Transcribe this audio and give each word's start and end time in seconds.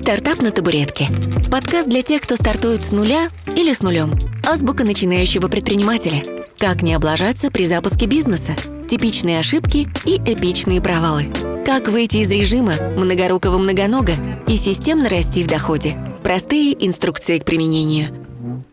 «Стартап 0.00 0.40
на 0.40 0.50
табуретке». 0.50 1.08
Подкаст 1.50 1.86
для 1.86 2.00
тех, 2.00 2.22
кто 2.22 2.34
стартует 2.34 2.86
с 2.86 2.90
нуля 2.90 3.28
или 3.54 3.74
с 3.74 3.82
нулем. 3.82 4.18
Азбука 4.48 4.82
начинающего 4.82 5.48
предпринимателя. 5.48 6.22
Как 6.56 6.80
не 6.80 6.94
облажаться 6.94 7.50
при 7.50 7.66
запуске 7.66 8.06
бизнеса. 8.06 8.56
Типичные 8.88 9.38
ошибки 9.38 9.88
и 10.06 10.16
эпичные 10.16 10.80
провалы. 10.80 11.26
Как 11.66 11.88
выйти 11.88 12.16
из 12.16 12.30
режима 12.30 12.76
многорукого 12.96 13.58
многонога 13.58 14.14
и 14.48 14.56
системно 14.56 15.10
расти 15.10 15.44
в 15.44 15.48
доходе. 15.48 15.98
Простые 16.24 16.74
инструкции 16.84 17.38
к 17.38 17.44
применению. 17.44 18.26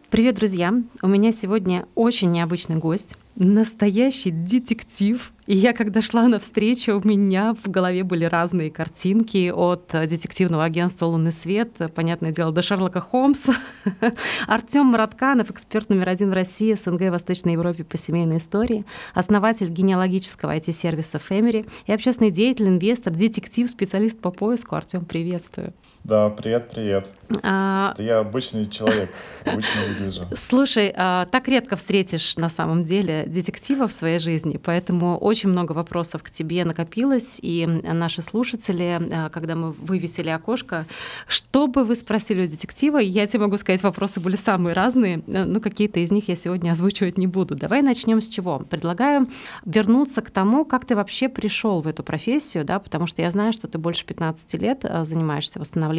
Привет, 0.09 0.35
друзья! 0.35 0.73
У 1.01 1.07
меня 1.07 1.33
сегодня 1.33 1.87
очень 1.93 2.31
необычный 2.31 2.77
гость 2.77 3.17
настоящий 3.37 4.31
детектив. 4.31 5.31
И 5.45 5.55
я, 5.55 5.73
когда 5.73 6.01
шла 6.01 6.27
на 6.27 6.39
встречу, 6.39 6.99
у 6.99 7.07
меня 7.07 7.55
в 7.63 7.69
голове 7.69 8.03
были 8.03 8.25
разные 8.25 8.69
картинки 8.69 9.49
от 9.49 9.87
детективного 9.91 10.65
агентства 10.65 11.05
«Лунный 11.05 11.31
свет», 11.31 11.71
понятное 11.95 12.31
дело, 12.31 12.51
до 12.51 12.61
Шерлока 12.61 12.99
Холмса. 12.99 13.53
Артем 14.47 14.87
Маратканов, 14.87 15.51
эксперт 15.51 15.89
номер 15.89 16.09
один 16.09 16.31
в 16.31 16.33
России, 16.33 16.73
СНГ 16.73 17.03
и 17.03 17.09
Восточной 17.09 17.53
Европе 17.53 17.83
по 17.83 17.97
семейной 17.97 18.37
истории, 18.37 18.85
основатель 19.13 19.69
генеалогического 19.69 20.55
IT-сервиса 20.57 21.19
«Фэмери» 21.19 21.65
и 21.85 21.93
общественный 21.93 22.31
деятель, 22.31 22.67
инвестор, 22.67 23.13
детектив, 23.13 23.69
специалист 23.69 24.19
по 24.19 24.31
поиску. 24.31 24.75
Артем, 24.75 25.05
приветствую. 25.05 25.73
Да, 26.07 26.29
привет, 26.29 26.69
привет. 26.73 27.05
А... 27.43 27.93
Я 27.97 28.19
обычный 28.19 28.69
человек, 28.69 29.09
обычно 29.43 29.81
выгляжу. 29.89 30.23
Слушай, 30.33 30.93
а, 30.95 31.25
так 31.25 31.49
редко 31.49 31.75
встретишь 31.75 32.37
на 32.37 32.47
самом 32.47 32.85
деле 32.85 33.25
детектива 33.27 33.89
в 33.89 33.91
своей 33.91 34.19
жизни, 34.19 34.55
поэтому 34.55 35.17
очень 35.17 35.49
много 35.49 35.73
вопросов 35.73 36.23
к 36.23 36.29
тебе 36.29 36.63
накопилось, 36.63 37.39
и 37.41 37.65
наши 37.65 38.21
слушатели, 38.21 39.01
а, 39.11 39.27
когда 39.27 39.57
мы 39.57 39.73
вывесили 39.73 40.29
окошко, 40.29 40.85
что 41.27 41.67
бы 41.67 41.83
вы 41.83 41.93
спросили 41.95 42.45
у 42.45 42.49
детектива, 42.49 42.99
я 42.99 43.27
тебе 43.27 43.41
могу 43.41 43.57
сказать, 43.57 43.83
вопросы 43.83 44.21
были 44.21 44.37
самые 44.37 44.73
разные, 44.73 45.21
э, 45.27 45.43
но 45.43 45.59
какие-то 45.59 45.99
из 45.99 46.09
них 46.09 46.29
я 46.29 46.37
сегодня 46.37 46.71
озвучивать 46.71 47.17
не 47.17 47.27
буду. 47.27 47.55
Давай 47.55 47.81
начнем 47.81 48.21
с 48.21 48.29
чего? 48.29 48.59
Предлагаю 48.59 49.27
вернуться 49.65 50.21
к 50.21 50.31
тому, 50.31 50.63
как 50.63 50.85
ты 50.85 50.95
вообще 50.95 51.27
пришел 51.27 51.81
в 51.81 51.87
эту 51.87 52.01
профессию, 52.01 52.63
да, 52.63 52.79
потому 52.79 53.07
что 53.07 53.21
я 53.21 53.29
знаю, 53.29 53.51
что 53.51 53.67
ты 53.67 53.77
больше 53.77 54.05
15 54.05 54.53
лет 54.53 54.85
а, 54.85 55.03
занимаешься 55.03 55.59
восстановлением 55.59 55.96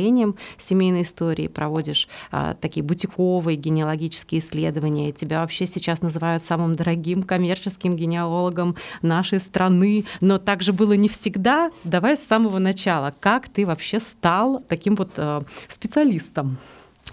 семейной 0.57 1.03
истории, 1.03 1.49
проводишь 1.49 2.09
а, 2.31 2.55
такие 2.55 2.83
бутиковые 2.83 3.57
генеалогические 3.57 4.41
исследования, 4.41 5.13
тебя 5.13 5.41
вообще 5.41 5.67
сейчас 5.67 6.03
называют 6.03 6.45
самым 6.45 6.77
дорогим 6.77 7.23
коммерческим 7.23 7.97
генеалогом 7.97 8.77
нашей 9.03 9.41
страны. 9.41 10.05
Но 10.21 10.39
так 10.39 10.63
же 10.63 10.73
было 10.73 10.93
не 10.93 11.09
всегда. 11.09 11.71
Давай 11.85 12.17
с 12.17 12.25
самого 12.25 12.59
начала. 12.59 13.15
Как 13.21 13.49
ты 13.49 13.67
вообще 13.67 14.01
стал 14.01 14.63
таким 14.69 14.97
вот 14.97 15.11
э, 15.17 15.41
специалистом? 15.69 16.59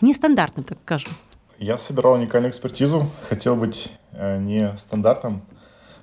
Нестандартным, 0.02 0.66
так 0.66 0.78
скажем. 0.84 1.12
Я 1.58 1.78
собирал 1.78 2.14
уникальную 2.14 2.52
экспертизу, 2.52 3.10
хотел 3.30 3.56
быть 3.56 3.92
э, 4.12 4.38
не 4.40 4.76
стандартом. 4.78 5.42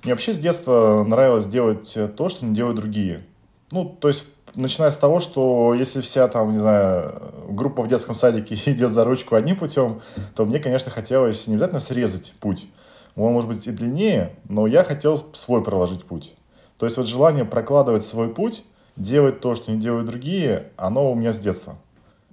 Мне 0.03 0.15
вообще 0.15 0.33
с 0.33 0.39
детства 0.39 1.05
нравилось 1.07 1.47
делать 1.47 1.97
то, 2.17 2.29
что 2.29 2.45
не 2.45 2.55
делают 2.55 2.77
другие. 2.77 3.25
Ну, 3.71 3.85
то 4.01 4.09
есть, 4.09 4.27
начиная 4.55 4.91
с 4.91 4.97
того, 4.97 5.21
что 5.21 5.75
если 5.75 6.01
вся 6.01 6.29
там, 6.29 6.53
не 6.53 6.59
знаю, 6.59 7.33
группа 7.49 7.83
в 7.83 7.89
детском 7.89 8.15
садике 8.15 8.55
идет 8.71 8.93
за 8.93 9.05
ручку 9.05 9.35
одним 9.35 9.57
путем, 9.57 10.01
то 10.35 10.45
мне, 10.45 10.59
конечно, 10.59 10.91
хотелось 10.91 11.47
не 11.47 11.55
обязательно 11.55 11.81
срезать 11.81 12.33
путь, 12.41 12.69
он 13.17 13.33
может 13.33 13.49
быть 13.49 13.67
и 13.67 13.71
длиннее, 13.71 14.37
но 14.49 14.67
я 14.67 14.85
хотел 14.85 15.17
свой 15.35 15.63
проложить 15.63 16.05
путь. 16.05 16.35
То 16.79 16.87
есть 16.87 16.97
вот 16.97 17.07
желание 17.07 17.45
прокладывать 17.45 18.05
свой 18.05 18.29
путь, 18.29 18.65
делать 18.97 19.41
то, 19.41 19.55
что 19.55 19.71
не 19.71 19.79
делают 19.79 20.07
другие, 20.07 20.71
оно 20.77 21.11
у 21.11 21.15
меня 21.15 21.33
с 21.33 21.39
детства. 21.39 21.77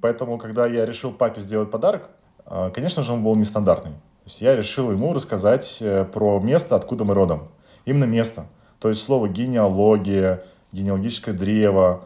Поэтому, 0.01 0.37
когда 0.37 0.65
я 0.65 0.85
решил 0.85 1.11
папе 1.11 1.41
сделать 1.41 1.71
подарок, 1.71 2.09
а, 2.45 2.69
конечно 2.69 3.03
же, 3.03 3.13
он 3.13 3.23
был 3.23 3.35
нестандартный. 3.35 3.91
То 3.91 4.25
есть 4.25 4.41
я 4.41 4.55
решил 4.55 4.91
ему 4.91 5.13
рассказать 5.13 5.77
э, 5.81 6.05
про 6.05 6.39
место, 6.39 6.75
откуда 6.75 7.03
мы 7.03 7.13
родом. 7.13 7.49
Именно 7.85 8.05
место. 8.05 8.45
То 8.79 8.89
есть 8.89 9.01
слово 9.01 9.27
генеалогия, 9.27 10.45
генеалогическое 10.71 11.33
древо, 11.33 12.05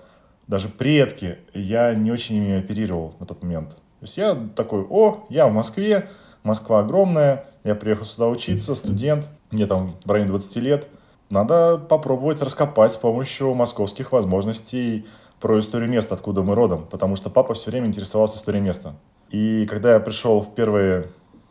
даже 0.53 0.69
предки, 0.69 1.39
я 1.55 1.95
не 1.95 2.11
очень 2.11 2.35
ими 2.35 2.59
оперировал 2.59 3.15
на 3.19 3.25
тот 3.25 3.41
момент. 3.41 3.69
То 3.69 4.03
есть 4.03 4.17
я 4.17 4.37
такой, 4.55 4.85
о, 4.87 5.25
я 5.29 5.47
в 5.47 5.51
Москве, 5.51 6.11
Москва 6.43 6.81
огромная, 6.81 7.47
я 7.63 7.73
приехал 7.73 8.05
сюда 8.05 8.27
учиться, 8.27 8.75
студент, 8.75 9.27
мне 9.49 9.65
там 9.65 9.95
в 10.05 10.11
районе 10.11 10.29
20 10.29 10.55
лет. 10.57 10.87
Надо 11.31 11.79
попробовать 11.79 12.39
раскопать 12.43 12.93
с 12.93 12.97
помощью 12.97 13.51
московских 13.55 14.11
возможностей 14.11 15.07
про 15.41 15.57
историю 15.57 15.89
места, 15.89 16.13
откуда 16.13 16.43
мы 16.43 16.53
родом, 16.53 16.85
потому 16.85 17.15
что 17.15 17.31
папа 17.31 17.55
все 17.55 17.71
время 17.71 17.87
интересовался 17.87 18.37
историей 18.37 18.61
места. 18.61 18.93
И 19.31 19.65
когда 19.65 19.95
я 19.95 19.99
пришел 19.99 20.41
в 20.41 20.53
первые 20.53 21.07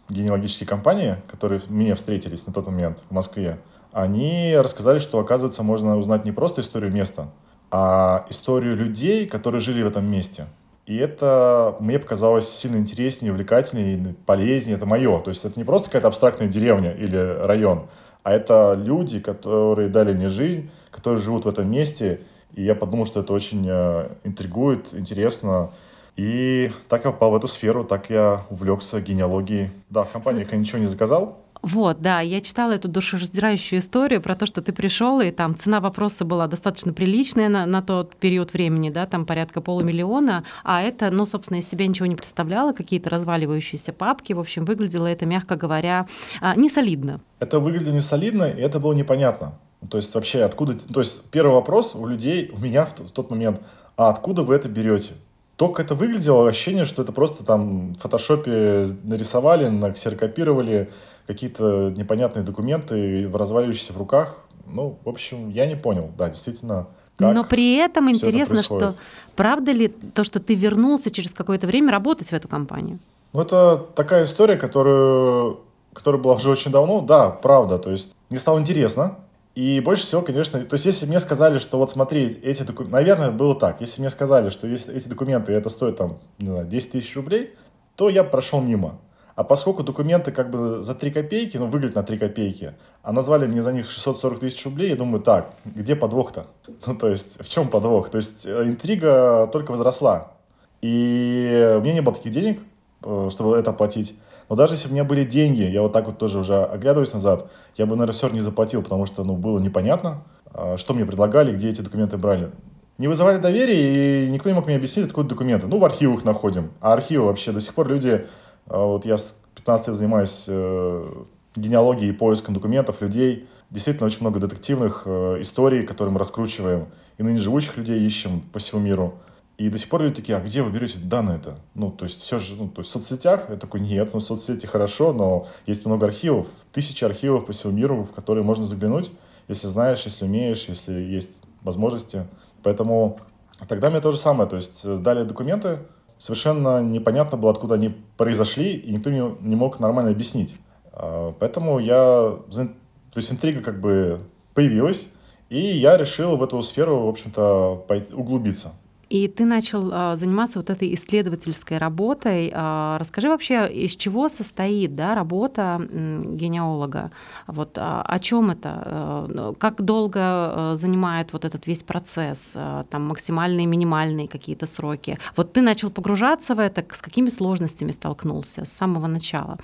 генеалогические 0.08 0.69
компании, 0.69 1.16
которые 1.28 1.60
мне 1.69 1.96
встретились 1.96 2.46
на 2.46 2.52
тот 2.52 2.66
момент 2.66 3.02
в 3.10 3.12
Москве, 3.12 3.58
они 3.90 4.54
рассказали, 4.56 5.00
что, 5.00 5.19
оказывается, 5.19 5.64
можно 5.64 5.98
узнать 5.98 6.24
не 6.24 6.30
просто 6.30 6.60
историю 6.60 6.92
места, 6.92 7.32
а 7.72 8.26
историю 8.28 8.76
людей, 8.76 9.26
которые 9.26 9.60
жили 9.60 9.82
в 9.82 9.86
этом 9.86 10.08
месте– 10.08 10.46
и 10.86 10.96
это 10.96 11.76
мне 11.78 11.98
показалось 11.98 12.48
сильно 12.48 12.76
интереснее, 12.76 13.32
увлекательнее, 13.32 14.14
полезнее. 14.26 14.76
Это 14.76 14.86
мое. 14.86 15.20
То 15.20 15.30
есть 15.30 15.44
это 15.44 15.58
не 15.58 15.64
просто 15.64 15.88
какая-то 15.88 16.08
абстрактная 16.08 16.48
деревня 16.48 16.92
или 16.92 17.16
район, 17.16 17.86
а 18.24 18.32
это 18.32 18.74
люди, 18.76 19.20
которые 19.20 19.88
дали 19.88 20.12
мне 20.12 20.28
жизнь, 20.28 20.70
которые 20.90 21.20
живут 21.20 21.44
в 21.44 21.48
этом 21.48 21.70
месте. 21.70 22.20
И 22.54 22.62
я 22.62 22.74
подумал, 22.74 23.06
что 23.06 23.20
это 23.20 23.32
очень 23.32 23.66
э, 23.68 24.08
интригует, 24.24 24.92
интересно. 24.92 25.70
И 26.16 26.70
так 26.88 27.04
я 27.04 27.12
попал 27.12 27.30
в 27.30 27.36
эту 27.36 27.48
сферу, 27.48 27.84
так 27.84 28.10
я 28.10 28.44
увлекся 28.50 29.00
генеалогией. 29.00 29.70
Да, 29.88 30.02
в 30.02 30.10
компании 30.10 30.46
я 30.50 30.58
ничего 30.58 30.78
не 30.78 30.86
заказал, 30.86 31.38
вот, 31.62 32.00
да, 32.02 32.20
я 32.20 32.40
читала 32.40 32.72
эту 32.72 32.88
душераздирающую 32.88 33.78
историю 33.78 34.20
про 34.20 34.34
то, 34.34 34.46
что 34.46 34.62
ты 34.62 34.72
пришел, 34.72 35.20
и 35.20 35.30
там 35.30 35.56
цена 35.56 35.80
вопроса 35.80 36.24
была 36.24 36.48
достаточно 36.48 36.92
приличная 36.92 37.48
на, 37.48 37.66
на 37.66 37.82
тот 37.82 38.16
период 38.16 38.52
времени, 38.52 38.90
да, 38.90 39.06
там 39.06 39.24
порядка 39.24 39.60
полумиллиона, 39.60 40.42
а 40.64 40.82
это, 40.82 41.10
ну, 41.10 41.24
собственно, 41.24 41.58
из 41.58 41.68
себя 41.68 41.86
ничего 41.86 42.06
не 42.06 42.16
представляло, 42.16 42.72
какие-то 42.72 43.10
разваливающиеся 43.10 43.92
папки, 43.92 44.32
в 44.32 44.40
общем, 44.40 44.64
выглядело 44.64 45.06
это, 45.06 45.24
мягко 45.24 45.54
говоря, 45.54 46.06
а, 46.40 46.56
не 46.56 46.68
солидно. 46.68 47.20
Это 47.38 47.60
выглядело 47.60 47.94
не 47.94 48.00
солидно, 48.00 48.44
и 48.44 48.60
это 48.60 48.80
было 48.80 48.92
непонятно. 48.92 49.58
То 49.88 49.98
есть 49.98 50.12
вообще 50.14 50.42
откуда... 50.42 50.74
То 50.74 51.00
есть 51.00 51.22
первый 51.30 51.54
вопрос 51.54 51.94
у 51.94 52.06
людей, 52.06 52.50
у 52.52 52.58
меня 52.58 52.86
в, 52.86 52.92
тот 52.92 53.30
момент, 53.30 53.60
а 53.96 54.08
откуда 54.08 54.42
вы 54.42 54.56
это 54.56 54.68
берете? 54.68 55.12
Только 55.56 55.82
это 55.82 55.94
выглядело 55.94 56.48
ощущение, 56.48 56.84
что 56.84 57.02
это 57.02 57.12
просто 57.12 57.44
там 57.44 57.94
в 57.94 57.98
фотошопе 57.98 58.86
нарисовали, 59.04 59.66
наксерокопировали, 59.68 60.90
какие-то 61.26 61.92
непонятные 61.96 62.42
документы 62.42 63.28
в 63.28 63.36
разваливающихся 63.36 63.92
в 63.92 63.96
руках. 63.98 64.38
Ну, 64.66 64.98
в 65.04 65.08
общем, 65.08 65.50
я 65.50 65.66
не 65.66 65.76
понял, 65.76 66.10
да, 66.16 66.28
действительно. 66.28 66.88
Как 67.16 67.34
Но 67.34 67.44
при 67.44 67.76
этом 67.76 68.10
интересно, 68.10 68.54
это 68.54 68.62
что 68.62 68.94
правда 69.36 69.72
ли 69.72 69.88
то, 69.88 70.24
что 70.24 70.40
ты 70.40 70.54
вернулся 70.54 71.10
через 71.10 71.32
какое-то 71.32 71.66
время 71.66 71.92
работать 71.92 72.28
в 72.28 72.32
эту 72.32 72.48
компанию? 72.48 72.98
Ну, 73.32 73.42
это 73.42 73.76
такая 73.94 74.24
история, 74.24 74.56
которую, 74.56 75.60
которая 75.92 76.20
была 76.20 76.34
уже 76.34 76.50
очень 76.50 76.70
давно. 76.70 77.00
Да, 77.00 77.30
правда. 77.30 77.78
То 77.78 77.90
есть 77.90 78.14
мне 78.30 78.38
стало 78.38 78.58
интересно. 78.58 79.18
И 79.54 79.80
больше 79.80 80.06
всего, 80.06 80.22
конечно, 80.22 80.60
то 80.60 80.74
есть 80.74 80.86
если 80.86 81.04
мне 81.04 81.20
сказали, 81.20 81.58
что 81.58 81.76
вот 81.76 81.90
смотри, 81.90 82.40
эти 82.42 82.62
документы, 82.62 82.94
наверное, 82.94 83.30
было 83.30 83.54
так, 83.54 83.82
если 83.82 84.00
мне 84.00 84.08
сказали, 84.08 84.48
что 84.48 84.66
если 84.66 84.94
эти 84.94 85.08
документы, 85.08 85.52
это 85.52 85.68
стоит 85.68 85.98
там, 85.98 86.20
не 86.38 86.48
знаю, 86.48 86.66
10 86.66 86.92
тысяч 86.92 87.14
рублей, 87.16 87.54
то 87.94 88.08
я 88.08 88.24
прошел 88.24 88.62
мимо. 88.62 88.98
А 89.42 89.44
поскольку 89.44 89.82
документы 89.82 90.30
как 90.30 90.50
бы 90.50 90.84
за 90.84 90.94
3 90.94 91.10
копейки, 91.10 91.56
ну, 91.56 91.66
выглядят 91.66 91.97
на 91.97 92.04
3 92.04 92.16
копейки, 92.16 92.75
а 93.03 93.12
назвали 93.12 93.48
мне 93.48 93.60
за 93.60 93.72
них 93.72 93.91
640 93.91 94.38
тысяч 94.38 94.64
рублей, 94.64 94.91
я 94.91 94.97
думаю, 94.97 95.20
так, 95.20 95.54
где 95.64 95.97
подвох-то? 95.97 96.47
Ну, 96.86 96.94
то 96.94 97.08
есть, 97.08 97.44
в 97.44 97.48
чем 97.48 97.69
подвох? 97.69 98.08
То 98.08 98.19
есть, 98.19 98.47
э, 98.47 98.62
интрига 98.66 99.48
только 99.52 99.72
возросла. 99.72 100.34
И 100.81 101.75
у 101.76 101.81
меня 101.81 101.94
не 101.94 102.02
было 102.02 102.14
таких 102.14 102.31
денег, 102.31 102.61
э, 103.05 103.31
чтобы 103.32 103.56
это 103.56 103.72
платить. 103.72 104.14
Но 104.49 104.55
даже 104.55 104.75
если 104.75 104.87
бы 104.87 104.93
у 104.93 104.94
меня 104.94 105.05
были 105.05 105.25
деньги, 105.25 105.62
я 105.62 105.82
вот 105.82 105.93
так 105.93 106.06
вот 106.06 106.19
тоже 106.19 106.38
уже 106.38 106.62
оглядываюсь 106.62 107.12
назад, 107.12 107.50
я 107.76 107.87
бы, 107.87 107.96
наверное, 107.96 108.12
все 108.12 108.26
равно 108.26 108.38
не 108.38 108.44
заплатил, 108.44 108.84
потому 108.84 109.06
что, 109.06 109.25
ну, 109.25 109.34
было 109.34 109.58
непонятно, 109.58 110.22
а, 110.55 110.76
что 110.76 110.94
мне 110.94 111.05
предлагали, 111.05 111.52
где 111.52 111.69
эти 111.69 111.81
документы 111.81 112.16
брали. 112.16 112.52
Не 112.99 113.08
вызывали 113.08 113.38
доверия, 113.38 114.26
и 114.26 114.31
никто 114.31 114.49
не 114.49 114.55
мог 114.55 114.66
мне 114.66 114.76
объяснить, 114.76 115.06
откуда 115.06 115.31
документы. 115.31 115.66
Ну, 115.66 115.81
в 115.81 115.84
архивах 115.84 116.22
находим. 116.22 116.70
А 116.81 116.93
архивы 116.93 117.25
вообще 117.25 117.50
до 117.50 117.61
сих 117.61 117.75
пор 117.75 117.88
люди 117.88 118.25
а 118.66 118.87
вот 118.87 119.05
я 119.05 119.16
15 119.54 119.88
лет 119.88 119.96
занимаюсь 119.96 120.44
э, 120.49 121.25
генеалогией 121.56 122.12
поиском 122.12 122.54
документов 122.54 123.00
людей. 123.00 123.49
Действительно, 123.70 124.06
очень 124.06 124.20
много 124.20 124.40
детективных 124.40 125.02
э, 125.06 125.38
историй, 125.40 125.84
которые 125.84 126.12
мы 126.12 126.19
раскручиваем. 126.19 126.87
И 127.19 127.22
ныне 127.22 127.38
живущих 127.38 127.76
людей 127.76 128.04
ищем 128.04 128.40
по 128.52 128.58
всему 128.58 128.81
миру. 128.81 129.14
И 129.58 129.69
до 129.69 129.78
сих 129.78 129.88
пор 129.88 130.02
люди 130.02 130.16
такие, 130.16 130.37
а 130.37 130.40
где 130.40 130.62
вы 130.62 130.70
берете 130.70 130.99
данные-то? 130.99 131.58
Ну, 131.75 131.90
то 131.90 132.04
есть 132.04 132.20
все 132.22 132.38
же, 132.38 132.56
ну, 132.56 132.69
то 132.69 132.81
есть 132.81 132.90
в 132.90 132.93
соцсетях, 132.93 133.44
я 133.49 133.56
такой, 133.56 133.81
нет, 133.81 134.10
ну, 134.12 134.20
соцсети 134.20 134.66
хорошо, 134.66 135.12
но 135.12 135.46
есть 135.66 135.84
много 135.84 136.06
архивов, 136.06 136.49
тысячи 136.72 137.04
архивов 137.04 137.46
по 137.46 137.52
всему 137.52 137.72
миру, 137.72 138.02
в 138.02 138.12
которые 138.12 138.44
можно 138.44 138.66
заглянуть, 138.66 139.12
если 139.49 139.66
знаешь, 139.66 140.04
если 140.04 140.25
умеешь, 140.25 140.64
если 140.69 140.94
есть 140.94 141.43
возможности. 141.62 142.26
Поэтому 142.62 143.20
тогда 143.69 143.90
мне 143.90 144.00
то 144.00 144.10
же 144.10 144.16
самое, 144.16 144.49
то 144.49 144.56
есть 144.56 144.81
э, 144.84 144.96
дали 144.96 145.25
документы, 145.25 145.78
совершенно 146.22 146.80
непонятно 146.80 147.36
было, 147.36 147.50
откуда 147.50 147.74
они 147.74 147.96
произошли, 148.16 148.74
и 148.74 148.92
никто 148.92 149.10
не, 149.10 149.22
не 149.40 149.56
мог 149.56 149.80
нормально 149.80 150.12
объяснить. 150.12 150.54
А, 150.92 151.34
поэтому 151.36 151.80
я... 151.80 152.36
То 152.48 153.16
есть 153.16 153.32
интрига 153.32 153.60
как 153.60 153.80
бы 153.80 154.20
появилась, 154.54 155.08
и 155.48 155.58
я 155.58 155.96
решил 155.96 156.36
в 156.36 156.42
эту 156.44 156.62
сферу, 156.62 157.00
в 157.00 157.08
общем-то, 157.08 157.84
углубиться. 158.12 158.72
И 159.12 159.29
ты 159.29 159.44
начал 159.44 159.91
а, 159.93 160.17
заниматься 160.17 160.59
вот 160.59 160.70
этой 160.70 160.94
исследовательской 160.94 161.76
работой. 161.76 162.50
А, 162.55 162.97
расскажи 162.99 163.29
вообще, 163.29 163.69
из 163.70 163.94
чего 163.94 164.31
состоит 164.31 164.94
да, 164.94 165.14
работа 165.14 165.87
генеалога? 165.87 167.11
Вот, 167.47 167.76
а, 167.76 168.00
о 168.00 168.19
чем 168.19 168.50
это? 168.50 169.26
Ну, 169.29 169.53
как 169.53 169.82
долго 169.82 170.73
занимает 170.76 171.35
вот 171.35 171.44
этот 171.44 171.67
весь 171.67 171.82
процесс? 171.82 172.56
Там 172.88 173.06
максимальные, 173.06 173.67
минимальные 173.67 174.29
какие-то 174.29 174.67
сроки? 174.67 175.19
Вот 175.37 175.53
ты 175.53 175.61
начал 175.61 175.91
погружаться 175.91 176.55
в 176.55 176.59
это, 176.59 176.82
с 176.91 177.03
какими 177.03 177.29
сложностями 177.29 177.93
столкнулся 177.93 178.64
с 178.64 178.73
самого 178.73 179.09
начала? 179.09 179.59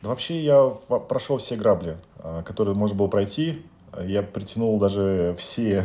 Вообще 0.00 0.42
я 0.42 0.64
прошел 1.08 1.36
все 1.36 1.56
грабли, 1.56 1.98
которые 2.46 2.74
можно 2.74 2.96
было 2.96 3.08
пройти. 3.08 3.60
Я 4.02 4.22
притянул 4.22 4.78
даже 4.78 5.36
все 5.38 5.84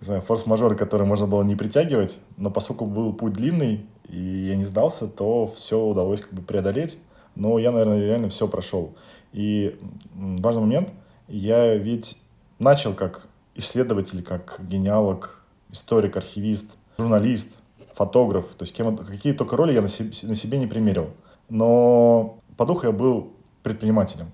не 0.00 0.04
знаю, 0.04 0.22
форс-мажоры, 0.22 0.76
которые 0.76 1.06
можно 1.06 1.26
было 1.26 1.42
не 1.42 1.56
притягивать, 1.56 2.18
но 2.36 2.50
поскольку 2.50 2.86
был 2.86 3.12
путь 3.12 3.32
длинный, 3.32 3.86
и 4.08 4.20
я 4.48 4.56
не 4.56 4.64
сдался, 4.64 5.06
то 5.08 5.46
все 5.46 5.80
удалось 5.80 6.20
как 6.20 6.32
бы 6.32 6.42
преодолеть. 6.42 6.98
Но 7.34 7.58
я, 7.58 7.70
наверное, 7.70 8.00
реально 8.00 8.28
все 8.28 8.48
прошел. 8.48 8.96
И 9.32 9.78
важный 10.14 10.62
момент, 10.62 10.92
я 11.28 11.74
ведь 11.76 12.18
начал 12.58 12.94
как 12.94 13.26
исследователь, 13.54 14.22
как 14.22 14.60
генеалог, 14.60 15.40
историк, 15.70 16.16
архивист, 16.16 16.72
журналист, 16.96 17.54
фотограф, 17.94 18.46
то 18.56 18.62
есть 18.62 18.74
кем, 18.74 18.96
какие 18.96 19.32
только 19.32 19.56
роли 19.56 19.72
я 19.72 19.82
на 19.82 19.88
себе, 19.88 20.10
на 20.22 20.34
себе 20.34 20.58
не 20.58 20.66
примерил. 20.66 21.10
Но 21.48 22.38
по 22.56 22.64
духу 22.64 22.86
я 22.86 22.92
был 22.92 23.32
предпринимателем. 23.62 24.30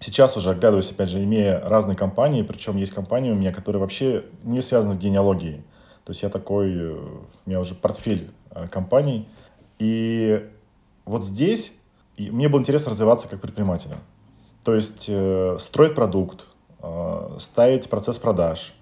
Сейчас 0.00 0.36
уже, 0.36 0.50
оглядываясь, 0.50 0.90
опять 0.90 1.08
же, 1.08 1.22
имея 1.24 1.60
разные 1.60 1.96
компании, 1.96 2.42
причем 2.42 2.76
есть 2.76 2.92
компании 2.92 3.32
у 3.32 3.34
меня, 3.34 3.52
которые 3.52 3.80
вообще 3.80 4.24
не 4.44 4.60
связаны 4.60 4.94
с 4.94 4.96
генеалогией. 4.96 5.64
То 6.04 6.12
есть 6.12 6.22
я 6.22 6.30
такой, 6.30 6.72
э, 6.72 6.92
у 6.94 7.50
меня 7.50 7.60
уже 7.60 7.74
портфель 7.74 8.30
э, 8.52 8.68
компаний. 8.68 9.28
И 9.78 10.48
вот 11.04 11.24
здесь 11.24 11.72
мне 12.16 12.48
было 12.48 12.60
интересно 12.60 12.92
развиваться 12.92 13.28
как 13.28 13.40
предпринимателю. 13.40 13.96
То 14.64 14.74
есть 14.74 15.06
э, 15.08 15.56
строить 15.58 15.94
продукт, 15.94 16.46
ставить 17.38 17.90
процесс 17.90 18.18
продаж, 18.20 18.72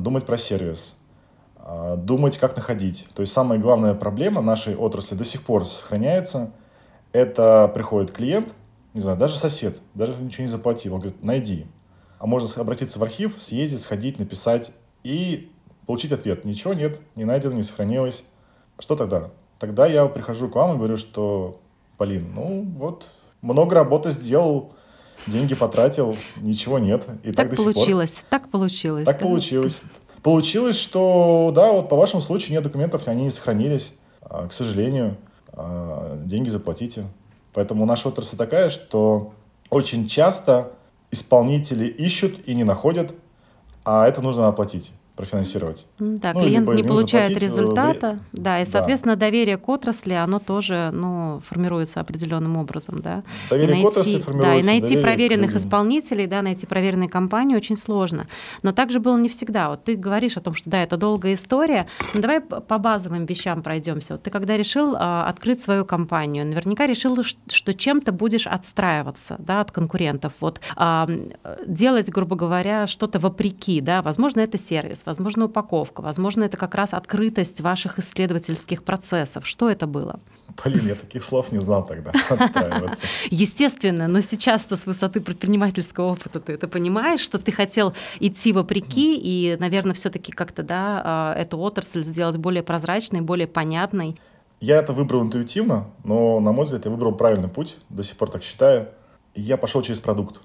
думать 0.00 0.24
про 0.24 0.38
сервис, 0.38 0.96
думать, 1.98 2.38
как 2.38 2.56
находить. 2.56 3.06
То 3.14 3.20
есть 3.20 3.34
самая 3.34 3.58
главная 3.58 3.92
проблема 3.92 4.40
нашей 4.40 4.74
отрасли 4.74 5.14
до 5.14 5.24
сих 5.24 5.42
пор 5.42 5.66
сохраняется. 5.66 6.50
Это 7.12 7.70
приходит 7.74 8.12
клиент, 8.12 8.54
не 8.94 9.00
знаю, 9.00 9.18
даже 9.18 9.36
сосед, 9.36 9.80
даже 9.94 10.14
ничего 10.20 10.44
не 10.44 10.50
заплатил, 10.50 10.94
он 10.94 11.00
говорит, 11.00 11.22
найди. 11.22 11.66
А 12.18 12.26
можно 12.26 12.48
обратиться 12.60 12.98
в 12.98 13.02
архив, 13.02 13.34
съездить, 13.38 13.80
сходить, 13.80 14.18
написать 14.18 14.72
и 15.04 15.50
получить 15.86 16.12
ответ. 16.12 16.44
Ничего 16.44 16.74
нет, 16.74 17.00
не 17.14 17.24
найдено, 17.24 17.54
не 17.54 17.62
сохранилось. 17.62 18.24
Что 18.78 18.96
тогда? 18.96 19.30
Тогда 19.58 19.86
я 19.86 20.06
прихожу 20.06 20.48
к 20.48 20.54
вам 20.54 20.74
и 20.74 20.76
говорю, 20.78 20.96
что, 20.96 21.60
Полин, 21.96 22.32
ну 22.34 22.62
вот, 22.76 23.08
много 23.42 23.74
работы 23.74 24.10
сделал, 24.10 24.72
деньги 25.26 25.54
потратил, 25.54 26.16
ничего 26.36 26.78
нет. 26.78 27.04
И 27.22 27.32
так, 27.32 27.50
так 27.50 27.56
получилось, 27.56 28.22
так 28.30 28.48
получилось. 28.50 29.04
Так 29.04 29.18
да? 29.18 29.26
получилось. 29.26 29.82
Получилось, 30.22 30.76
что, 30.76 31.52
да, 31.54 31.72
вот 31.72 31.88
по 31.88 31.96
вашему 31.96 32.22
случаю 32.22 32.52
нет 32.52 32.62
документов, 32.62 33.06
они 33.06 33.24
не 33.24 33.30
сохранились, 33.30 33.96
а, 34.20 34.48
к 34.48 34.52
сожалению. 34.52 35.16
А, 35.52 36.20
деньги 36.24 36.48
заплатите. 36.48 37.06
Поэтому 37.52 37.86
наша 37.86 38.08
отрасль 38.08 38.36
такая, 38.36 38.70
что 38.70 39.32
очень 39.70 40.06
часто 40.06 40.72
исполнители 41.10 41.86
ищут 41.86 42.46
и 42.46 42.54
не 42.54 42.64
находят, 42.64 43.14
а 43.84 44.06
это 44.06 44.20
нужно 44.20 44.46
оплатить 44.48 44.92
профинансировать. 45.18 45.86
Да, 45.98 46.32
ну, 46.32 46.40
клиент 46.40 46.68
не 46.74 46.84
получает 46.84 47.36
э, 47.36 47.40
результата, 47.40 48.20
вы... 48.32 48.42
да, 48.42 48.60
и, 48.60 48.64
соответственно, 48.64 49.16
да. 49.16 49.26
доверие 49.26 49.56
к 49.56 49.68
отрасли, 49.68 50.12
оно 50.12 50.38
тоже, 50.38 50.90
ну, 50.92 51.42
формируется 51.44 52.00
определенным 52.00 52.56
образом, 52.56 53.00
да. 53.02 53.24
Доверие 53.50 53.80
и 53.80 53.82
найти, 53.82 53.84
к 53.84 53.90
отрасли 53.90 54.20
формируется. 54.20 54.62
Да, 54.62 54.76
и 54.76 54.80
найти 54.80 54.96
проверенных 54.96 55.56
исполнителей, 55.56 56.28
да, 56.28 56.40
найти 56.40 56.66
проверенные 56.66 57.08
компании 57.08 57.56
очень 57.56 57.76
сложно. 57.76 58.28
Но 58.62 58.70
также 58.72 59.00
было 59.00 59.18
не 59.18 59.28
всегда. 59.28 59.70
Вот 59.70 59.82
ты 59.82 59.96
говоришь 59.96 60.36
о 60.36 60.40
том, 60.40 60.54
что, 60.54 60.70
да, 60.70 60.84
это 60.84 60.96
долгая 60.96 61.34
история, 61.34 61.88
но 62.14 62.20
давай 62.20 62.40
по 62.40 62.78
базовым 62.78 63.26
вещам 63.26 63.64
пройдемся. 63.64 64.14
Вот 64.14 64.22
ты 64.22 64.30
когда 64.30 64.56
решил 64.56 64.94
а, 64.96 65.28
открыть 65.28 65.60
свою 65.60 65.84
компанию, 65.84 66.46
наверняка 66.46 66.86
решил, 66.86 67.16
что 67.24 67.74
чем-то 67.74 68.12
будешь 68.12 68.46
отстраиваться, 68.46 69.34
да, 69.40 69.62
от 69.62 69.72
конкурентов. 69.72 70.34
Вот 70.38 70.60
а, 70.76 71.08
делать, 71.66 72.08
грубо 72.08 72.36
говоря, 72.36 72.86
что-то 72.86 73.18
вопреки, 73.18 73.80
да, 73.80 74.00
возможно, 74.00 74.42
это 74.42 74.56
сервис, 74.58 75.02
возможно, 75.08 75.46
упаковка, 75.46 76.02
возможно, 76.02 76.44
это 76.44 76.56
как 76.56 76.74
раз 76.74 76.92
открытость 76.92 77.60
ваших 77.60 77.98
исследовательских 77.98 78.84
процессов. 78.84 79.46
Что 79.46 79.70
это 79.70 79.86
было? 79.86 80.20
Полин, 80.62 80.86
я 80.86 80.94
таких 80.94 81.24
слов 81.24 81.50
не 81.50 81.60
знал 81.60 81.84
тогда. 81.86 82.12
Естественно, 83.30 84.06
но 84.08 84.20
сейчас-то 84.20 84.76
с 84.76 84.86
высоты 84.86 85.20
предпринимательского 85.20 86.12
опыта 86.12 86.40
ты 86.40 86.52
это 86.52 86.68
понимаешь, 86.68 87.20
что 87.20 87.38
ты 87.38 87.52
хотел 87.52 87.94
идти 88.20 88.52
вопреки 88.52 89.18
и, 89.18 89.56
наверное, 89.58 89.94
все-таки 89.94 90.32
как-то, 90.32 90.62
да, 90.62 91.02
а, 91.04 91.34
эту 91.34 91.58
отрасль 91.58 92.02
сделать 92.04 92.36
более 92.36 92.62
прозрачной, 92.62 93.22
более 93.22 93.46
понятной. 93.46 94.20
Я 94.60 94.76
это 94.76 94.92
выбрал 94.92 95.22
интуитивно, 95.22 95.86
но, 96.04 96.40
на 96.40 96.52
мой 96.52 96.64
взгляд, 96.64 96.84
я 96.84 96.90
выбрал 96.90 97.14
правильный 97.14 97.48
путь, 97.48 97.76
до 97.88 98.02
сих 98.02 98.16
пор 98.16 98.30
так 98.30 98.42
считаю. 98.42 98.88
Я 99.34 99.56
пошел 99.56 99.82
через 99.82 100.00
продукт. 100.00 100.40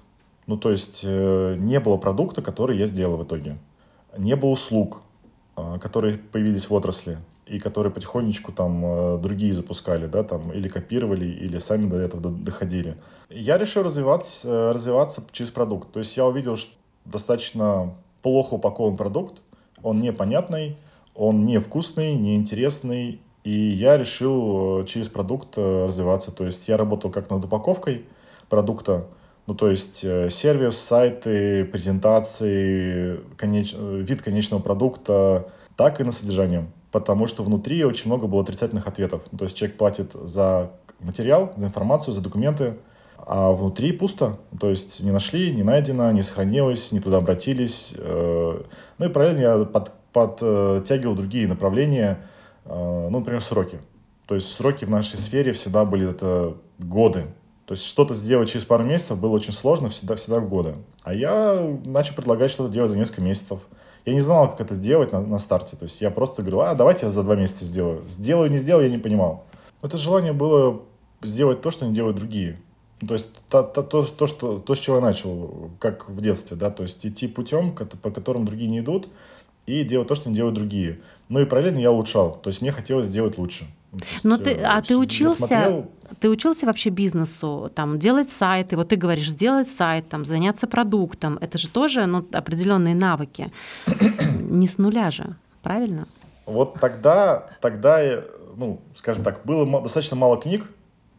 Ну, 0.46 0.56
то 0.56 0.70
есть 0.70 1.00
э, 1.04 1.56
не 1.58 1.80
было 1.80 1.96
продукта, 1.96 2.42
который 2.42 2.78
я 2.78 2.86
сделал 2.86 3.16
в 3.16 3.24
итоге 3.24 3.58
не 4.18 4.36
было 4.36 4.50
услуг, 4.50 5.02
а, 5.56 5.78
которые 5.78 6.18
появились 6.18 6.68
в 6.68 6.74
отрасли 6.74 7.18
и 7.46 7.58
которые 7.58 7.92
потихонечку 7.92 8.52
там 8.52 8.82
а, 8.84 9.18
другие 9.18 9.52
запускали, 9.52 10.06
да, 10.06 10.22
там 10.24 10.52
или 10.52 10.68
копировали, 10.68 11.26
или 11.26 11.58
сами 11.58 11.88
до 11.88 11.96
этого 11.96 12.30
доходили. 12.30 12.96
Я 13.30 13.58
решил 13.58 13.82
развиваться, 13.82 14.48
э, 14.48 14.72
развиваться 14.72 15.24
через 15.32 15.50
продукт. 15.50 15.92
То 15.92 15.98
есть 15.98 16.16
я 16.16 16.26
увидел, 16.26 16.56
что 16.56 16.72
достаточно 17.04 17.94
плохо 18.22 18.54
упакован 18.54 18.96
продукт, 18.96 19.42
он 19.82 20.00
непонятный, 20.00 20.76
он 21.14 21.44
невкусный, 21.44 22.14
неинтересный, 22.14 23.20
и 23.44 23.50
я 23.50 23.96
решил 23.96 24.80
э, 24.80 24.84
через 24.86 25.08
продукт 25.08 25.56
э, 25.56 25.86
развиваться. 25.86 26.32
То 26.32 26.44
есть 26.44 26.68
я 26.68 26.76
работал 26.76 27.10
как 27.10 27.30
над 27.30 27.44
упаковкой 27.44 28.04
продукта, 28.48 29.06
ну, 29.46 29.54
то 29.54 29.68
есть 29.68 30.04
э, 30.04 30.30
сервис, 30.30 30.78
сайты, 30.78 31.64
презентации, 31.66 33.20
конеч... 33.36 33.74
вид 33.74 34.22
конечного 34.22 34.60
продукта, 34.62 35.48
так 35.76 36.00
и 36.00 36.04
на 36.04 36.12
содержание. 36.12 36.66
Потому 36.90 37.26
что 37.26 37.42
внутри 37.42 37.84
очень 37.84 38.06
много 38.06 38.26
было 38.26 38.42
отрицательных 38.42 38.86
ответов. 38.86 39.22
То 39.36 39.44
есть 39.44 39.56
человек 39.56 39.76
платит 39.76 40.12
за 40.12 40.70
материал, 41.00 41.52
за 41.56 41.66
информацию, 41.66 42.14
за 42.14 42.22
документы, 42.22 42.74
а 43.18 43.52
внутри 43.52 43.92
пусто. 43.92 44.38
То 44.58 44.70
есть 44.70 45.00
не 45.02 45.10
нашли, 45.10 45.54
не 45.54 45.62
найдено, 45.62 46.10
не 46.12 46.22
сохранилось, 46.22 46.92
не 46.92 47.00
туда 47.00 47.18
обратились. 47.18 47.94
Э, 47.98 48.62
ну 48.98 49.06
и 49.06 49.08
параллельно 49.08 49.40
я 49.40 49.64
под, 49.64 49.92
подтягивал 50.12 51.14
другие 51.14 51.48
направления, 51.48 52.20
э, 52.64 53.08
ну, 53.10 53.18
например, 53.18 53.42
сроки. 53.42 53.78
То 54.26 54.34
есть 54.36 54.48
сроки 54.48 54.86
в 54.86 54.90
нашей 54.90 55.18
сфере 55.18 55.52
всегда 55.52 55.84
были 55.84 56.08
это 56.10 56.56
годы. 56.78 57.26
То 57.66 57.72
есть 57.72 57.84
что-то 57.84 58.14
сделать 58.14 58.50
через 58.50 58.66
пару 58.66 58.84
месяцев 58.84 59.18
было 59.18 59.32
очень 59.32 59.52
сложно, 59.52 59.88
всегда, 59.88 60.16
всегда 60.16 60.40
в 60.40 60.48
годы. 60.48 60.74
А 61.02 61.14
я 61.14 61.76
начал 61.84 62.14
предлагать 62.14 62.50
что-то 62.50 62.72
делать 62.72 62.90
за 62.90 62.98
несколько 62.98 63.22
месяцев. 63.22 63.60
Я 64.04 64.12
не 64.12 64.20
знал, 64.20 64.50
как 64.50 64.60
это 64.60 64.76
делать 64.76 65.12
на, 65.12 65.20
на 65.20 65.38
старте. 65.38 65.76
То 65.76 65.84
есть 65.84 66.00
я 66.02 66.10
просто 66.10 66.42
говорил, 66.42 66.60
а 66.60 66.74
давайте 66.74 67.06
я 67.06 67.10
за 67.10 67.22
два 67.22 67.36
месяца 67.36 67.64
сделаю. 67.64 68.06
Сделаю, 68.06 68.50
не 68.50 68.58
сделаю, 68.58 68.86
я 68.86 68.92
не 68.92 69.00
понимал. 69.00 69.44
Но 69.80 69.88
это 69.88 69.96
желание 69.96 70.34
было 70.34 70.82
сделать 71.22 71.62
то, 71.62 71.70
что 71.70 71.86
не 71.86 71.94
делают 71.94 72.18
другие. 72.18 72.58
Ну, 73.00 73.08
то 73.08 73.14
есть 73.14 73.28
то, 73.48 73.62
то, 73.62 73.82
то, 73.82 74.04
то, 74.04 74.26
что, 74.26 74.58
то, 74.58 74.74
с 74.74 74.78
чего 74.78 74.96
я 74.96 75.02
начал, 75.02 75.70
как 75.78 76.08
в 76.08 76.20
детстве, 76.20 76.56
да, 76.56 76.70
то 76.70 76.82
есть 76.82 77.04
идти 77.04 77.26
путем, 77.26 77.74
по 77.74 78.10
которым 78.10 78.46
другие 78.46 78.70
не 78.70 78.80
идут, 78.80 79.08
и 79.66 79.82
делать 79.82 80.08
то, 80.08 80.14
что 80.14 80.28
не 80.28 80.34
делают 80.34 80.54
другие. 80.54 81.00
Ну 81.28 81.40
и 81.40 81.44
параллельно 81.44 81.78
я 81.78 81.90
улучшал. 81.90 82.38
То 82.42 82.48
есть 82.48 82.60
мне 82.60 82.72
хотелось 82.72 83.06
сделать 83.06 83.38
лучше. 83.38 83.66
Но 84.22 84.38
ты, 84.38 84.50
э, 84.50 84.62
а 84.62 84.82
ты 84.82 84.96
учился, 84.96 85.40
досмотрел... 85.40 85.90
ты 86.20 86.28
учился 86.28 86.66
вообще 86.66 86.90
бизнесу, 86.90 87.70
там, 87.74 87.98
делать 87.98 88.30
сайты, 88.30 88.76
вот 88.76 88.88
ты 88.88 88.96
говоришь, 88.96 89.30
сделать 89.30 89.68
сайт, 89.68 90.08
там, 90.08 90.24
заняться 90.24 90.66
продуктом, 90.66 91.38
это 91.40 91.58
же 91.58 91.68
тоже 91.68 92.06
ну, 92.06 92.24
определенные 92.32 92.94
навыки. 92.94 93.52
Не 94.40 94.66
с 94.66 94.78
нуля 94.78 95.10
же, 95.10 95.36
правильно? 95.62 96.06
Вот 96.46 96.74
тогда, 96.80 97.48
тогда, 97.60 98.00
ну, 98.56 98.80
скажем 98.94 99.22
так, 99.24 99.44
было 99.44 99.82
достаточно 99.82 100.16
мало 100.16 100.40
книг, 100.40 100.70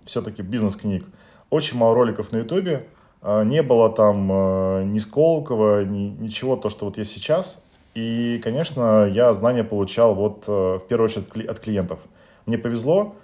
все-таки 0.05 0.41
бизнес-книг, 0.41 1.05
очень 1.49 1.77
мало 1.77 1.95
роликов 1.95 2.31
на 2.31 2.37
Ютубе, 2.37 2.87
а, 3.21 3.43
не 3.43 3.63
было 3.63 3.89
там 3.89 4.29
э, 4.31 4.83
ни 4.85 4.99
Сколково, 4.99 5.83
ни, 5.83 6.09
ничего, 6.19 6.55
то, 6.55 6.69
что 6.69 6.85
вот 6.85 6.97
есть 6.97 7.11
сейчас. 7.11 7.63
И, 7.95 8.39
конечно, 8.43 9.05
я 9.05 9.33
знания 9.33 9.63
получал 9.63 10.13
вот 10.13 10.43
э, 10.47 10.51
в 10.51 10.87
первую 10.87 11.05
очередь 11.05 11.49
от 11.49 11.59
клиентов– 11.59 11.99
мне 12.45 12.57
повезло, 12.57 13.15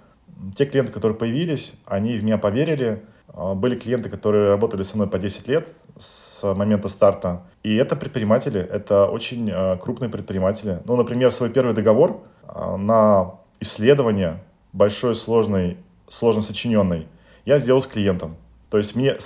те 0.56 0.64
клиенты, 0.64 0.92
которые 0.92 1.16
появились, 1.16 1.74
они 1.86 2.16
в 2.16 2.24
меня 2.24 2.38
поверили. 2.38 3.02
А, 3.28 3.54
были 3.54 3.78
клиенты, 3.78 4.08
которые 4.08 4.50
работали 4.50 4.82
со 4.82 4.96
мной 4.96 5.08
по 5.08 5.18
10 5.18 5.48
лет 5.48 5.72
с 5.96 6.42
момента 6.54 6.88
старта. 6.88 7.42
И 7.62 7.74
это 7.74 7.96
предприниматели, 7.96 8.60
это 8.60 9.06
очень 9.06 9.50
а, 9.52 9.76
крупные 9.76 10.10
предприниматели. 10.10 10.80
Ну, 10.84 10.96
например, 10.96 11.30
свой 11.30 11.50
первый 11.50 11.74
договор 11.74 12.22
а, 12.44 12.76
на 12.76 13.34
исследование 13.60 14.42
большой, 14.72 15.14
сложный, 15.14 15.76
сложно 16.08 16.42
сочиненный, 16.42 17.06
я 17.44 17.58
сделал 17.58 17.80
с 17.80 17.86
клиентом. 17.86 18.36
То 18.70 18.78
есть 18.78 18.96
мне, 18.96 19.16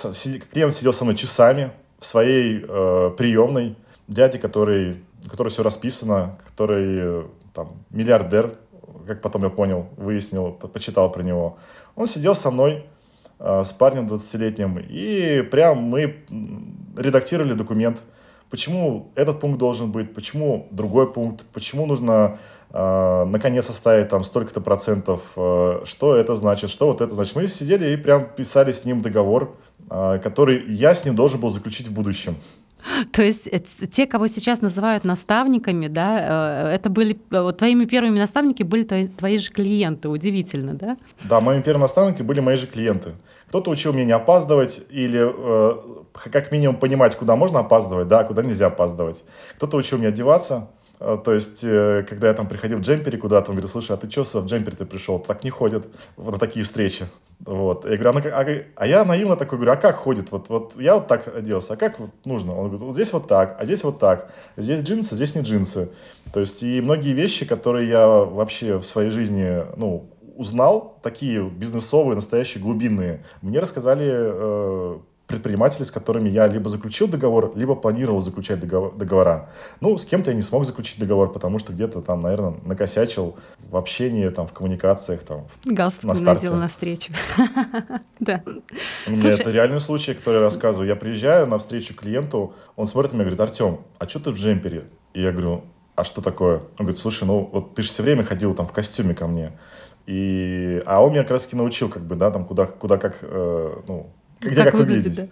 клиент 0.51 0.73
сидел 0.73 0.93
со 0.93 1.05
мной 1.05 1.15
часами 1.15 1.71
в 1.99 2.05
своей 2.05 2.63
э, 2.67 3.11
приемной, 3.17 3.75
дядя, 4.07 4.37
который, 4.39 5.03
который 5.29 5.49
все 5.49 5.63
расписано, 5.63 6.37
который 6.47 6.85
э, 6.99 7.23
там 7.53 7.77
миллиардер, 7.89 8.55
как 9.07 9.21
потом 9.21 9.43
я 9.43 9.49
понял, 9.49 9.87
выяснил, 9.97 10.51
почитал 10.51 11.11
про 11.11 11.23
него. 11.23 11.57
Он 11.95 12.07
сидел 12.07 12.35
со 12.35 12.51
мной, 12.51 12.85
э, 13.39 13.63
с 13.63 13.71
парнем 13.73 14.07
20-летним, 14.07 14.79
и 14.79 15.41
прям 15.41 15.79
мы 15.79 16.17
редактировали 16.97 17.53
документ, 17.53 18.03
почему 18.49 19.11
этот 19.15 19.39
пункт 19.39 19.57
должен 19.59 19.91
быть, 19.91 20.13
почему 20.13 20.67
другой 20.71 21.11
пункт, 21.11 21.45
почему 21.53 21.85
нужно 21.85 22.37
э, 22.71 23.25
наконец 23.25 23.69
оставить 23.69 24.09
там 24.09 24.23
столько-то 24.23 24.61
процентов, 24.61 25.21
э, 25.35 25.81
что 25.85 26.15
это 26.15 26.35
значит, 26.35 26.69
что 26.69 26.87
вот 26.87 27.01
это 27.01 27.15
значит. 27.15 27.35
Мы 27.35 27.47
сидели 27.47 27.93
и 27.93 27.97
прям 27.97 28.27
писали 28.27 28.71
с 28.71 28.85
ним 28.85 29.01
договор, 29.01 29.55
который 29.89 30.65
я 30.67 30.93
с 30.93 31.05
ним 31.05 31.15
должен 31.15 31.39
был 31.39 31.49
заключить 31.49 31.87
в 31.87 31.93
будущем. 31.93 32.35
То 33.11 33.21
есть 33.21 33.47
э, 33.47 33.59
те, 33.91 34.05
кого 34.05 34.27
сейчас 34.27 34.61
называют 34.61 35.03
наставниками, 35.03 35.87
да, 35.87 36.69
э, 36.69 36.75
это 36.75 36.89
были 36.89 37.19
э, 37.31 37.51
твоими 37.57 37.85
первыми 37.85 38.19
наставники 38.19 38.63
были 38.63 38.83
твои, 38.83 39.07
твои 39.07 39.37
же 39.37 39.51
клиенты, 39.51 40.09
удивительно, 40.09 40.73
да? 40.73 40.97
Да, 41.23 41.39
моими 41.39 41.61
первыми 41.61 41.81
наставниками 41.81 42.25
были 42.25 42.39
мои 42.39 42.55
же 42.55 42.67
клиенты. 42.67 43.13
Кто-то 43.49 43.71
учил 43.71 43.93
меня 43.93 44.05
не 44.05 44.11
опаздывать 44.11 44.81
или 44.89 45.21
э, 45.23 45.75
как 46.31 46.51
минимум 46.51 46.77
понимать, 46.77 47.15
куда 47.15 47.35
можно 47.35 47.59
опаздывать, 47.59 48.07
да, 48.07 48.23
куда 48.23 48.41
нельзя 48.41 48.67
опаздывать. 48.67 49.23
Кто-то 49.55 49.77
учил 49.77 49.97
меня 49.97 50.09
одеваться, 50.09 50.69
то 50.99 51.33
есть, 51.33 51.61
когда 51.61 52.27
я 52.27 52.33
там 52.33 52.47
приходил 52.47 52.79
в 52.79 52.81
джемпере 52.81 53.17
куда-то, 53.17 53.51
он 53.51 53.55
говорит, 53.57 53.71
слушай, 53.71 53.91
а 53.91 53.97
ты 53.97 54.09
что 54.09 54.41
в 54.41 54.45
джемпере 54.45 54.75
ты 54.75 54.85
пришел? 54.85 55.19
Так 55.19 55.43
не 55.43 55.49
ходят 55.49 55.87
вот 56.15 56.33
на 56.33 56.39
такие 56.39 56.65
встречи. 56.65 57.07
Вот. 57.39 57.85
Я 57.85 57.97
говорю, 57.97 58.29
а, 58.29 58.41
а, 58.41 58.63
а 58.75 58.87
я 58.87 59.05
наивно 59.05 59.35
такой 59.35 59.59
говорю, 59.59 59.73
а 59.73 59.75
как 59.75 59.97
ходит? 59.97 60.31
Вот, 60.31 60.49
вот 60.49 60.79
я 60.79 60.95
вот 60.95 61.07
так 61.07 61.27
оделся, 61.27 61.73
а 61.73 61.77
как 61.77 61.99
вот 61.99 62.09
нужно? 62.25 62.53
Он 62.53 62.69
говорит, 62.69 62.81
вот 62.81 62.93
здесь 62.95 63.13
вот 63.13 63.27
так, 63.27 63.55
а 63.59 63.65
здесь 63.65 63.83
вот 63.83 63.99
так. 63.99 64.31
Здесь 64.57 64.81
джинсы, 64.81 65.15
здесь 65.15 65.35
не 65.35 65.41
джинсы. 65.41 65.89
То 66.33 66.39
есть 66.39 66.63
и 66.63 66.81
многие 66.81 67.13
вещи, 67.13 67.45
которые 67.45 67.87
я 67.87 68.07
вообще 68.07 68.77
в 68.77 68.83
своей 68.83 69.11
жизни, 69.11 69.63
ну, 69.75 70.09
узнал, 70.35 70.99
такие 71.03 71.47
бизнесовые, 71.47 72.15
настоящие, 72.15 72.63
глубинные, 72.63 73.23
мне 73.41 73.59
рассказали 73.59 74.07
э, 74.09 74.97
предприниматели, 75.27 75.83
с 75.83 75.91
которыми 75.91 76.29
я 76.29 76.47
либо 76.47 76.69
заключил 76.69 77.07
договор, 77.07 77.51
либо 77.55 77.75
планировал 77.75 78.21
заключать 78.21 78.59
договор, 78.61 78.95
договора. 78.95 79.49
Ну, 79.81 79.97
с 79.97 80.05
кем-то 80.05 80.31
я 80.31 80.35
не 80.35 80.41
смог 80.41 80.65
заключить 80.65 80.99
договор, 80.99 81.31
потому 81.31 81.59
что 81.59 81.73
где-то 81.73 82.01
там, 82.01 82.21
наверное, 82.21 82.55
накосячил 82.63 83.35
в 83.69 83.75
общении, 83.75 84.29
там, 84.29 84.47
в 84.47 84.53
коммуникациях, 84.53 85.23
там, 85.23 85.47
Галстук 85.65 86.05
на 86.05 86.15
старте. 86.15 86.45
надела 86.45 86.59
на 86.59 86.67
встречу. 86.67 87.13
Да. 88.19 88.43
Меня 89.05 89.29
это 89.29 89.49
реальный 89.51 89.79
случай, 89.79 90.13
который 90.13 90.35
я 90.35 90.41
рассказываю. 90.41 90.87
Я 90.87 90.95
приезжаю 90.95 91.47
на 91.47 91.59
встречу 91.59 91.93
клиенту, 91.93 92.53
он 92.75 92.87
смотрит 92.87 93.13
на 93.13 93.17
меня 93.17 93.27
и 93.27 93.29
говорит, 93.31 93.41
Артем, 93.41 93.81
а 93.99 94.07
что 94.07 94.19
ты 94.19 94.31
в 94.31 94.35
джемпере? 94.35 94.85
И 95.13 95.21
я 95.21 95.31
говорю, 95.31 95.63
а 95.95 96.03
что 96.03 96.21
такое? 96.21 96.57
Он 96.57 96.85
говорит, 96.85 96.97
слушай, 96.97 97.25
ну 97.25 97.49
вот 97.51 97.75
ты 97.75 97.83
же 97.83 97.89
все 97.89 98.03
время 98.03 98.23
ходил 98.23 98.53
там 98.53 98.65
в 98.67 98.71
костюме 98.71 99.13
ко 99.13 99.27
мне. 99.27 99.57
И, 100.07 100.81
а 100.85 101.03
он 101.03 101.11
меня 101.11 101.23
как 101.23 101.31
раз 101.31 101.45
таки 101.45 101.55
научил, 101.55 101.89
как 101.89 102.03
бы, 102.03 102.15
да, 102.15 102.31
там, 102.31 102.45
куда, 102.45 102.65
куда 102.65 102.97
как, 102.97 103.19
э, 103.21 103.81
ну, 103.87 104.09
где 104.41 104.55
как, 104.55 104.71
как 104.71 104.75
выглядеть. 104.75 105.15
Да. 105.15 105.27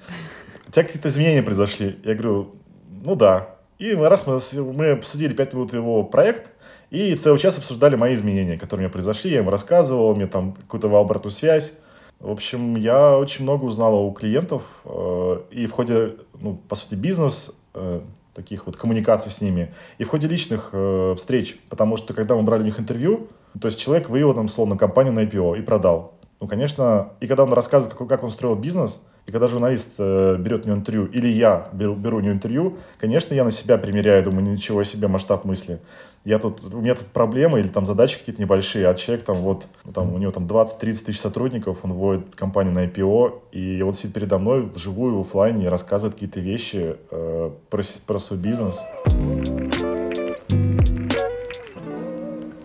У 0.68 0.72
тебя 0.72 0.84
какие-то 0.84 1.10
изменения 1.10 1.44
произошли. 1.44 1.98
Я 2.04 2.14
говорю, 2.14 2.56
ну 3.04 3.16
да. 3.16 3.56
И 3.78 3.94
раз 3.94 4.26
мы, 4.26 4.40
мы 4.74 4.92
обсудили 4.92 5.34
5 5.34 5.54
минут 5.54 5.74
его 5.74 6.04
проект, 6.04 6.52
и 6.90 7.16
целый 7.16 7.40
час 7.40 7.58
обсуждали 7.58 7.96
мои 7.96 8.14
изменения, 8.14 8.58
которые 8.58 8.86
у 8.86 8.88
меня 8.88 8.92
произошли. 8.92 9.32
Я 9.32 9.40
ему 9.40 9.50
рассказывал, 9.50 10.16
мне 10.16 10.28
там 10.28 10.54
какую-то 10.54 10.88
обратную 10.98 11.32
связь. 11.32 11.74
В 12.20 12.32
общем, 12.32 12.76
я 12.76 13.18
очень 13.18 13.44
много 13.44 13.66
узнал 13.66 14.06
у 14.06 14.12
клиентов. 14.14 14.64
Э, 14.86 15.42
и 15.52 15.68
в 15.68 15.72
ходе, 15.72 16.16
ну, 16.40 16.56
по 16.56 16.76
сути, 16.76 16.96
бизнес, 16.96 17.52
э, 17.74 18.02
таких 18.34 18.66
вот 18.66 18.76
коммуникаций 18.76 19.32
с 19.32 19.42
ними, 19.42 19.74
и 19.98 20.04
в 20.04 20.10
ходе 20.10 20.28
личных 20.28 20.70
э, 20.74 21.16
встреч. 21.18 21.58
Потому 21.70 21.98
что, 21.98 22.14
когда 22.14 22.36
мы 22.36 22.44
брали 22.44 22.62
у 22.62 22.66
них 22.66 22.80
интервью, 22.80 23.28
то 23.60 23.68
есть 23.68 23.80
человек 23.80 24.10
вывел 24.10 24.34
там, 24.34 24.48
словно, 24.48 24.78
компанию 24.78 25.14
на 25.14 25.24
IPO 25.24 25.58
и 25.58 25.62
продал. 25.62 26.15
Ну, 26.42 26.48
конечно, 26.48 27.14
и 27.22 27.28
когда 27.28 27.44
он 27.44 27.54
рассказывает, 27.54 27.98
как, 27.98 28.08
как 28.08 28.24
он 28.24 28.30
строил 28.30 28.56
бизнес, 28.56 29.02
и 29.26 29.32
когда 29.32 29.48
журналист 29.48 29.88
э, 29.98 30.36
берет 30.38 30.66
у 30.66 30.68
него 30.68 30.78
интервью, 30.78 31.06
или 31.06 31.28
я 31.28 31.70
беру, 31.74 31.96
беру 31.96 32.18
у 32.18 32.20
него 32.20 32.34
интервью, 32.34 32.78
конечно, 33.00 33.34
я 33.34 33.44
на 33.44 33.52
себя 33.52 33.78
примеряю, 33.78 34.24
думаю, 34.24 34.44
ничего 34.44 34.84
себе, 34.84 35.08
масштаб 35.08 35.46
мысли. 35.46 35.80
Я 36.26 36.38
тут, 36.40 36.64
у 36.74 36.82
меня 36.82 36.96
тут 36.96 37.08
проблемы 37.08 37.60
или 37.60 37.68
там 37.68 37.86
задачи 37.86 38.20
какие-то 38.20 38.42
небольшие, 38.42 38.88
а 38.88 38.96
человек 38.96 39.26
там 39.26 39.38
вот, 39.38 39.68
там, 39.94 40.14
у 40.14 40.18
него 40.18 40.32
там 40.32 40.46
20-30 40.46 41.06
тысяч 41.06 41.20
сотрудников, 41.20 41.80
он 41.84 41.94
вводит 41.94 42.36
компанию 42.36 42.74
на 42.74 42.86
IPO, 42.86 43.42
и 43.52 43.82
он 43.82 43.94
сидит 43.94 44.14
передо 44.14 44.38
мной 44.38 44.64
вживую 44.64 45.18
в 45.18 45.22
офлайне 45.22 45.66
и 45.66 45.68
рассказывает 45.68 46.16
какие-то 46.16 46.40
вещи 46.42 46.98
э, 47.12 47.52
про, 47.70 47.84
про 48.06 48.20
свой 48.20 48.40
бизнес. 48.40 48.86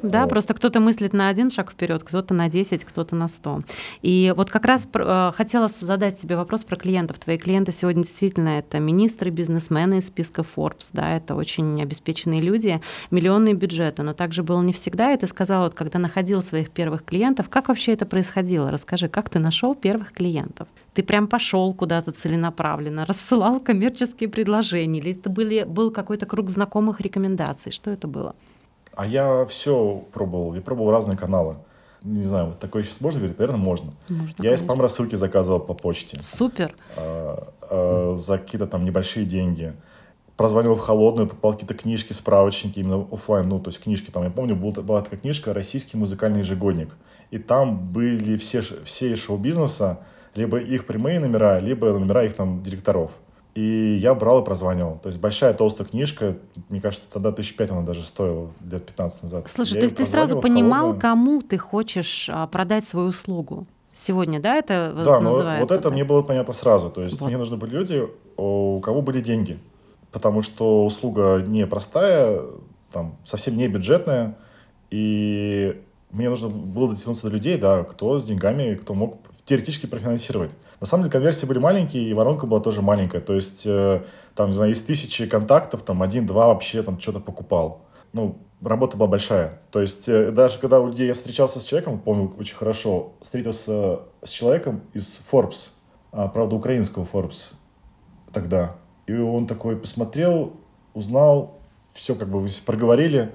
Да, 0.02 0.22
вот. 0.22 0.30
просто 0.30 0.54
кто-то 0.54 0.80
мыслит 0.80 1.12
на 1.12 1.28
один 1.28 1.50
шаг 1.50 1.70
вперед, 1.70 2.02
кто-то 2.02 2.34
на 2.34 2.48
10, 2.48 2.84
кто-то 2.84 3.16
на 3.16 3.28
100. 3.28 3.60
И 4.02 4.32
вот 4.36 4.50
как 4.50 4.64
раз 4.64 4.88
э, 4.92 5.30
хотела 5.34 5.68
задать 5.68 6.16
тебе 6.16 6.36
вопрос 6.36 6.64
про 6.64 6.76
клиентов. 6.76 7.18
Твои 7.18 7.38
клиенты 7.38 7.72
сегодня 7.72 8.02
действительно 8.02 8.58
это 8.58 8.78
министры, 8.78 9.30
бизнесмены 9.30 9.98
из 9.98 10.06
списка 10.06 10.42
Forbes, 10.42 10.90
да, 10.92 11.16
это 11.16 11.34
очень 11.34 11.82
обеспеченные 11.82 12.40
люди, 12.40 12.80
миллионные 13.10 13.54
бюджеты, 13.54 14.02
но 14.02 14.14
также 14.14 14.42
было 14.42 14.62
не 14.62 14.72
всегда. 14.72 15.12
И 15.12 15.18
ты 15.18 15.26
сказала, 15.26 15.64
вот 15.64 15.74
когда 15.74 15.98
находил 15.98 16.42
своих 16.42 16.70
первых 16.70 17.04
клиентов, 17.04 17.48
как 17.48 17.68
вообще 17.68 17.92
это 17.92 18.06
происходило? 18.06 18.70
Расскажи, 18.70 19.08
как 19.08 19.28
ты 19.28 19.38
нашел 19.38 19.74
первых 19.74 20.12
клиентов? 20.12 20.68
Ты 20.94 21.02
прям 21.02 21.28
пошел 21.28 21.72
куда-то 21.72 22.12
целенаправленно, 22.12 23.06
рассылал 23.06 23.60
коммерческие 23.60 24.28
предложения, 24.28 25.00
или 25.00 25.12
это 25.12 25.30
были, 25.30 25.64
был 25.64 25.90
какой-то 25.90 26.26
круг 26.26 26.50
знакомых 26.50 27.00
рекомендаций? 27.00 27.70
Что 27.70 27.90
это 27.90 28.08
было? 28.08 28.34
А 28.94 29.06
я 29.06 29.44
все 29.46 30.04
пробовал. 30.12 30.54
Я 30.54 30.60
пробовал 30.60 30.90
разные 30.90 31.16
каналы. 31.16 31.56
Не 32.02 32.24
знаю, 32.24 32.46
вот 32.46 32.58
такое 32.58 32.82
сейчас 32.82 33.00
можно 33.00 33.20
говорить? 33.20 33.38
Наверное, 33.38 33.60
можно. 33.60 33.92
можно 34.08 34.42
я 34.42 34.54
из 34.54 34.60
спам-рассылки 34.60 35.16
заказывал 35.16 35.60
по 35.60 35.74
почте. 35.74 36.18
Супер. 36.22 36.74
А, 36.96 37.52
а, 37.62 38.14
за 38.16 38.38
какие-то 38.38 38.66
там 38.66 38.82
небольшие 38.82 39.26
деньги. 39.26 39.74
Прозвонил 40.36 40.74
в 40.74 40.80
холодную, 40.80 41.28
покупал 41.28 41.52
какие-то 41.52 41.74
книжки, 41.74 42.14
справочники, 42.14 42.78
именно 42.78 43.06
офлайн, 43.12 43.46
ну, 43.46 43.60
то 43.60 43.68
есть 43.68 43.82
книжки. 43.82 44.10
Там, 44.10 44.24
я 44.24 44.30
помню, 44.30 44.56
был, 44.56 44.70
была 44.70 45.02
такая 45.02 45.20
книжка 45.20 45.52
«Российский 45.52 45.98
музыкальный 45.98 46.40
ежегодник». 46.40 46.96
И 47.30 47.36
там 47.36 47.78
были 47.92 48.38
все, 48.38 48.62
все 48.62 49.12
из 49.12 49.18
шоу-бизнеса, 49.18 50.00
либо 50.34 50.58
их 50.58 50.86
прямые 50.86 51.20
номера, 51.20 51.58
либо 51.58 51.92
номера 51.92 52.24
их 52.24 52.34
там 52.34 52.62
директоров. 52.62 53.12
И 53.54 53.98
я 54.00 54.14
брал 54.14 54.42
и 54.42 54.44
прозванивал. 54.44 54.98
То 55.02 55.08
есть 55.08 55.20
большая 55.20 55.54
толстая 55.54 55.86
книжка, 55.86 56.36
мне 56.68 56.80
кажется, 56.80 57.06
тогда 57.12 57.32
тысяч 57.32 57.56
пять 57.56 57.70
она 57.70 57.82
даже 57.82 58.02
стоила, 58.02 58.50
лет 58.70 58.86
15 58.86 59.24
назад. 59.24 59.50
Слушай, 59.50 59.74
я 59.74 59.80
то 59.80 59.84
есть 59.84 59.96
ты 59.96 60.06
сразу 60.06 60.40
понимал, 60.40 60.92
холодную. 60.92 61.00
кому 61.00 61.42
ты 61.42 61.58
хочешь 61.58 62.28
а, 62.32 62.46
продать 62.46 62.86
свою 62.86 63.08
услугу? 63.08 63.66
Сегодня, 63.92 64.40
да, 64.40 64.54
это 64.54 64.94
да, 65.04 65.18
называется? 65.20 65.66
вот 65.66 65.72
это 65.72 65.82
так? 65.84 65.92
мне 65.92 66.04
было 66.04 66.22
понятно 66.22 66.52
сразу. 66.52 66.90
То 66.90 67.02
есть 67.02 67.20
вот. 67.20 67.26
мне 67.26 67.36
нужны 67.36 67.56
были 67.56 67.72
люди, 67.72 68.08
у 68.36 68.80
кого 68.80 69.02
были 69.02 69.20
деньги. 69.20 69.58
Потому 70.12 70.42
что 70.42 70.84
услуга 70.84 71.42
не 71.44 71.66
простая, 71.66 72.42
там, 72.92 73.16
совсем 73.24 73.56
не 73.56 73.66
бюджетная. 73.66 74.36
И 74.90 75.80
мне 76.10 76.28
нужно 76.28 76.48
было 76.48 76.90
дотянуться 76.90 77.28
до 77.28 77.34
людей, 77.34 77.56
да, 77.58 77.84
кто 77.84 78.18
с 78.18 78.24
деньгами, 78.24 78.74
кто 78.74 78.94
мог 78.94 79.18
теоретически 79.44 79.86
профинансировать. 79.86 80.50
На 80.80 80.86
самом 80.86 81.04
деле 81.04 81.12
конверсии 81.12 81.46
были 81.46 81.58
маленькие, 81.58 82.04
и 82.04 82.14
воронка 82.14 82.46
была 82.46 82.60
тоже 82.60 82.82
маленькая. 82.82 83.20
То 83.20 83.34
есть, 83.34 83.66
э, 83.66 84.02
там, 84.34 84.48
не 84.48 84.54
знаю, 84.54 84.72
из 84.72 84.80
тысячи 84.80 85.26
контактов, 85.26 85.82
там, 85.82 86.02
один-два 86.02 86.48
вообще 86.48 86.82
там 86.82 86.98
что-то 86.98 87.20
покупал. 87.20 87.82
Ну, 88.12 88.38
работа 88.62 88.96
была 88.96 89.08
большая. 89.08 89.60
То 89.70 89.80
есть, 89.80 90.08
э, 90.08 90.30
даже 90.30 90.58
когда 90.58 90.80
у 90.80 90.88
людей 90.88 91.06
я 91.06 91.14
встречался 91.14 91.60
с 91.60 91.64
человеком, 91.64 92.00
помню 92.00 92.34
очень 92.38 92.56
хорошо, 92.56 93.12
встретился 93.20 94.00
с 94.22 94.30
человеком 94.30 94.82
из 94.94 95.20
Forbes, 95.30 95.70
а, 96.12 96.28
правда, 96.28 96.56
украинского 96.56 97.06
Forbes 97.10 97.52
тогда. 98.32 98.76
И 99.06 99.14
он 99.14 99.46
такой 99.46 99.76
посмотрел, 99.76 100.54
узнал, 100.94 101.58
все 101.92 102.14
как 102.14 102.28
бы 102.28 102.46
проговорили. 102.64 103.32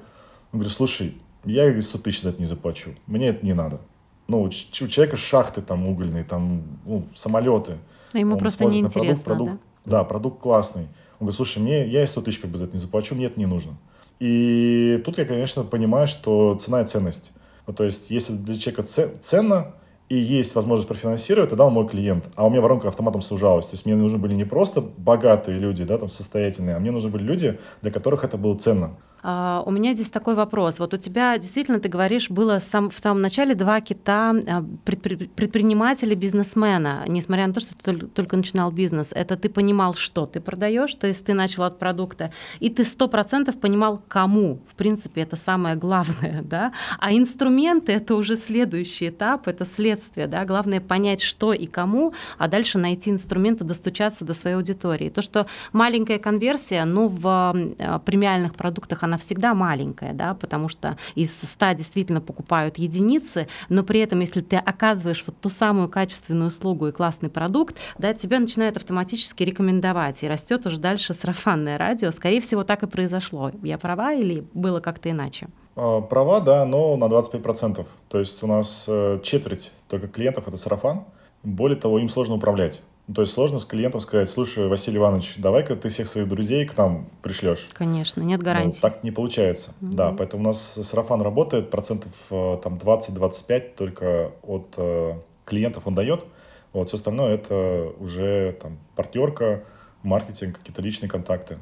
Он 0.52 0.60
говорит, 0.60 0.74
слушай, 0.74 1.22
я 1.46 1.82
100 1.82 1.98
тысяч 2.00 2.22
за 2.22 2.30
это 2.30 2.42
не 2.42 2.48
заплачу. 2.48 2.92
Мне 3.08 3.28
это 3.30 3.46
не 3.46 3.54
надо 3.54 3.80
ну, 4.28 4.42
у 4.44 4.50
человека 4.50 5.18
шахты 5.18 5.62
там 5.62 5.88
угольные, 5.88 6.24
там, 6.24 6.64
ну, 6.86 7.08
самолеты. 7.14 7.78
Но 8.14 8.20
ему 8.20 8.34
Он 8.34 8.40
просто 8.40 8.66
неинтересно, 8.66 9.24
продукт, 9.24 9.50
продукт, 9.52 9.64
да? 9.86 9.92
Да, 10.00 10.04
продукт 10.04 10.42
классный. 10.42 10.84
Он 11.20 11.28
говорит, 11.28 11.36
слушай, 11.36 11.60
мне, 11.60 11.88
я 11.88 12.04
и 12.04 12.08
100 12.08 12.22
тысяч 12.22 12.40
как 12.40 12.50
бы 12.50 12.58
за 12.58 12.66
это 12.66 12.74
не 12.74 12.80
заплачу, 12.80 13.16
мне 13.16 13.26
это 13.26 13.40
не 13.40 13.46
нужно. 13.46 13.74
И 14.20 15.02
тут 15.06 15.18
я, 15.18 15.26
конечно, 15.26 15.64
понимаю, 15.64 16.08
что 16.08 16.56
цена 16.56 16.82
и 16.82 16.86
ценность. 16.86 17.32
Ну, 17.68 17.74
то 17.74 17.84
есть, 17.84 18.10
если 18.10 18.34
для 18.34 18.56
человека 18.56 18.84
ценно, 19.22 19.74
и 20.08 20.16
есть 20.16 20.54
возможность 20.54 20.88
профинансировать, 20.88 21.50
тогда 21.50 21.66
он 21.66 21.74
мой 21.74 21.88
клиент. 21.88 22.26
А 22.36 22.46
у 22.46 22.50
меня 22.52 22.62
воронка 22.62 22.88
автоматом 22.88 23.22
сужалась. 23.22 23.66
То 23.66 23.74
есть 23.74 23.88
мне 23.88 23.96
нужны 23.96 24.20
были 24.20 24.36
не 24.36 24.44
просто 24.44 24.82
богатые 24.82 25.58
люди, 25.58 25.84
да, 25.84 25.98
там 25.98 26.10
состоятельные, 26.10 26.76
а 26.76 26.80
мне 26.80 26.92
нужны 26.92 27.10
были 27.10 27.24
люди, 27.24 27.60
для 27.82 27.92
которых 27.92 28.24
это 28.24 28.38
было 28.38 28.56
ценно. 28.56 28.98
А, 29.28 29.64
у 29.66 29.72
меня 29.72 29.96
здесь 29.96 30.12
такой 30.12 30.36
вопрос. 30.36 30.78
Вот 30.78 30.94
у 30.94 30.98
тебя 30.98 31.36
действительно, 31.40 31.80
ты 31.80 31.90
говоришь, 31.90 32.30
было 32.30 32.60
сам, 32.60 32.92
в 32.92 33.00
самом 33.00 33.24
начале 33.24 33.56
два 33.56 33.82
кита 33.82 34.36
а, 34.48 34.64
предпри, 34.84 35.16
предпринимателя, 35.16 36.14
бизнесмена, 36.16 37.06
несмотря 37.08 37.48
на 37.48 37.54
то, 37.54 37.60
что 37.60 37.76
ты 37.76 38.06
только 38.06 38.38
начинал 38.38 38.72
бизнес. 38.72 39.12
Это 39.12 39.36
ты 39.36 39.50
понимал, 39.50 39.96
что 39.96 40.28
ты 40.28 40.40
продаешь, 40.40 40.94
то 40.94 41.08
есть 41.08 41.26
ты 41.26 41.34
начал 41.34 41.64
от 41.64 41.80
продукта, 41.80 42.32
и 42.60 42.70
ты 42.70 42.84
сто 42.84 43.08
процентов 43.08 43.60
понимал, 43.60 44.00
кому. 44.08 44.60
В 44.70 44.76
принципе, 44.76 45.22
это 45.22 45.38
самое 45.38 45.76
главное, 45.76 46.42
да. 46.44 46.72
А 47.00 47.12
инструменты— 47.12 47.92
это 47.94 48.14
уже 48.14 48.38
следующий 48.38 49.10
этап, 49.10 49.48
это 49.48 49.66
следствие, 49.66 50.28
да. 50.28 50.46
Главное 50.46 50.82
понять, 50.82 51.24
что 51.24 51.52
и 51.52 51.66
кому, 51.66 52.14
а 52.38 52.48
дальше 52.48 52.78
найти 52.78 53.10
инструменты, 53.10 53.64
достучаться 53.64 54.24
до 54.24 54.36
своей 54.36 54.56
аудитории. 54.56 55.10
То, 55.10 55.24
что 55.24 55.48
маленькая 55.74 56.20
конверсия, 56.20 56.86
ну, 56.86 57.08
в 57.08 57.26
а, 57.26 58.00
премиальных 58.06 58.54
продуктах 58.54 59.02
она 59.02 59.15
она 59.16 59.18
всегда 59.18 59.54
маленькая, 59.54 60.14
да, 60.14 60.34
потому 60.34 60.68
что 60.68 60.98
из 61.16 61.36
100 61.36 61.74
действительно 61.74 62.22
покупают 62.22 62.78
единицы, 62.78 63.48
но 63.70 63.84
при 63.84 64.02
этом, 64.02 64.20
если 64.20 64.42
ты 64.42 64.58
оказываешь 64.58 65.24
вот 65.26 65.38
ту 65.40 65.50
самую 65.50 65.90
качественную 65.90 66.50
услугу 66.50 66.88
и 66.88 66.92
классный 66.92 67.30
продукт, 67.30 67.78
да, 67.98 68.14
тебя 68.14 68.40
начинают 68.40 68.78
автоматически 68.78 69.44
рекомендовать, 69.44 70.24
и 70.24 70.28
растет 70.28 70.66
уже 70.66 70.78
дальше 70.78 71.14
сарафанное 71.14 71.78
радио. 71.78 72.12
Скорее 72.12 72.42
всего, 72.42 72.64
так 72.64 72.84
и 72.84 72.88
произошло. 72.88 73.52
Я 73.64 73.78
права 73.78 74.14
или 74.14 74.46
было 74.54 74.82
как-то 74.82 75.10
иначе? 75.10 75.48
А, 75.76 76.02
права, 76.02 76.42
да, 76.42 76.66
но 76.66 76.98
на 76.98 77.06
25%. 77.06 77.86
То 78.10 78.20
есть 78.20 78.44
у 78.44 78.48
нас 78.48 78.86
э, 78.88 79.20
четверть 79.24 79.72
только 79.88 80.08
клиентов— 80.08 80.48
это 80.48 80.58
сарафан. 80.58 81.06
Более 81.44 81.78
того, 81.78 82.00
им 82.00 82.10
сложно 82.10 82.36
управлять. 82.36 82.82
Ну, 83.08 83.14
то 83.14 83.22
есть 83.22 83.34
сложно 83.34 83.60
с 83.60 83.66
клиентом 83.66 84.02
сказать, 84.02 84.30
слушай, 84.30 84.68
Василий 84.68 84.98
Иванович, 84.98 85.36
давай-ка 85.38 85.76
ты 85.76 85.90
всех 85.90 86.08
своих 86.08 86.28
друзей 86.28 86.66
к 86.66 86.76
нам 86.76 87.08
пришлешь. 87.22 87.68
Конечно, 87.74 88.22
нет 88.22 88.42
гарантии. 88.42 88.80
Ну, 88.82 88.90
так 88.90 89.04
не 89.04 89.12
получается. 89.12 89.74
Угу. 89.82 89.92
Да, 89.94 90.12
поэтому 90.12 90.44
у 90.44 90.46
нас 90.48 90.80
сарафан 90.82 91.22
работает, 91.22 91.70
процентов 91.70 92.12
э, 92.32 92.58
там 92.64 92.76
20-25 92.76 93.76
только 93.76 94.32
от 94.42 94.74
э, 94.78 95.14
клиентов 95.46 95.86
он 95.86 95.94
дает. 95.94 96.26
Вот, 96.74 96.88
все 96.88 96.98
остальное 96.98 97.36
это 97.36 97.92
уже 98.00 98.58
там 98.62 98.80
партнерка, 98.96 99.64
маркетинг, 100.02 100.58
какие-то 100.58 100.82
личные 100.82 101.10
контакты. 101.10 101.58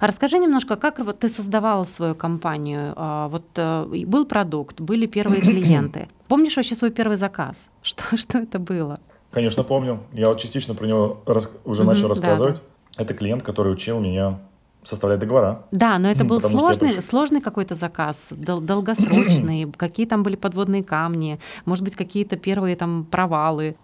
А 0.00 0.06
расскажи 0.06 0.38
немножко, 0.38 0.76
как 0.76 0.98
вот 0.98 1.20
ты 1.20 1.28
создавал 1.28 1.86
свою 1.86 2.14
компанию? 2.14 2.92
А, 2.96 3.28
вот 3.28 3.46
э, 3.56 4.04
был 4.06 4.26
продукт, 4.26 4.80
были 4.80 5.06
первые 5.06 5.40
клиенты. 5.40 6.08
Помнишь 6.28 6.56
вообще 6.56 6.74
свой 6.74 6.90
первый 6.90 7.16
заказ? 7.16 7.68
Что, 7.82 8.16
что 8.16 8.38
это 8.38 8.58
было? 8.58 9.00
Конечно, 9.30 9.62
помню. 9.62 10.00
Я 10.12 10.28
вот 10.28 10.38
частично 10.38 10.74
про 10.74 10.86
него 10.86 11.22
рас... 11.26 11.50
уже 11.64 11.82
mm-hmm, 11.82 11.86
начал 11.86 12.08
рассказывать. 12.08 12.62
Да. 12.96 13.04
Это 13.04 13.14
клиент, 13.14 13.42
который 13.42 13.72
учил 13.72 14.00
меня 14.00 14.40
составлять 14.82 15.20
договора. 15.20 15.66
Да, 15.70 15.98
но 15.98 16.10
это 16.10 16.24
был 16.24 16.40
сложный, 16.40 16.94
приш... 16.94 17.04
сложный 17.04 17.40
какой-то 17.40 17.74
заказ, 17.74 18.28
дол- 18.30 18.60
долгосрочный. 18.60 19.70
какие 19.76 20.06
там 20.06 20.22
были 20.22 20.36
подводные 20.36 20.82
камни? 20.82 21.38
Может 21.64 21.84
быть, 21.84 21.94
какие-то 21.94 22.36
первые 22.36 22.76
там 22.76 23.04
провалы? 23.04 23.76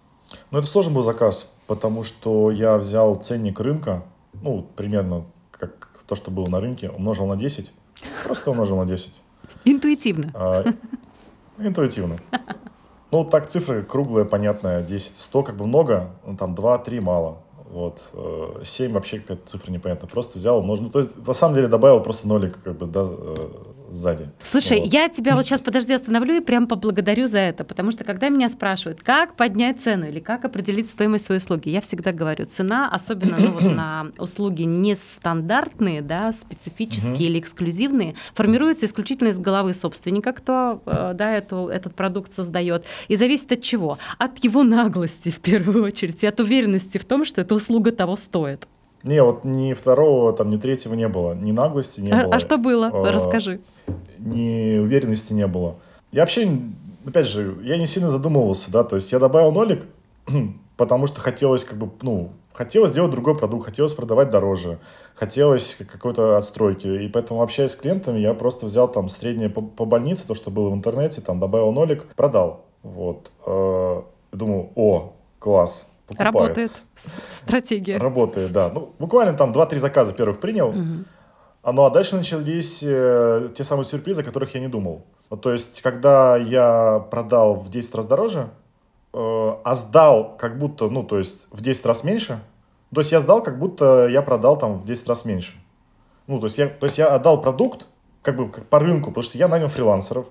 Ну, 0.51 0.57
это 0.57 0.67
сложный 0.67 0.93
был 0.93 1.03
заказ, 1.03 1.49
потому 1.67 2.03
что 2.03 2.51
я 2.51 2.77
взял 2.77 3.15
ценник 3.15 3.59
рынка, 3.59 4.03
ну, 4.33 4.67
примерно 4.75 5.25
как 5.51 5.89
то, 6.05 6.15
что 6.15 6.31
было 6.31 6.47
на 6.47 6.59
рынке, 6.59 6.89
умножил 6.89 7.25
на 7.27 7.35
10. 7.35 7.71
Просто 8.25 8.51
умножил 8.51 8.77
на 8.77 8.85
10. 8.85 9.21
Интуитивно. 9.65 10.31
А, 10.33 10.65
интуитивно. 11.59 12.17
Ну, 13.11 13.23
так 13.23 13.47
цифры 13.47 13.83
круглые, 13.83 14.25
понятная, 14.25 14.81
10. 14.81 15.17
100 15.17 15.43
как 15.43 15.55
бы 15.55 15.65
много, 15.65 16.11
ну, 16.25 16.35
там 16.35 16.55
2-3 16.55 16.99
мало. 17.01 17.39
Вот. 17.69 18.01
7 18.63 18.91
э, 18.91 18.93
вообще 18.93 19.19
какая-то 19.19 19.47
цифра 19.47 19.71
непонятная. 19.71 20.09
Просто 20.09 20.37
взял, 20.37 20.61
можно, 20.61 20.85
ну, 20.85 20.91
то 20.91 20.99
есть, 20.99 21.25
на 21.25 21.33
самом 21.33 21.55
деле 21.55 21.67
добавил 21.67 22.01
просто 22.01 22.27
нолик 22.27 22.61
как 22.63 22.77
бы, 22.77 22.85
да, 22.85 23.05
э, 23.07 23.35
сзади. 23.89 24.29
Слушай, 24.43 24.79
вот. 24.79 24.93
я 24.93 25.09
тебя 25.09 25.35
вот 25.35 25.45
сейчас, 25.45 25.61
подожди, 25.61 25.93
остановлю 25.93 26.35
и 26.35 26.39
прям 26.39 26.67
поблагодарю 26.67 27.27
за 27.27 27.39
это, 27.39 27.63
потому 27.63 27.91
что 27.91 28.03
когда 28.03 28.29
меня 28.29 28.49
спрашивают, 28.49 29.01
как 29.01 29.35
поднять 29.35 29.81
цену 29.81 30.07
или 30.07 30.19
как 30.19 30.45
определить 30.45 30.89
стоимость 30.89 31.25
своей 31.25 31.39
услуги, 31.39 31.69
я 31.69 31.81
всегда 31.81 32.11
говорю, 32.11 32.45
цена, 32.45 32.89
особенно 32.89 33.37
ну, 33.37 33.51
вот 33.51 33.63
на 33.75 34.07
услуги 34.17 34.63
нестандартные, 34.63 36.01
да, 36.01 36.33
специфические 36.33 37.29
или 37.29 37.39
эксклюзивные, 37.39 38.15
формируется 38.33 38.85
исключительно 38.85 39.29
из 39.29 39.39
головы 39.39 39.73
собственника, 39.73 40.33
кто 40.33 40.81
э, 40.85 41.13
да, 41.13 41.31
эту, 41.33 41.67
этот 41.67 41.95
продукт 41.95 42.33
создает, 42.33 42.85
и 43.07 43.15
зависит 43.15 43.51
от 43.51 43.61
чего? 43.61 43.97
От 44.17 44.43
его 44.43 44.63
наглости 44.63 45.29
в 45.29 45.39
первую 45.39 45.85
очередь, 45.85 46.23
и 46.23 46.27
от 46.27 46.39
уверенности 46.39 46.97
в 46.97 47.05
том, 47.05 47.25
что 47.25 47.41
эта 47.41 47.55
услуга 47.55 47.91
того 47.91 48.15
стоит. 48.15 48.67
Не, 49.03 49.23
вот 49.23 49.43
ни 49.43 49.73
второго, 49.73 50.33
там, 50.33 50.49
ни 50.49 50.57
третьего 50.57 50.93
не 50.93 51.07
было. 51.07 51.33
Ни 51.33 51.51
наглости 51.51 52.01
не 52.01 52.11
а, 52.11 52.23
было. 52.23 52.35
А 52.35 52.39
что 52.39 52.57
было? 52.57 52.89
А, 52.91 53.11
Расскажи. 53.11 53.61
Ни 54.17 54.79
уверенности 54.79 55.33
не 55.33 55.47
было. 55.47 55.75
Я 56.11 56.21
вообще, 56.21 56.49
опять 57.05 57.27
же, 57.27 57.57
я 57.63 57.77
не 57.77 57.85
сильно 57.85 58.09
задумывался, 58.09 58.71
да, 58.71 58.83
то 58.83 58.95
есть 58.95 59.11
я 59.11 59.19
добавил 59.19 59.51
нолик, 59.51 59.85
потому 60.77 61.07
что 61.07 61.19
хотелось 61.19 61.63
как 61.63 61.77
бы, 61.77 61.89
ну, 62.01 62.31
хотелось 62.57 62.91
сделать 62.91 63.11
другой 63.11 63.37
продукт, 63.37 63.65
хотелось 63.65 63.93
продавать 63.93 64.31
дороже, 64.31 64.79
хотелось 65.13 65.77
какой-то 65.91 66.37
отстройки. 66.37 66.87
И 66.87 67.07
поэтому, 67.07 67.43
общаясь 67.43 67.71
с 67.71 67.75
клиентами, 67.75 68.19
я 68.19 68.33
просто 68.33 68.65
взял 68.65 68.87
там 68.87 69.09
среднее 69.09 69.49
по, 69.49 69.61
по 69.61 69.85
больнице, 69.85 70.25
то, 70.27 70.33
что 70.33 70.49
было 70.49 70.69
в 70.69 70.73
интернете, 70.73 71.21
там 71.21 71.39
добавил 71.39 71.71
нолик, 71.71 72.07
продал. 72.15 72.65
Вот. 72.81 73.31
Э, 73.45 74.01
думаю, 74.31 74.69
о, 74.75 75.13
класс, 75.39 75.87
покупает. 76.07 76.35
Работает 76.35 76.71
стратегия. 77.31 77.97
Работает, 77.97 78.51
да. 78.51 78.71
Ну, 78.73 78.93
буквально 78.97 79.33
там 79.37 79.51
2-3 79.51 79.79
заказа 79.79 80.13
первых 80.13 80.39
принял. 80.39 80.69
Угу. 80.69 81.05
Ну, 81.73 81.83
а 81.83 81.89
дальше 81.89 82.15
начались 82.15 82.81
э, 82.81 83.49
те 83.53 83.63
самые 83.63 83.85
сюрпризы, 83.85 84.21
о 84.21 84.23
которых 84.23 84.55
я 84.55 84.61
не 84.61 84.69
думал. 84.69 85.05
Вот, 85.29 85.41
то 85.41 85.51
есть, 85.51 85.81
когда 85.81 86.37
я 86.37 87.05
продал 87.11 87.55
в 87.55 87.69
10 87.69 87.95
раз 87.95 88.05
дороже, 88.05 88.49
э, 89.13 89.17
а 89.63 89.75
сдал 89.75 90.37
как 90.37 90.57
будто, 90.57 90.89
ну, 90.89 91.03
то 91.03 91.17
есть, 91.17 91.47
в 91.51 91.61
10 91.61 91.85
раз 91.85 92.05
меньше, 92.05 92.39
то 92.93 93.01
есть, 93.01 93.11
я 93.11 93.19
сдал, 93.19 93.43
как 93.43 93.59
будто 93.59 94.07
я 94.07 94.21
продал 94.21 94.57
там 94.57 94.79
в 94.79 94.85
10 94.85 95.09
раз 95.09 95.25
меньше. 95.25 95.57
Ну, 96.27 96.39
то 96.39 96.45
есть, 96.45 96.57
я, 96.57 96.67
то 96.67 96.85
есть, 96.85 96.97
я 96.97 97.13
отдал 97.13 97.41
продукт, 97.41 97.87
как 98.21 98.37
бы, 98.37 98.49
как 98.49 98.65
по 98.67 98.79
рынку, 98.79 99.09
потому 99.09 99.23
что 99.23 99.37
я 99.37 99.49
нанял 99.49 99.67
фрилансеров, 99.67 100.27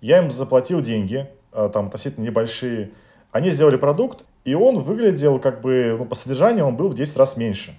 я 0.00 0.18
им 0.18 0.30
заплатил 0.30 0.80
деньги, 0.80 1.28
э, 1.52 1.70
там, 1.72 1.86
относительно 1.86 2.24
небольшие, 2.24 2.92
они 3.32 3.50
сделали 3.50 3.76
продукт, 3.76 4.24
и 4.44 4.54
он 4.54 4.80
выглядел 4.80 5.38
как 5.38 5.60
бы, 5.60 5.96
ну, 5.98 6.04
по 6.06 6.14
содержанию 6.14 6.66
он 6.66 6.76
был 6.76 6.88
в 6.88 6.94
10 6.94 7.16
раз 7.16 7.36
меньше. 7.36 7.74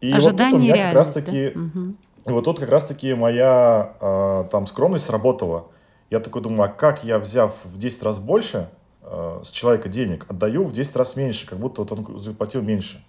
И 0.00 0.12
Ожидание 0.12 0.44
вот 0.44 0.50
тут 0.50 0.60
у 0.60 0.62
меня 0.62 0.84
как 0.86 0.94
раз-таки... 0.94 1.52
Да? 1.54 1.60
Угу. 1.60 1.94
И 2.26 2.30
вот 2.30 2.44
тут 2.44 2.58
как 2.58 2.70
раз-таки 2.70 3.14
моя 3.14 3.94
э, 4.00 4.44
там 4.50 4.66
скромность 4.66 5.04
сработала. 5.04 5.66
Я 6.10 6.18
такой 6.18 6.42
думаю, 6.42 6.62
а 6.64 6.68
как 6.68 7.04
я, 7.04 7.20
взяв 7.20 7.64
в 7.64 7.78
10 7.78 8.02
раз 8.02 8.18
больше 8.18 8.68
э, 9.02 9.40
с 9.44 9.50
человека 9.50 9.88
денег, 9.88 10.26
отдаю 10.28 10.64
в 10.64 10.72
10 10.72 10.96
раз 10.96 11.14
меньше, 11.14 11.46
как 11.46 11.58
будто 11.58 11.82
вот 11.82 11.92
он 11.92 12.18
заплатил 12.18 12.62
меньше. 12.62 13.04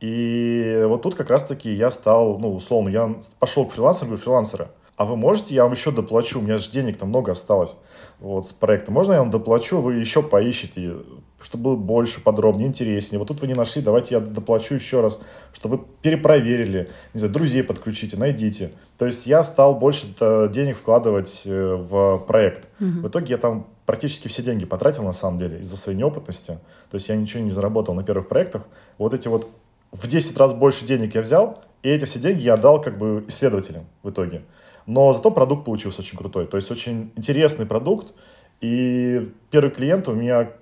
И 0.00 0.82
вот 0.86 1.02
тут 1.02 1.14
как 1.14 1.28
раз-таки 1.28 1.70
я 1.72 1.90
стал, 1.90 2.38
ну, 2.38 2.54
условно, 2.54 2.88
я 2.88 3.14
пошел 3.38 3.66
к 3.66 3.72
фрилансеру, 3.72 4.08
говорю, 4.08 4.22
фрилансера, 4.22 4.70
а 4.96 5.04
вы 5.04 5.16
можете, 5.16 5.54
я 5.54 5.64
вам 5.64 5.72
еще 5.72 5.90
доплачу, 5.90 6.38
у 6.38 6.42
меня 6.42 6.58
же 6.58 6.70
денег 6.70 6.98
там 6.98 7.08
много 7.08 7.32
осталось 7.32 7.76
вот, 8.20 8.46
с 8.46 8.52
проекта. 8.52 8.92
Можно 8.92 9.14
я 9.14 9.18
вам 9.20 9.30
доплачу, 9.30 9.80
вы 9.80 9.94
еще 9.94 10.22
поищите, 10.22 10.98
чтобы 11.40 11.64
было 11.64 11.76
больше, 11.76 12.20
подробнее, 12.20 12.68
интереснее. 12.68 13.18
Вот 13.18 13.28
тут 13.28 13.40
вы 13.40 13.48
не 13.48 13.54
нашли, 13.54 13.82
давайте 13.82 14.14
я 14.14 14.20
доплачу 14.20 14.74
еще 14.74 15.00
раз, 15.00 15.20
чтобы 15.52 15.78
вы 15.78 15.84
перепроверили, 16.00 16.90
не 17.12 17.18
знаю, 17.18 17.34
друзей 17.34 17.64
подключите, 17.64 18.16
найдите. 18.16 18.70
То 18.96 19.06
есть 19.06 19.26
я 19.26 19.42
стал 19.42 19.74
больше 19.74 20.06
денег 20.52 20.76
вкладывать 20.76 21.42
э, 21.44 21.74
в 21.74 22.18
проект. 22.18 22.68
Угу. 22.80 23.00
В 23.00 23.08
итоге 23.08 23.26
я 23.30 23.38
там 23.38 23.66
практически 23.86 24.28
все 24.28 24.42
деньги 24.42 24.64
потратил 24.64 25.02
на 25.02 25.12
самом 25.12 25.38
деле 25.38 25.58
из-за 25.58 25.76
своей 25.76 25.98
неопытности. 25.98 26.58
То 26.90 26.94
есть 26.94 27.08
я 27.08 27.16
ничего 27.16 27.42
не 27.42 27.50
заработал 27.50 27.94
на 27.94 28.04
первых 28.04 28.28
проектах. 28.28 28.62
Вот 28.98 29.12
эти 29.12 29.26
вот 29.26 29.48
в 29.90 30.06
10 30.06 30.36
раз 30.38 30.52
больше 30.52 30.84
денег 30.84 31.14
я 31.14 31.20
взял, 31.20 31.62
и 31.82 31.88
эти 31.88 32.04
все 32.04 32.18
деньги 32.18 32.42
я 32.42 32.54
отдал 32.54 32.80
как 32.80 32.96
бы 32.96 33.24
исследователям 33.28 33.86
в 34.02 34.10
итоге. 34.10 34.42
Но 34.86 35.12
зато 35.12 35.30
продукт 35.30 35.64
получился 35.64 36.02
очень 36.02 36.18
крутой. 36.18 36.46
То 36.46 36.56
есть 36.56 36.70
очень 36.70 37.12
интересный 37.16 37.66
продукт. 37.66 38.12
И 38.60 39.32
первый 39.50 39.70
клиент 39.70 40.08
у 40.08 40.14
меня, 40.14 40.52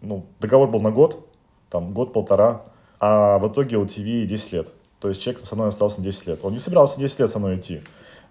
ну, 0.00 0.26
договор 0.40 0.68
был 0.68 0.80
на 0.80 0.90
год, 0.90 1.26
там, 1.70 1.92
год-полтора, 1.92 2.62
а 2.98 3.38
в 3.38 3.48
итоге 3.48 3.76
LTV 3.76 4.24
10 4.24 4.52
лет. 4.52 4.72
То 5.00 5.08
есть 5.08 5.22
человек 5.22 5.42
со 5.42 5.54
мной 5.54 5.68
остался 5.68 6.00
10 6.02 6.26
лет. 6.26 6.40
Он 6.42 6.52
не 6.52 6.58
собирался 6.58 6.98
10 6.98 7.20
лет 7.20 7.30
со 7.30 7.38
мной 7.38 7.56
идти. 7.56 7.80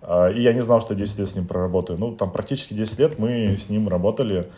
А, 0.02 0.30
и 0.30 0.42
я 0.42 0.54
не 0.54 0.62
знал, 0.62 0.82
что 0.82 0.94
10 0.96 1.20
лет 1.20 1.28
с 1.28 1.36
ним 1.36 1.48
проработаю. 1.48 1.98
Ну, 1.98 2.16
там 2.16 2.32
практически 2.32 2.74
10 2.74 3.00
лет 3.00 3.20
мы 3.20 3.56
с 3.58 3.70
ним 3.70 3.88
работали, 3.88 4.52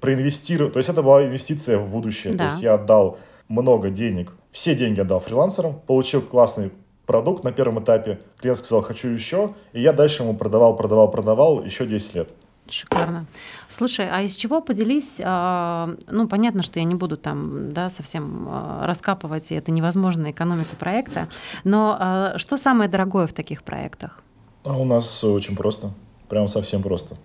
проинвестировали. 0.00 0.72
То 0.72 0.78
есть 0.78 0.88
это 0.88 1.02
была 1.02 1.24
инвестиция 1.24 1.78
в 1.78 1.90
будущее. 1.90 2.32
Да. 2.32 2.38
То 2.38 2.44
есть 2.44 2.62
я 2.62 2.74
отдал 2.74 3.18
много 3.48 3.90
денег, 3.90 4.32
все 4.50 4.74
деньги 4.74 5.00
отдал 5.00 5.20
фрилансерам, 5.20 5.80
получил 5.86 6.22
классный 6.22 6.72
продукт 7.06 7.44
на 7.44 7.52
первом 7.52 7.82
этапе, 7.82 8.18
клиент 8.38 8.58
сказал, 8.58 8.82
хочу 8.82 9.08
еще, 9.08 9.54
и 9.72 9.80
я 9.80 9.92
дальше 9.92 10.22
ему 10.22 10.36
продавал, 10.36 10.76
продавал, 10.76 11.10
продавал 11.10 11.64
еще 11.64 11.86
10 11.86 12.14
лет. 12.14 12.34
Шикарно. 12.68 13.26
Слушай, 13.68 14.08
а 14.10 14.22
из 14.22 14.34
чего 14.34 14.60
поделись? 14.60 15.20
А, 15.24 15.94
ну, 16.08 16.26
понятно, 16.26 16.64
что 16.64 16.80
я 16.80 16.84
не 16.84 16.96
буду 16.96 17.16
там, 17.16 17.72
да, 17.72 17.88
совсем 17.90 18.48
а, 18.48 18.86
раскапывать, 18.86 19.52
и 19.52 19.54
это 19.54 19.70
невозможно 19.70 20.32
экономику 20.32 20.74
проекта. 20.76 21.28
Но 21.62 21.96
а, 21.98 22.38
что 22.38 22.56
самое 22.56 22.90
дорогое 22.90 23.28
в 23.28 23.32
таких 23.32 23.62
проектах? 23.62 24.20
А 24.64 24.76
у 24.76 24.84
нас 24.84 25.22
очень 25.22 25.54
просто, 25.54 25.92
прям 26.28 26.48
совсем 26.48 26.82
просто. 26.82 27.16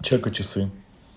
Чека 0.00 0.30
часы. 0.30 0.70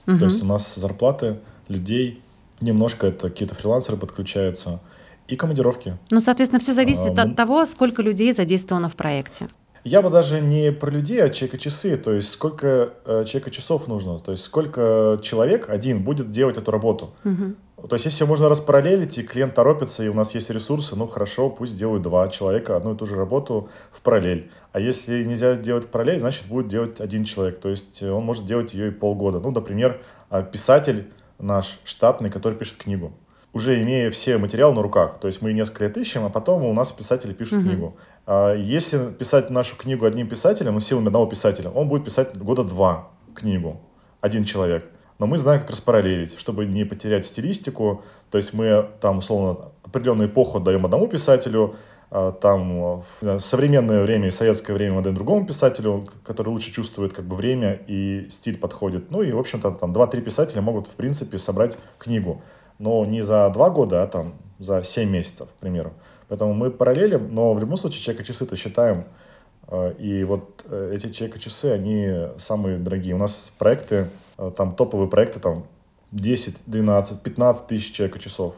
Угу. 0.08 0.18
То 0.18 0.26
есть 0.26 0.44
у 0.44 0.46
нас 0.46 0.76
зарплаты 0.76 1.40
людей 1.70 2.22
немножко 2.60 3.08
это 3.08 3.30
какие-то 3.30 3.56
фрилансеры 3.56 3.98
подключаются 3.98 4.82
и 5.30 5.36
командировки. 5.36 5.98
Ну, 6.10 6.22
соответственно, 6.22 6.60
все 6.60 6.74
зависит 6.74 7.18
а, 7.18 7.24
от 7.24 7.36
того, 7.36 7.66
сколько 7.66 8.02
людей 8.02 8.34
задействовано 8.34 8.90
в 8.90 8.96
проекте. 8.96 9.48
Я 9.84 10.02
бы 10.02 10.10
даже 10.10 10.42
не 10.42 10.72
про 10.72 10.92
людей, 10.92 11.24
а 11.24 11.30
часы, 11.30 11.96
то 11.98 12.12
есть 12.12 12.30
сколько 12.32 12.94
э, 13.06 13.24
часов 13.26 13.88
нужно, 13.88 14.20
то 14.20 14.32
есть 14.32 14.44
сколько 14.44 15.18
человек 15.22 15.70
один 15.70 16.04
будет 16.04 16.32
делать 16.32 16.58
эту 16.58 16.70
работу. 16.72 17.12
Угу. 17.24 17.88
То 17.88 17.96
есть 17.96 18.06
если 18.06 18.26
можно 18.26 18.50
распараллелить, 18.50 19.18
и 19.18 19.24
клиент 19.24 19.56
торопится, 19.56 20.04
и 20.04 20.10
у 20.10 20.14
нас 20.14 20.36
есть 20.36 20.50
ресурсы, 20.50 20.98
ну 20.98 21.08
хорошо, 21.08 21.50
пусть 21.50 21.78
делают 21.78 22.04
два 22.04 22.28
человека 22.28 22.76
одну 22.76 22.94
и 22.94 22.98
ту 22.98 23.06
же 23.06 23.16
работу 23.16 23.70
в 23.94 24.02
параллель. 24.02 24.52
А 24.74 24.82
если 24.82 25.24
нельзя 25.24 25.56
делать 25.56 25.86
в 25.86 25.88
параллель, 25.88 26.20
значит 26.20 26.48
будет 26.48 26.68
делать 26.68 27.00
один 27.00 27.24
человек, 27.24 27.60
то 27.60 27.70
есть 27.70 28.04
он 28.04 28.24
может 28.26 28.46
делать 28.46 28.74
ее 28.74 28.90
и 28.90 28.92
полгода. 28.92 29.40
Ну, 29.40 29.52
например, 29.52 30.02
а, 30.30 30.42
писатель 30.42 31.10
наш 31.40 31.80
штатный, 31.86 32.30
который 32.30 32.56
пишет 32.56 32.76
книгу 32.76 33.14
уже 33.54 33.82
имея 33.82 34.12
все 34.12 34.38
материалы 34.38 34.76
на 34.76 34.82
руках. 34.82 35.20
То 35.20 35.28
есть 35.28 35.42
мы 35.42 35.54
несколько 35.54 35.86
лет 35.86 35.98
ищем, 35.98 36.26
а 36.26 36.30
потом 36.30 36.64
у 36.64 36.74
нас 36.74 36.92
писатели 36.92 37.34
пишут 37.34 37.60
угу. 37.60 37.68
книгу. 37.68 37.98
А 38.26 38.54
если 38.54 39.12
писать 39.12 39.50
нашу 39.50 39.76
книгу 39.76 40.06
одним 40.06 40.28
писателем, 40.28 40.74
ну, 40.74 40.80
силами 40.80 41.08
одного 41.08 41.26
писателя, 41.26 41.70
он 41.70 41.88
будет 41.88 42.04
писать 42.04 42.38
года 42.38 42.64
два 42.64 43.10
книгу, 43.34 43.82
один 44.22 44.44
человек. 44.44 44.86
Но 45.18 45.28
мы 45.28 45.38
знаем, 45.38 45.62
как 45.62 45.72
распараллелить, 45.72 46.40
чтобы 46.40 46.66
не 46.66 46.86
потерять 46.86 47.26
стилистику. 47.26 48.04
То 48.32 48.38
есть 48.38 48.54
мы 48.54 48.88
там, 49.02 49.18
условно, 49.18 49.72
определенную 49.84 50.30
эпоху 50.30 50.60
даем 50.60 50.86
одному 50.86 51.08
писателю, 51.08 51.76
а, 52.12 52.32
там 52.32 53.04
в 53.20 53.40
современное 53.40 54.04
время 54.04 54.28
и 54.28 54.32
советское 54.32 54.74
время 54.74 54.96
мы 54.96 55.02
даем 55.02 55.16
другому 55.16 55.46
писателю, 55.46 56.08
который 56.24 56.50
лучше 56.50 56.72
чувствует 56.72 57.14
как 57.14 57.26
бы 57.26 57.36
время 57.36 57.82
и 57.88 58.28
стиль 58.30 58.58
подходит. 58.58 59.12
Ну 59.12 59.22
и, 59.22 59.32
в 59.32 59.40
общем-то, 59.40 59.72
там 59.72 59.92
два-три 59.92 60.22
писателя 60.22 60.62
могут, 60.62 60.88
в 60.88 60.92
принципе, 60.92 61.38
собрать 61.38 61.78
книгу 61.98 62.42
но 62.80 63.06
не 63.06 63.22
за 63.22 63.50
два 63.50 63.70
года, 63.70 64.02
а 64.02 64.08
там 64.08 64.34
за 64.58 64.84
7 64.84 65.10
месяцев, 65.10 65.48
к 65.50 65.60
примеру. 65.60 65.94
Поэтому 66.28 66.54
мы 66.54 66.72
параллелим, 66.72 67.34
но 67.34 67.54
в 67.54 67.60
любом 67.60 67.78
случае 67.78 68.02
чека-часы-то 68.02 68.56
считаем. 68.56 69.06
Э, 69.68 69.94
и 70.00 70.24
вот 70.24 70.64
э, 70.66 70.92
эти 70.94 71.12
чека-часы, 71.12 71.66
они 71.66 72.30
самые 72.38 72.78
дорогие. 72.78 73.16
У 73.16 73.18
нас 73.18 73.52
проекты, 73.58 74.10
э, 74.38 74.52
там 74.56 74.76
топовые 74.76 75.10
проекты, 75.10 75.40
там 75.40 75.66
10, 76.12 76.64
12, 76.66 77.22
15 77.22 77.68
тысяч 77.68 77.92
чека-часов. 77.92 78.56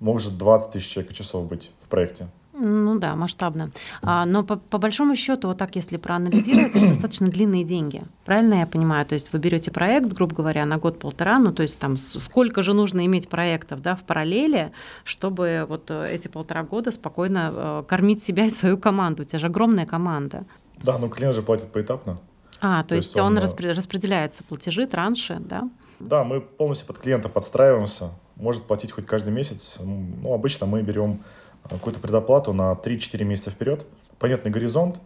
Может 0.00 0.38
20 0.38 0.70
тысяч 0.70 0.88
чека-часов 0.88 1.46
быть 1.46 1.70
в 1.80 1.88
проекте. 1.88 2.28
Ну 2.56 2.98
да, 3.00 3.16
масштабно. 3.16 3.72
А, 4.00 4.24
но 4.24 4.44
по, 4.44 4.56
по 4.56 4.78
большому 4.78 5.16
счету, 5.16 5.48
вот 5.48 5.58
так, 5.58 5.74
если 5.74 5.96
проанализировать, 5.96 6.76
это 6.76 6.86
достаточно 6.88 7.26
длинные 7.26 7.64
деньги. 7.64 8.04
Правильно 8.24 8.54
я 8.54 8.66
понимаю? 8.66 9.04
То 9.06 9.14
есть 9.14 9.32
вы 9.32 9.40
берете 9.40 9.72
проект, 9.72 10.06
грубо 10.06 10.36
говоря, 10.36 10.64
на 10.64 10.78
год-полтора, 10.78 11.40
ну 11.40 11.52
то 11.52 11.62
есть 11.62 11.80
там 11.80 11.96
сколько 11.96 12.62
же 12.62 12.72
нужно 12.72 13.04
иметь 13.06 13.28
проектов 13.28 13.82
да, 13.82 13.96
в 13.96 14.04
параллели, 14.04 14.70
чтобы 15.02 15.66
вот 15.68 15.90
э, 15.90 16.08
эти 16.12 16.28
полтора 16.28 16.62
года 16.62 16.92
спокойно 16.92 17.52
э, 17.52 17.84
кормить 17.88 18.22
себя 18.22 18.44
и 18.44 18.50
свою 18.50 18.78
команду. 18.78 19.22
У 19.22 19.26
тебя 19.26 19.40
же 19.40 19.46
огромная 19.46 19.86
команда. 19.86 20.44
Да, 20.82 20.96
но 20.98 21.08
клиент 21.08 21.34
же 21.34 21.42
платит 21.42 21.72
поэтапно. 21.72 22.20
А, 22.60 22.82
то, 22.82 22.90
то 22.90 22.94
есть, 22.94 23.08
есть 23.08 23.18
он, 23.18 23.36
он 23.36 23.38
э, 23.38 23.72
распределяется, 23.72 24.44
платежи, 24.44 24.86
транши, 24.86 25.38
да? 25.40 25.68
Да, 25.98 26.22
мы 26.22 26.40
полностью 26.40 26.86
под 26.86 26.98
клиента 26.98 27.28
подстраиваемся. 27.28 28.10
Может 28.36 28.62
платить 28.64 28.92
хоть 28.92 29.06
каждый 29.06 29.32
месяц. 29.32 29.80
Ну, 29.82 30.32
обычно 30.32 30.66
мы 30.66 30.82
берем 30.82 31.20
какую-то 31.68 32.00
предоплату 32.00 32.52
на 32.52 32.72
3-4 32.72 33.24
месяца 33.24 33.50
вперед. 33.50 33.86
Понятный 34.18 34.50
горизонт, 34.50 35.00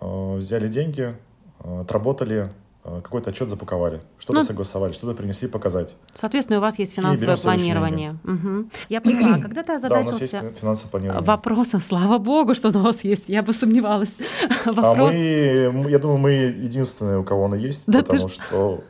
э, 0.00 0.36
взяли 0.36 0.68
деньги, 0.68 1.14
э, 1.60 1.80
отработали, 1.80 2.50
э, 2.84 3.00
какой-то 3.02 3.30
отчет 3.30 3.48
запаковали, 3.48 4.00
что-то 4.18 4.40
ну, 4.40 4.44
согласовали, 4.44 4.92
что-то 4.92 5.14
принесли 5.14 5.48
показать. 5.48 5.96
Соответственно, 6.14 6.58
у 6.58 6.62
вас 6.62 6.78
есть 6.78 6.94
финансовое 6.94 7.36
планирование. 7.36 8.16
Угу. 8.24 8.68
Я 8.88 9.00
поняла. 9.00 9.36
А 9.36 9.40
когда 9.40 9.62
ты 9.62 9.72
озадачился 9.74 10.40
да, 10.40 10.50
финансовое 10.52 10.90
планирование. 10.90 11.26
вопросом, 11.26 11.80
слава 11.80 12.18
богу, 12.18 12.54
что 12.54 12.68
у 12.68 12.72
нас 12.72 13.04
есть, 13.04 13.28
я 13.28 13.42
бы 13.42 13.52
сомневалась. 13.52 14.16
Вопрос... 14.66 15.14
А 15.14 15.70
мы, 15.70 15.90
я 15.90 15.98
думаю, 15.98 16.18
мы 16.18 16.32
единственные, 16.32 17.18
у 17.18 17.24
кого 17.24 17.46
оно 17.46 17.56
есть, 17.56 17.84
да 17.86 18.00
потому 18.00 18.28
ты... 18.28 18.34
что 18.34 18.84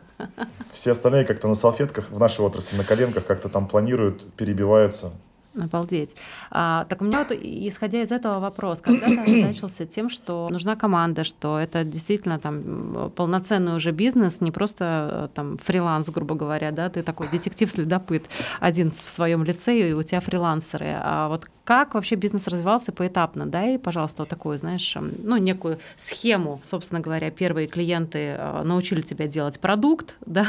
все 0.71 0.93
остальные 0.93 1.25
как-то 1.25 1.49
на 1.49 1.55
салфетках 1.55 2.11
в 2.11 2.19
нашей 2.19 2.45
отрасли, 2.45 2.77
на 2.77 2.85
коленках 2.85 3.27
как-то 3.27 3.49
там 3.49 3.67
планируют, 3.67 4.33
перебиваются. 4.35 5.13
Обалдеть. 5.61 6.17
А, 6.51 6.85
так 6.89 7.01
у 7.01 7.05
меня 7.05 7.19
вот, 7.19 7.31
исходя 7.31 8.03
из 8.03 8.11
этого 8.11 8.41
вопрос, 8.41 8.81
когда 8.81 9.07
ты 9.07 9.21
озадачился 9.21 9.87
тем, 9.87 10.11
что 10.11 10.49
нужна 10.51 10.75
команда, 10.75 11.23
что 11.23 11.59
это 11.59 11.85
действительно 11.85 12.41
там 12.41 13.13
полноценный 13.15 13.77
уже 13.77 13.93
бизнес, 13.93 14.41
не 14.41 14.51
просто 14.51 15.31
там 15.35 15.57
фриланс, 15.59 16.09
грубо 16.09 16.35
говоря, 16.35 16.73
да, 16.73 16.89
ты 16.89 17.03
такой 17.03 17.29
детектив-следопыт 17.29 18.25
один 18.59 18.91
в 18.91 19.09
своем 19.09 19.45
лице, 19.45 19.91
и 19.91 19.93
у 19.93 20.03
тебя 20.03 20.21
фрилансеры. 20.21 20.97
А 20.97 21.29
вот 21.29 21.49
как 21.65 21.95
вообще 21.95 22.17
бизнес 22.17 22.47
развивался 22.49 22.93
поэтапно? 22.93 23.47
Дай, 23.47 23.79
пожалуйста, 23.79 24.23
вот 24.23 24.29
такую, 24.29 24.59
знаешь, 24.59 24.97
ну, 24.97 25.37
некую 25.37 25.79
схему, 25.97 26.61
собственно 26.65 27.01
говоря, 27.01 27.31
первые 27.31 27.69
клиенты 27.69 28.35
а, 28.37 28.63
научили 28.65 29.03
тебя 29.03 29.27
делать 29.29 29.61
продукт, 29.61 30.17
да, 30.27 30.47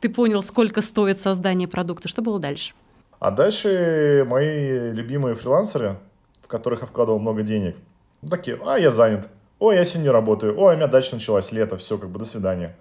ты 0.00 0.08
понял, 0.08 0.42
сколько 0.42 0.80
стоит 0.80 1.20
создание 1.20 1.68
продукта, 1.68 2.08
что 2.08 2.22
было 2.22 2.38
дальше? 2.38 2.72
А 3.24 3.30
дальше 3.30 4.26
мои 4.28 4.90
любимые 4.90 5.34
фрилансеры, 5.34 5.96
в 6.42 6.46
которых 6.46 6.82
я 6.82 6.86
вкладывал 6.86 7.18
много 7.18 7.40
денег, 7.40 7.74
такие, 8.28 8.60
а, 8.66 8.78
я 8.78 8.90
занят. 8.90 9.30
Ой, 9.58 9.76
я 9.76 9.84
сегодня 9.84 10.12
работаю. 10.12 10.60
Ой, 10.60 10.74
у 10.74 10.76
меня 10.76 10.88
дача 10.88 11.14
началась, 11.14 11.50
лето, 11.50 11.78
все, 11.78 11.96
как 11.96 12.10
бы, 12.10 12.18
до 12.18 12.26
свидания. 12.26 12.76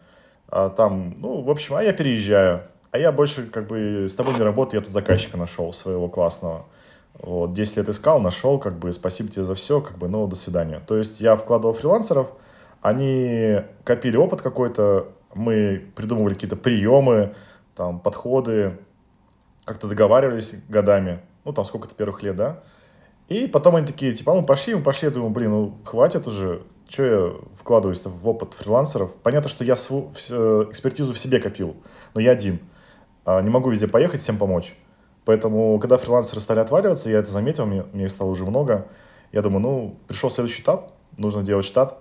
А 0.50 0.70
там, 0.70 1.16
ну, 1.22 1.40
в 1.40 1.50
общем, 1.50 1.76
а 1.76 1.82
я 1.82 1.94
переезжаю. 1.94 2.64
А 2.92 2.98
я 2.98 3.14
больше, 3.14 3.46
как 3.46 3.68
бы, 3.68 4.06
с 4.06 4.16
тобой 4.16 4.34
не 4.34 4.42
работаю, 4.42 4.82
я 4.82 4.84
тут 4.84 4.92
заказчика 4.92 5.38
нашел 5.38 5.72
своего 5.72 6.10
классного. 6.10 6.66
Вот, 7.14 7.54
10 7.54 7.78
лет 7.78 7.88
искал, 7.88 8.20
нашел, 8.20 8.60
как 8.60 8.78
бы, 8.78 8.92
спасибо 8.92 9.30
тебе 9.30 9.46
за 9.46 9.56
все, 9.56 9.80
как 9.80 9.98
бы, 9.98 10.10
ну, 10.10 10.28
до 10.28 10.36
свидания. 10.36 10.82
То 10.86 10.98
есть 10.98 11.22
я 11.22 11.38
вкладывал 11.38 11.74
фрилансеров, 11.74 12.34
они 12.82 13.62
копили 13.86 14.18
опыт 14.18 14.42
какой-то, 14.42 15.08
мы 15.34 15.86
придумывали 15.96 16.34
какие-то 16.34 16.58
приемы, 16.58 17.34
там, 17.78 18.02
подходы, 18.02 18.74
как-то 19.66 19.88
договаривались 19.88 20.56
годами, 20.70 21.22
ну, 21.46 21.54
там, 21.54 21.66
сколько-то 21.66 21.96
первых 21.96 22.24
лет, 22.24 22.36
да, 22.36 22.64
и 23.30 23.48
потом 23.48 23.76
они 23.76 23.88
такие, 23.88 24.14
типа, 24.14 24.34
«А 24.34 24.36
мы 24.36 24.46
пошли, 24.46 24.76
мы 24.76 24.84
пошли, 24.84 25.08
я 25.08 25.14
думаю, 25.14 25.32
блин, 25.32 25.52
ну, 25.52 25.78
хватит 25.86 26.28
уже, 26.28 26.64
что 26.90 27.04
я 27.04 27.34
вкладываюсь 27.56 28.02
в 28.04 28.28
опыт 28.28 28.54
фрилансеров. 28.54 29.16
Понятно, 29.24 29.50
что 29.50 29.64
я 29.64 29.76
свою 29.76 30.12
экспертизу 30.12 31.14
в 31.14 31.18
себе 31.18 31.40
копил, 31.40 31.76
но 32.14 32.22
я 32.22 32.32
один. 32.32 32.60
А, 33.26 33.42
не 33.42 33.50
могу 33.50 33.70
везде 33.70 33.88
поехать, 33.88 34.22
всем 34.22 34.38
помочь. 34.38 34.76
Поэтому, 35.26 35.80
когда 35.80 35.98
фрилансеры 35.98 36.42
стали 36.42 36.60
отваливаться, 36.60 37.10
я 37.10 37.20
это 37.20 37.32
заметил, 37.32 37.66
мне, 37.66 37.86
мне 37.94 38.06
их 38.06 38.12
стало 38.12 38.30
уже 38.30 38.46
много. 38.46 38.88
Я 39.32 39.42
думаю, 39.42 39.62
ну, 39.62 40.00
пришел 40.08 40.30
следующий 40.30 40.62
этап, 40.62 40.92
нужно 41.18 41.44
делать 41.44 41.66
штат. 41.66 41.98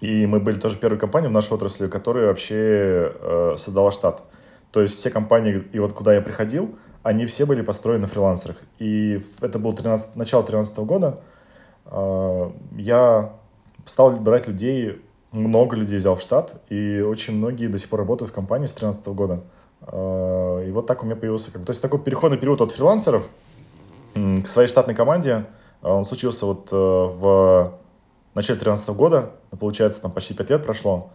И 0.00 0.26
мы 0.26 0.40
были 0.40 0.58
тоже 0.58 0.78
первой 0.78 0.98
компанией 0.98 1.28
в 1.28 1.34
нашей 1.34 1.52
отрасли, 1.52 1.88
которая 1.88 2.28
вообще 2.28 3.12
э, 3.20 3.54
создала 3.56 3.90
штат. 3.90 4.22
То 4.70 4.82
есть 4.82 4.94
все 4.94 5.10
компании, 5.10 5.64
и 5.72 5.78
вот 5.78 5.92
куда 5.92 6.14
я 6.14 6.20
приходил, 6.20 6.76
они 7.02 7.26
все 7.26 7.46
были 7.46 7.62
построены 7.62 8.02
на 8.02 8.06
фрилансерах. 8.06 8.58
И 8.78 9.20
это 9.40 9.58
было 9.58 9.74
13, 9.74 10.16
начало 10.16 10.42
2013 10.42 10.78
года. 10.78 11.20
А, 11.86 12.52
я 12.76 13.32
стал 13.84 14.12
брать 14.12 14.46
людей, 14.46 15.00
много 15.32 15.76
людей 15.76 15.98
взял 15.98 16.14
в 16.14 16.20
штат, 16.20 16.62
и 16.68 17.00
очень 17.00 17.34
многие 17.34 17.68
до 17.68 17.78
сих 17.78 17.88
пор 17.88 18.00
работают 18.00 18.30
в 18.30 18.34
компании 18.34 18.66
с 18.66 18.72
2013 18.72 19.06
года. 19.08 19.40
А, 19.80 20.62
и 20.62 20.70
вот 20.70 20.86
так 20.86 21.02
у 21.02 21.06
меня 21.06 21.16
появился... 21.16 21.50
То 21.52 21.70
есть 21.70 21.80
такой 21.80 22.00
переходный 22.00 22.38
период 22.38 22.60
от 22.60 22.72
фрилансеров 22.72 23.26
к 24.14 24.46
своей 24.46 24.68
штатной 24.68 24.94
команде, 24.94 25.46
а, 25.80 25.94
он 25.94 26.04
случился 26.04 26.44
вот 26.44 26.68
э, 26.72 26.76
в 26.76 27.78
начале 28.34 28.58
2013 28.58 28.88
года, 28.90 29.30
получается, 29.58 30.02
там 30.02 30.10
почти 30.10 30.34
5 30.34 30.50
лет 30.50 30.64
прошло. 30.64 31.10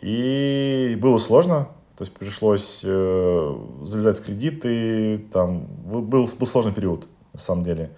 И 0.00 0.98
было 0.98 1.18
сложно, 1.18 1.68
то 1.96 2.02
есть 2.02 2.14
пришлось 2.14 2.82
э, 2.84 3.56
залезать 3.82 4.18
в 4.18 4.24
кредиты, 4.24 5.18
там 5.32 5.66
был, 5.66 6.02
был 6.02 6.46
сложный 6.46 6.72
период, 6.72 7.06
на 7.32 7.38
самом 7.38 7.64
деле. 7.64 7.90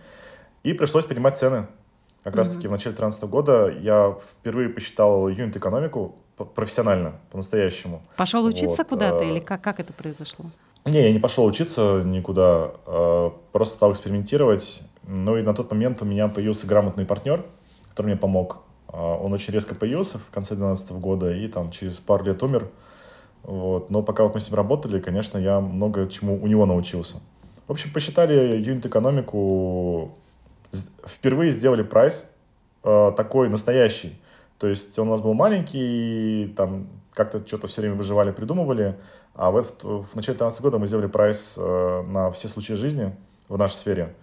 И 0.63 0.73
пришлось 0.73 1.05
поднимать 1.05 1.39
цены. 1.39 1.69
Как 2.23 2.33
mm-hmm. 2.33 2.37
раз-таки 2.37 2.69
в 2.69 2.71
начале 2.71 2.97
2013 2.97 3.25
года 3.25 3.69
я 3.69 4.17
впервые 4.21 4.69
посчитал 4.69 5.29
юнит-экономику 5.29 6.17
профессионально, 6.55 7.21
по-настоящему. 7.31 8.03
Пошел 8.17 8.45
учиться 8.45 8.79
вот. 8.79 8.89
куда-то 8.89 9.25
э, 9.25 9.29
или 9.29 9.41
как, 9.41 9.63
как 9.63 9.79
это 9.79 9.93
произошло? 9.93 10.47
Не, 10.85 11.03
я 11.03 11.13
не 11.13 11.19
пошел 11.19 11.45
учиться 11.47 12.03
никуда, 12.05 12.73
а 12.87 13.31
просто 13.53 13.77
стал 13.77 13.93
экспериментировать. 13.93 14.83
Ну 15.07 15.37
и 15.37 15.43
на 15.43 15.55
тот 15.55 15.71
момент 15.71 16.03
у 16.03 16.05
меня 16.05 16.29
появился 16.29 16.67
грамотный 16.67 17.07
партнер, 17.07 17.45
который 17.89 18.09
мне 18.09 18.17
помог. 18.17 18.65
А, 18.89 19.17
он 19.17 19.33
очень 19.33 19.53
резко 19.53 19.75
появился 19.75 20.19
в 20.19 20.31
конце 20.31 20.55
2012 20.55 20.93
года 20.93 21.33
и 21.33 21.47
там 21.49 21.71
через 21.71 22.01
пару 22.01 22.25
лет 22.25 22.43
умер. 22.43 22.71
Вот. 23.45 23.91
Но 23.91 24.03
пока 24.03 24.25
вот 24.25 24.35
мы 24.35 24.41
с 24.41 24.49
ним 24.51 24.57
работали, 24.57 25.01
конечно, 25.01 25.39
я 25.39 25.61
много 25.61 26.09
чему 26.09 26.43
у 26.43 26.47
него 26.47 26.67
научился. 26.67 27.19
В 27.67 27.73
общем, 27.73 27.93
посчитали 27.93 28.61
юнит-экономику, 28.61 30.15
впервые 31.07 31.51
сделали 31.51 31.83
прайс 31.83 32.27
э, 32.83 33.13
такой 33.17 33.49
настоящий. 33.49 34.19
То 34.59 34.67
есть 34.67 34.99
он 34.99 35.09
у 35.09 35.11
нас 35.13 35.21
был 35.21 35.35
маленький, 35.35 36.53
там 36.57 36.89
как-то 37.13 37.47
что-то 37.47 37.67
все 37.67 37.81
время 37.81 37.97
выживали, 37.97 38.33
придумывали. 38.33 38.97
А 39.35 39.51
в, 39.51 39.63
в 39.63 40.15
начале 40.15 40.39
2013 40.39 40.61
года 40.63 40.79
мы 40.79 40.87
сделали 40.87 41.07
прайс 41.07 41.57
э, 41.59 42.03
на 42.07 42.31
все 42.33 42.49
случаи 42.49 42.75
жизни 42.75 43.15
в 43.49 43.59
нашей 43.59 43.75
сфере. 43.75 44.15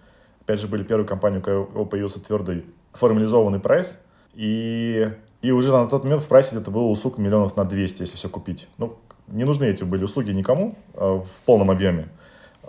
Опять 0.42 0.60
же, 0.60 0.68
были 0.68 0.82
первые 0.82 1.06
компании, 1.06 1.38
у 1.38 1.42
кого 1.42 1.84
появился 1.84 2.20
твердый 2.20 2.64
формализованный 2.92 3.60
прайс. 3.60 3.98
И, 4.34 5.10
и 5.42 5.50
уже 5.50 5.72
на 5.72 5.88
тот 5.88 6.04
момент 6.04 6.22
в 6.22 6.28
прайсе 6.28 6.56
это 6.56 6.70
было 6.70 6.84
услуг 6.84 7.18
миллионов 7.18 7.56
на 7.56 7.64
200, 7.64 8.02
если 8.02 8.16
все 8.16 8.28
купить. 8.28 8.68
Ну, 8.78 8.96
не 9.28 9.44
нужны 9.44 9.64
эти 9.64 9.84
были 9.84 10.04
услуги 10.04 10.30
никому 10.30 10.76
э, 10.94 11.20
в 11.24 11.44
полном 11.44 11.70
объеме. 11.70 12.08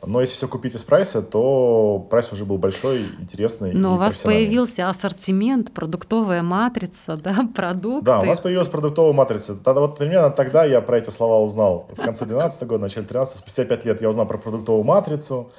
Но 0.06 0.20
если 0.20 0.36
все 0.36 0.48
купить 0.48 0.76
из 0.76 0.84
прайса, 0.84 1.22
то 1.22 2.06
прайс 2.10 2.32
уже 2.32 2.46
был 2.46 2.58
большой, 2.58 3.06
интересный. 3.20 3.74
Но 3.74 3.94
у 3.94 3.98
вас 3.98 4.22
появился 4.22 4.90
ассортимент, 4.90 5.72
продуктовая 5.72 6.42
матрица, 6.42 7.16
да, 7.16 7.48
продукты. 7.56 8.06
Да, 8.06 8.20
у 8.20 8.26
нас 8.26 8.40
появилась 8.40 8.68
продуктовая 8.68 9.14
матрица. 9.14 9.56
Тогда 9.56 9.82
вот 9.82 9.98
примерно 9.98 10.30
тогда 10.30 10.66
я 10.66 10.82
про 10.82 10.98
эти 10.98 11.10
слова 11.10 11.40
узнал. 11.40 11.88
В 11.92 12.02
конце 12.02 12.26
2012 12.26 12.64
года, 12.64 12.82
начале 12.82 13.06
13 13.06 13.38
спустя 13.38 13.66
5 13.66 13.86
лет 13.86 14.02
я 14.02 14.10
узнал 14.10 14.26
про 14.28 14.38
продуктовую 14.38 14.84
матрицу 14.84 15.52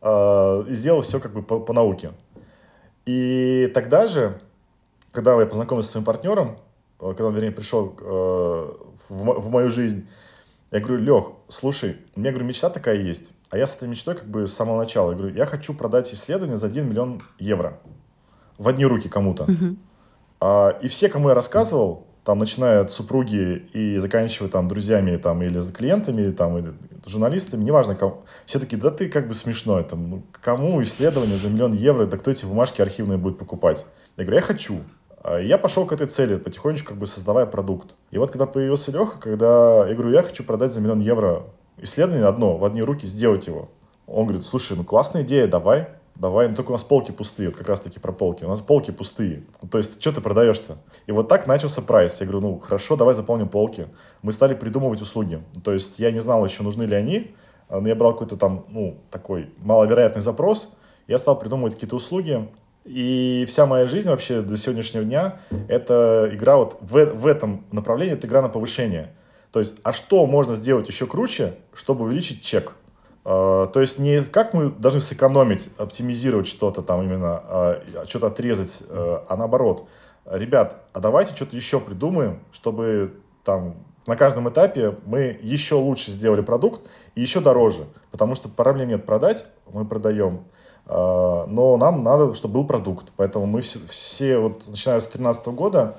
э, 0.00 0.64
и 0.68 0.74
сделал 0.74 1.02
все 1.02 1.20
как 1.20 1.32
бы 1.32 1.42
по, 1.42 1.60
по 1.60 1.72
науке. 1.72 2.12
И 3.06 3.70
тогда 3.74 4.06
же, 4.06 4.40
когда 5.12 5.38
я 5.38 5.46
познакомился 5.46 5.90
с 5.90 5.92
своим 5.92 6.04
партнером, 6.04 6.56
э, 7.00 7.08
когда 7.08 7.26
он, 7.26 7.34
вернее, 7.34 7.50
пришел 7.50 7.94
э, 8.00 8.72
в, 9.08 9.40
в 9.40 9.50
мою 9.50 9.68
жизнь, 9.68 10.06
я 10.70 10.80
говорю, 10.80 10.98
Лех, 11.02 11.24
слушай, 11.48 11.96
у 12.14 12.20
меня, 12.20 12.30
говорю, 12.30 12.46
мечта 12.46 12.70
такая 12.70 12.96
есть. 12.96 13.32
А 13.50 13.58
я 13.58 13.66
с 13.66 13.74
этой 13.74 13.88
мечтой 13.88 14.14
как 14.14 14.28
бы 14.28 14.46
с 14.46 14.54
самого 14.54 14.78
начала. 14.78 15.10
Я 15.10 15.16
говорю, 15.16 15.34
я 15.34 15.46
хочу 15.46 15.74
продать 15.74 16.12
исследование 16.14 16.56
за 16.56 16.68
1 16.68 16.88
миллион 16.88 17.22
евро. 17.38 17.80
В 18.58 18.68
одни 18.68 18.86
руки 18.86 19.08
кому-то. 19.08 19.44
Uh-huh. 19.44 19.76
А, 20.40 20.78
и 20.80 20.88
все, 20.88 21.08
кому 21.08 21.30
я 21.30 21.34
рассказывал, 21.34 22.06
там, 22.24 22.38
начиная 22.38 22.82
от 22.82 22.92
супруги 22.92 23.66
и 23.72 23.96
заканчивая 23.96 24.50
там 24.50 24.68
друзьями 24.68 25.16
там, 25.16 25.42
или 25.42 25.60
клиентами, 25.72 26.30
там, 26.30 26.58
или 26.58 26.74
журналистами, 27.06 27.64
неважно, 27.64 27.96
кому, 27.96 28.22
все 28.46 28.60
такие, 28.60 28.80
да 28.80 28.90
ты 28.90 29.08
как 29.08 29.26
бы 29.26 29.34
смешно, 29.34 29.80
это, 29.80 29.96
ну, 29.96 30.22
кому 30.40 30.80
исследование 30.82 31.36
за 31.36 31.50
миллион 31.50 31.72
евро, 31.72 32.06
да 32.06 32.18
кто 32.18 32.30
эти 32.30 32.44
бумажки 32.44 32.82
архивные 32.82 33.18
будет 33.18 33.38
покупать? 33.38 33.86
Я 34.16 34.24
говорю, 34.24 34.36
я 34.36 34.42
хочу. 34.42 34.80
А, 35.22 35.38
я 35.38 35.58
пошел 35.58 35.86
к 35.86 35.92
этой 35.92 36.06
цели, 36.06 36.36
потихонечку 36.36 36.90
как 36.90 36.98
бы 36.98 37.06
создавая 37.06 37.46
продукт. 37.46 37.94
И 38.10 38.18
вот 38.18 38.30
когда 38.30 38.46
появился 38.46 38.90
Леха, 38.90 39.18
когда 39.18 39.86
я 39.86 39.94
говорю, 39.94 40.12
я 40.12 40.22
хочу 40.22 40.44
продать 40.44 40.72
за 40.72 40.80
миллион 40.80 41.00
евро 41.00 41.44
исследование 41.76 42.26
одно, 42.26 42.56
в 42.56 42.64
одни 42.64 42.82
руки 42.82 43.06
сделать 43.06 43.46
его. 43.46 43.68
Он 44.06 44.24
говорит, 44.24 44.44
слушай, 44.44 44.76
ну 44.76 44.84
классная 44.84 45.22
идея, 45.22 45.46
давай, 45.46 45.88
давай, 46.16 46.48
ну 46.48 46.56
только 46.56 46.70
у 46.70 46.72
нас 46.72 46.84
полки 46.84 47.12
пустые, 47.12 47.48
вот 47.48 47.56
как 47.56 47.68
раз 47.68 47.80
таки 47.80 48.00
про 48.00 48.12
полки, 48.12 48.44
у 48.44 48.48
нас 48.48 48.60
полки 48.60 48.90
пустые, 48.90 49.44
ну, 49.62 49.68
то 49.68 49.78
есть 49.78 50.00
что 50.00 50.12
ты 50.12 50.20
продаешь-то? 50.20 50.78
И 51.06 51.12
вот 51.12 51.28
так 51.28 51.46
начался 51.46 51.80
прайс, 51.80 52.20
я 52.20 52.26
говорю, 52.26 52.40
ну 52.40 52.58
хорошо, 52.58 52.96
давай 52.96 53.14
заполним 53.14 53.48
полки. 53.48 53.86
Мы 54.22 54.32
стали 54.32 54.54
придумывать 54.54 55.00
услуги, 55.00 55.42
то 55.62 55.72
есть 55.72 55.98
я 55.98 56.10
не 56.10 56.18
знал 56.18 56.44
еще, 56.44 56.62
нужны 56.62 56.82
ли 56.82 56.96
они, 56.96 57.34
но 57.68 57.88
я 57.88 57.94
брал 57.94 58.12
какой-то 58.12 58.36
там, 58.36 58.64
ну, 58.68 58.98
такой 59.10 59.50
маловероятный 59.58 60.22
запрос, 60.22 60.70
я 61.06 61.18
стал 61.18 61.38
придумывать 61.38 61.74
какие-то 61.74 61.96
услуги, 61.96 62.48
и 62.84 63.44
вся 63.48 63.66
моя 63.66 63.86
жизнь 63.86 64.08
вообще 64.08 64.40
до 64.40 64.56
сегодняшнего 64.56 65.04
дня— 65.04 65.40
это 65.68 66.30
игра 66.32 66.56
вот 66.56 66.78
в, 66.80 66.92
в 66.92 67.26
этом 67.26 67.64
направлении, 67.72 68.14
это 68.14 68.26
игра 68.26 68.42
на 68.42 68.48
повышение. 68.48 69.14
То 69.52 69.58
есть, 69.58 69.74
а 69.82 69.92
что 69.92 70.26
можно 70.26 70.54
сделать 70.54 70.88
еще 70.88 71.06
круче, 71.06 71.56
чтобы 71.74 72.04
увеличить 72.04 72.42
чек? 72.42 72.74
Uh, 73.22 73.70
то 73.70 73.82
есть 73.82 73.98
не 73.98 74.22
как 74.24 74.54
мы 74.54 74.70
должны 74.70 74.98
сэкономить, 74.98 75.68
оптимизировать 75.76 76.46
что-то 76.46 76.80
там 76.80 77.02
именно, 77.02 77.42
uh, 77.46 78.08
что-то 78.08 78.28
отрезать, 78.28 78.82
uh, 78.88 79.24
а 79.28 79.36
наоборот. 79.36 79.86
Ребят, 80.24 80.84
а 80.94 81.00
давайте 81.00 81.34
что-то 81.34 81.54
еще 81.54 81.80
придумаем, 81.80 82.40
чтобы 82.50 83.12
там 83.44 83.74
на 84.06 84.16
каждом 84.16 84.48
этапе 84.48 84.96
мы 85.04 85.38
еще 85.42 85.74
лучше 85.74 86.10
сделали 86.12 86.40
продукт 86.40 86.80
и 87.14 87.20
еще 87.20 87.40
дороже. 87.40 87.84
Потому 88.10 88.34
что 88.34 88.48
проблем 88.48 88.88
нет 88.88 89.04
продать, 89.04 89.44
мы 89.70 89.84
продаем. 89.84 90.44
А, 90.92 91.46
но 91.46 91.76
нам 91.76 92.02
надо, 92.02 92.34
чтобы 92.34 92.54
был 92.54 92.66
продукт. 92.66 93.12
Поэтому 93.16 93.46
мы 93.46 93.60
все, 93.60 93.78
все 93.88 94.38
вот 94.38 94.66
начиная 94.66 94.98
с 94.98 95.04
2013 95.04 95.46
года, 95.48 95.96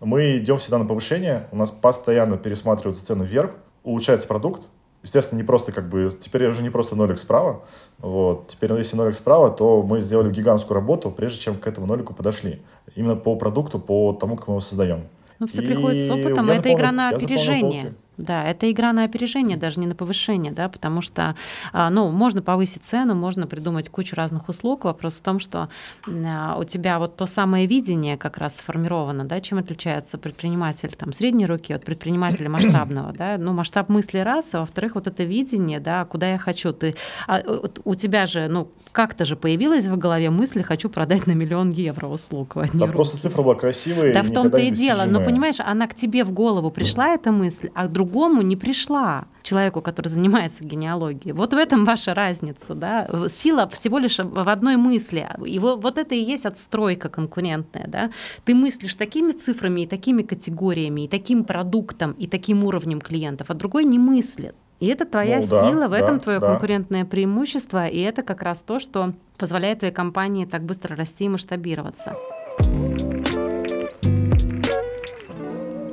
мы 0.00 0.36
идем 0.36 0.58
всегда 0.58 0.78
на 0.78 0.84
повышение, 0.84 1.48
у 1.50 1.56
нас 1.56 1.70
постоянно 1.70 2.36
пересматриваются 2.36 3.06
цены 3.06 3.24
вверх, 3.24 3.52
улучшается 3.84 4.28
продукт, 4.28 4.68
естественно, 5.02 5.38
не 5.38 5.46
просто 5.46 5.72
как 5.72 5.88
бы, 5.88 6.10
теперь 6.18 6.46
уже 6.46 6.62
не 6.62 6.68
просто 6.68 6.94
нолик 6.94 7.18
справа, 7.18 7.62
вот, 7.98 8.48
теперь 8.48 8.74
если 8.74 8.98
нолик 8.98 9.14
справа, 9.14 9.50
то 9.50 9.82
мы 9.82 10.02
сделали 10.02 10.30
гигантскую 10.30 10.74
работу, 10.74 11.10
прежде 11.10 11.40
чем 11.40 11.58
к 11.58 11.66
этому 11.66 11.86
нолику 11.86 12.12
подошли, 12.12 12.60
именно 12.94 13.16
по 13.16 13.36
продукту, 13.36 13.78
по 13.78 14.12
тому, 14.12 14.36
как 14.36 14.48
мы 14.48 14.52
его 14.52 14.60
создаем. 14.60 15.04
Ну, 15.38 15.46
все 15.46 15.62
и 15.62 15.66
приходит 15.66 16.06
с 16.06 16.10
опытом, 16.10 16.50
это 16.50 16.70
игра 16.70 16.92
на 16.92 17.08
опережение. 17.08 17.94
Да, 18.16 18.44
это 18.44 18.70
игра 18.70 18.92
на 18.92 19.04
опережение, 19.04 19.56
даже 19.56 19.80
не 19.80 19.86
на 19.86 19.94
повышение, 19.94 20.52
да, 20.52 20.68
потому 20.68 21.00
что, 21.00 21.34
а, 21.72 21.90
ну, 21.90 22.10
можно 22.10 22.42
повысить 22.42 22.84
цену, 22.84 23.14
можно 23.14 23.46
придумать 23.46 23.88
кучу 23.88 24.14
разных 24.14 24.48
услуг. 24.48 24.84
Вопрос 24.84 25.16
в 25.16 25.22
том, 25.22 25.40
что 25.40 25.68
а, 26.06 26.56
у 26.56 26.64
тебя 26.64 26.98
вот 26.98 27.16
то 27.16 27.26
самое 27.26 27.66
видение 27.66 28.16
как 28.16 28.38
раз 28.38 28.56
сформировано, 28.56 29.24
да, 29.24 29.40
чем 29.40 29.58
отличается 29.58 30.16
предприниматель 30.16 30.94
там 30.96 31.12
средней 31.12 31.46
руки 31.46 31.72
от 31.72 31.84
предпринимателя 31.84 32.48
масштабного, 32.50 33.12
да, 33.12 33.36
ну, 33.36 33.52
масштаб 33.52 33.88
мысли 33.88 34.18
раз, 34.18 34.54
а 34.54 34.60
во-вторых, 34.60 34.94
вот 34.94 35.08
это 35.08 35.24
видение, 35.24 35.80
да, 35.80 36.04
куда 36.04 36.30
я 36.30 36.38
хочу, 36.38 36.72
ты, 36.72 36.94
а, 37.26 37.42
у 37.84 37.94
тебя 37.96 38.26
же, 38.26 38.46
ну, 38.48 38.70
как-то 38.92 39.24
же 39.24 39.34
появилась 39.34 39.86
в 39.86 39.96
голове 39.96 40.30
мысль, 40.30 40.62
хочу 40.62 40.88
продать 40.88 41.26
на 41.26 41.32
миллион 41.32 41.70
евро 41.70 42.06
услуг 42.06 42.54
в 42.54 42.60
одни 42.60 42.78
Там 42.78 42.90
руки. 42.90 42.94
просто 42.94 43.18
цифра 43.18 43.42
была 43.42 43.56
красивая. 43.56 44.14
Да, 44.14 44.22
в 44.22 44.30
том-то 44.30 44.58
и 44.58 44.70
дело, 44.70 45.04
но 45.04 45.20
понимаешь, 45.20 45.56
она 45.58 45.88
к 45.88 45.94
тебе 45.96 46.22
в 46.22 46.30
голову 46.30 46.70
пришла, 46.70 47.08
эта 47.08 47.32
мысль, 47.32 47.70
а 47.74 47.88
друг 47.88 48.03
другому 48.04 48.42
не 48.42 48.56
пришла 48.56 49.24
человеку, 49.42 49.80
который 49.80 50.08
занимается 50.08 50.64
генеалогией. 50.64 51.32
Вот 51.32 51.52
в 51.52 51.56
этом 51.56 51.84
ваша 51.84 52.14
разница, 52.14 52.74
да? 52.74 53.06
Сила 53.28 53.68
всего 53.68 53.98
лишь 53.98 54.18
в 54.18 54.48
одной 54.48 54.76
мысли. 54.76 55.28
И 55.46 55.58
вот 55.58 55.98
это 55.98 56.14
и 56.14 56.18
есть 56.18 56.46
отстройка 56.46 57.08
конкурентная, 57.08 57.86
да? 57.88 58.10
Ты 58.44 58.54
мыслишь 58.54 58.94
такими 58.94 59.32
цифрами 59.32 59.82
и 59.82 59.86
такими 59.86 60.22
категориями, 60.22 61.04
и 61.04 61.08
таким 61.08 61.44
продуктом, 61.44 62.12
и 62.12 62.26
таким 62.26 62.64
уровнем 62.64 63.00
клиентов, 63.00 63.50
а 63.50 63.54
другой 63.54 63.84
не 63.84 63.98
мыслит. 63.98 64.54
И 64.80 64.86
это 64.86 65.04
твоя 65.04 65.36
ну, 65.36 65.46
сила, 65.46 65.80
да, 65.82 65.88
в 65.88 65.92
этом 65.92 66.16
да, 66.16 66.22
твое 66.22 66.40
да. 66.40 66.46
конкурентное 66.46 67.04
преимущество, 67.04 67.86
и 67.86 68.00
это 68.00 68.22
как 68.22 68.42
раз 68.42 68.60
то, 68.60 68.78
что 68.78 69.12
позволяет 69.38 69.78
твоей 69.78 69.94
компании 69.94 70.46
так 70.46 70.62
быстро 70.62 70.96
расти 70.96 71.24
и 71.24 71.28
масштабироваться. 71.28 72.16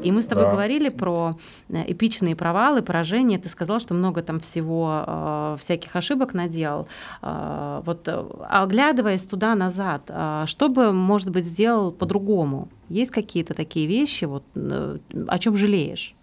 И 0.04 0.12
мы 0.12 0.22
с 0.22 0.26
тобой 0.26 0.46
да. 0.46 0.52
говорили 0.52 0.90
про 0.90 1.36
э, 1.70 1.92
эпичные 1.92 2.36
провалы, 2.36 2.82
поражения. 2.82 3.38
Ты 3.38 3.50
сказал, 3.50 3.80
что 3.80 3.94
много 3.94 4.22
там 4.22 4.40
всего, 4.40 5.04
э, 5.06 5.56
всяких 5.60 5.96
ошибок 5.96 6.34
наделал. 6.34 6.88
Э, 7.22 7.82
вот 7.86 8.08
э, 8.08 8.24
оглядываясь 8.50 9.26
туда-назад, 9.26 10.04
э, 10.10 10.44
что 10.48 10.70
бы, 10.70 10.92
может 10.92 11.30
быть, 11.30 11.46
сделал 11.46 11.92
по-другому? 11.92 12.70
Есть 12.90 13.12
какие-то 13.12 13.54
такие 13.54 13.88
вещи, 13.88 14.26
вот, 14.26 14.44
э, 14.56 14.98
о 15.28 15.40
чем 15.40 15.56
жалеешь? 15.56 16.16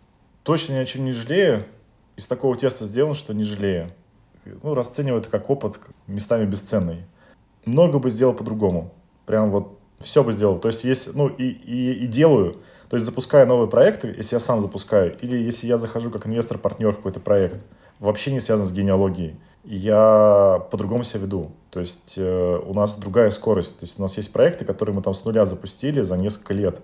Точно 0.43 0.75
ни 0.75 0.79
о 0.79 0.85
чем 0.85 1.05
не 1.05 1.13
жалею. 1.13 1.65
Из 2.17 2.27
такого 2.27 2.57
теста 2.57 2.85
сделан, 2.85 3.15
что 3.15 3.33
не 3.33 3.45
жалею. 3.45 3.93
Ну, 4.63 4.75
расцениваю 4.75 5.21
это 5.21 5.31
как 5.31 5.51
опыт, 5.51 5.79
местами 6.07 6.47
бесценный. 6.47 7.05
Много 7.65 7.99
бы 7.99 8.11
сделал 8.11 8.35
по-другому. 8.35 8.93
Прям 9.27 9.51
вот 9.51 9.79
все 10.01 10.25
бы 10.25 10.33
сделал. 10.33 10.59
То 10.59 10.69
есть, 10.69 10.85
есть, 10.85 11.15
ну, 11.15 11.29
и, 11.29 11.45
и, 11.45 11.93
и 12.05 12.07
делаю. 12.07 12.57
То 12.89 12.97
есть, 12.97 13.07
запуская 13.07 13.45
новые 13.47 13.69
проекты, 13.69 14.15
если 14.17 14.37
я 14.37 14.41
сам 14.41 14.61
запускаю, 14.61 15.17
или 15.21 15.37
если 15.37 15.67
я 15.67 15.79
захожу 15.79 16.11
как 16.11 16.27
инвестор-партнер 16.27 16.93
в 16.93 16.97
какой-то 16.97 17.21
проект, 17.21 17.65
вообще 17.99 18.33
не 18.33 18.41
связан 18.41 18.67
с 18.67 18.73
генеалогией, 18.73 19.37
я 19.65 20.67
по-другому 20.71 21.03
себя 21.03 21.21
веду. 21.21 21.51
То 21.71 21.81
есть 21.81 22.15
э, 22.17 22.59
у 22.65 22.73
нас 22.73 22.97
другая 22.97 23.31
скорость. 23.31 23.79
То 23.79 23.85
есть 23.85 23.99
у 23.99 24.03
нас 24.03 24.17
есть 24.17 24.33
проекты, 24.33 24.65
которые 24.65 24.95
мы 24.95 25.03
там 25.03 25.13
с 25.13 25.25
нуля 25.25 25.45
запустили 25.45 26.01
за 26.01 26.17
несколько 26.17 26.55
лет 26.55 26.81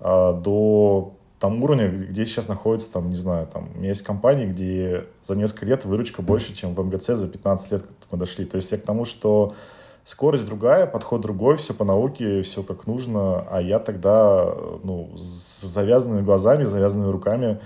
э, 0.00 0.40
до 0.42 1.14
там 1.38 1.62
уровня, 1.62 1.88
где 1.88 2.24
сейчас 2.24 2.48
находится, 2.48 2.90
там, 2.90 3.10
не 3.10 3.16
знаю, 3.16 3.46
там, 3.46 3.70
у 3.74 3.78
меня 3.78 3.90
есть 3.90 4.02
компании, 4.02 4.46
где 4.46 5.06
за 5.22 5.36
несколько 5.36 5.66
лет 5.66 5.84
выручка 5.84 6.22
больше, 6.22 6.54
чем 6.54 6.74
в 6.74 6.82
МГЦ 6.82 7.08
за 7.08 7.28
15 7.28 7.72
лет 7.72 7.84
мы 8.10 8.18
дошли. 8.18 8.44
То 8.44 8.56
есть 8.56 8.72
я 8.72 8.78
к 8.78 8.82
тому, 8.82 9.04
что 9.04 9.54
скорость 10.06 10.46
другая, 10.46 10.86
подход 10.86 11.20
другой, 11.20 11.56
все 11.56 11.74
по 11.74 11.84
науке, 11.84 12.40
все 12.42 12.62
как 12.62 12.86
нужно, 12.86 13.44
а 13.50 13.60
я 13.60 13.80
тогда, 13.80 14.54
ну, 14.84 15.10
с 15.16 15.62
завязанными 15.62 16.22
глазами, 16.22 16.62
завязанными 16.62 17.10
руками, 17.10 17.60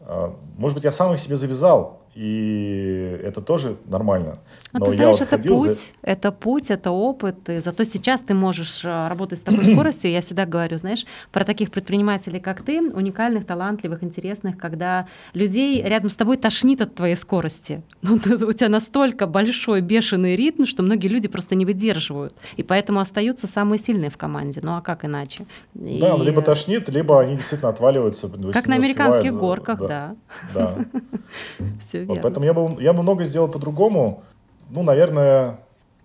а, 0.00 0.34
может 0.56 0.74
быть, 0.74 0.84
я 0.84 0.90
сам 0.90 1.12
их 1.12 1.20
себе 1.20 1.36
завязал. 1.36 2.01
И 2.14 3.20
это 3.24 3.40
тоже 3.40 3.76
нормально. 3.86 4.38
Но, 4.72 4.80
Но 4.80 4.86
ты 4.86 4.92
знаешь, 4.92 5.18
вот 5.18 5.32
это 5.32 5.48
путь, 5.48 5.76
за... 5.78 5.84
это 6.02 6.32
путь, 6.32 6.70
это 6.70 6.90
опыт, 6.90 7.48
и 7.48 7.60
зато 7.60 7.84
сейчас 7.84 8.20
ты 8.20 8.34
можешь 8.34 8.84
э, 8.84 9.08
работать 9.08 9.38
с 9.38 9.42
такой 9.42 9.64
скоростью. 9.72 10.10
Я 10.10 10.20
всегда 10.20 10.44
говорю, 10.44 10.76
знаешь, 10.76 11.06
про 11.30 11.44
таких 11.44 11.70
предпринимателей, 11.70 12.38
как 12.38 12.62
ты, 12.62 12.82
уникальных, 12.82 13.46
талантливых, 13.46 14.04
интересных, 14.04 14.58
когда 14.58 15.06
людей 15.32 15.82
рядом 15.82 16.10
с 16.10 16.16
тобой 16.16 16.36
тошнит 16.36 16.82
от 16.82 16.94
твоей 16.94 17.16
скорости. 17.16 17.82
Ну, 18.12 18.16
у 18.46 18.52
тебя 18.52 18.68
настолько 18.68 19.26
большой 19.26 19.80
бешеный 19.80 20.36
ритм, 20.36 20.64
что 20.64 20.82
многие 20.82 21.08
люди 21.08 21.28
просто 21.28 21.54
не 21.54 21.64
выдерживают, 21.64 22.34
и 22.56 22.62
поэтому 22.62 23.00
остаются 23.00 23.46
самые 23.46 23.78
сильные 23.78 24.10
в 24.10 24.18
команде. 24.18 24.60
Ну 24.62 24.76
а 24.76 24.82
как 24.82 25.04
иначе? 25.04 25.46
И... 25.74 25.98
Да, 25.98 26.16
либо 26.16 26.42
тошнит, 26.42 26.88
либо 26.88 27.20
они 27.20 27.36
действительно 27.36 27.70
отваливаются. 27.70 28.28
Как 28.52 28.66
на 28.66 28.74
американских 28.74 29.34
горках, 29.34 29.78
да. 29.78 30.16
Да. 30.54 30.78
Все 31.78 32.01
верно. 32.06 32.22
Поэтому 32.22 32.46
я 32.46 32.54
бы, 32.54 32.82
я 32.82 32.92
бы 32.92 33.02
много 33.02 33.24
сделал 33.24 33.48
по-другому. 33.48 34.22
Ну, 34.70 34.82
наверное, 34.82 35.60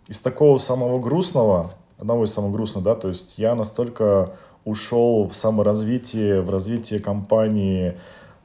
из 0.08 0.20
такого 0.20 0.58
самого 0.58 1.00
грустного, 1.00 1.72
одного 1.98 2.26
из 2.26 2.34
самых 2.34 2.52
грустных, 2.52 2.84
да, 2.84 2.96
то 2.96 3.10
есть 3.10 3.38
я 3.38 3.56
настолько 3.56 4.34
ушел 4.66 5.28
в 5.28 5.36
саморазвитие, 5.36 6.42
в 6.42 6.50
развитие 6.50 7.00
компании, 7.00 7.98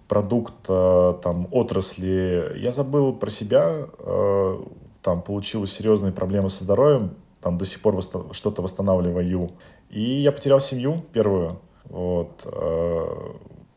продукта, 0.08 1.18
там, 1.22 1.48
отрасли. 1.50 2.52
Я 2.56 2.70
забыл 2.70 3.12
про 3.12 3.30
себя, 3.30 3.86
э, 3.98 4.60
там, 5.02 5.22
получил 5.22 5.66
серьезные 5.66 6.12
проблемы 6.12 6.48
со 6.48 6.64
здоровьем, 6.64 7.14
там, 7.40 7.58
до 7.58 7.64
сих 7.64 7.80
пор 7.80 7.96
восто- 7.96 8.32
что-то 8.32 8.62
восстанавливаю. 8.62 9.50
И 9.90 10.00
я 10.00 10.32
потерял 10.32 10.60
семью 10.60 11.02
первую. 11.12 11.58
Вот. 11.88 12.42
Э, 12.44 13.32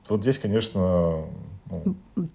вот 0.09 0.21
здесь, 0.21 0.37
конечно, 0.37 1.23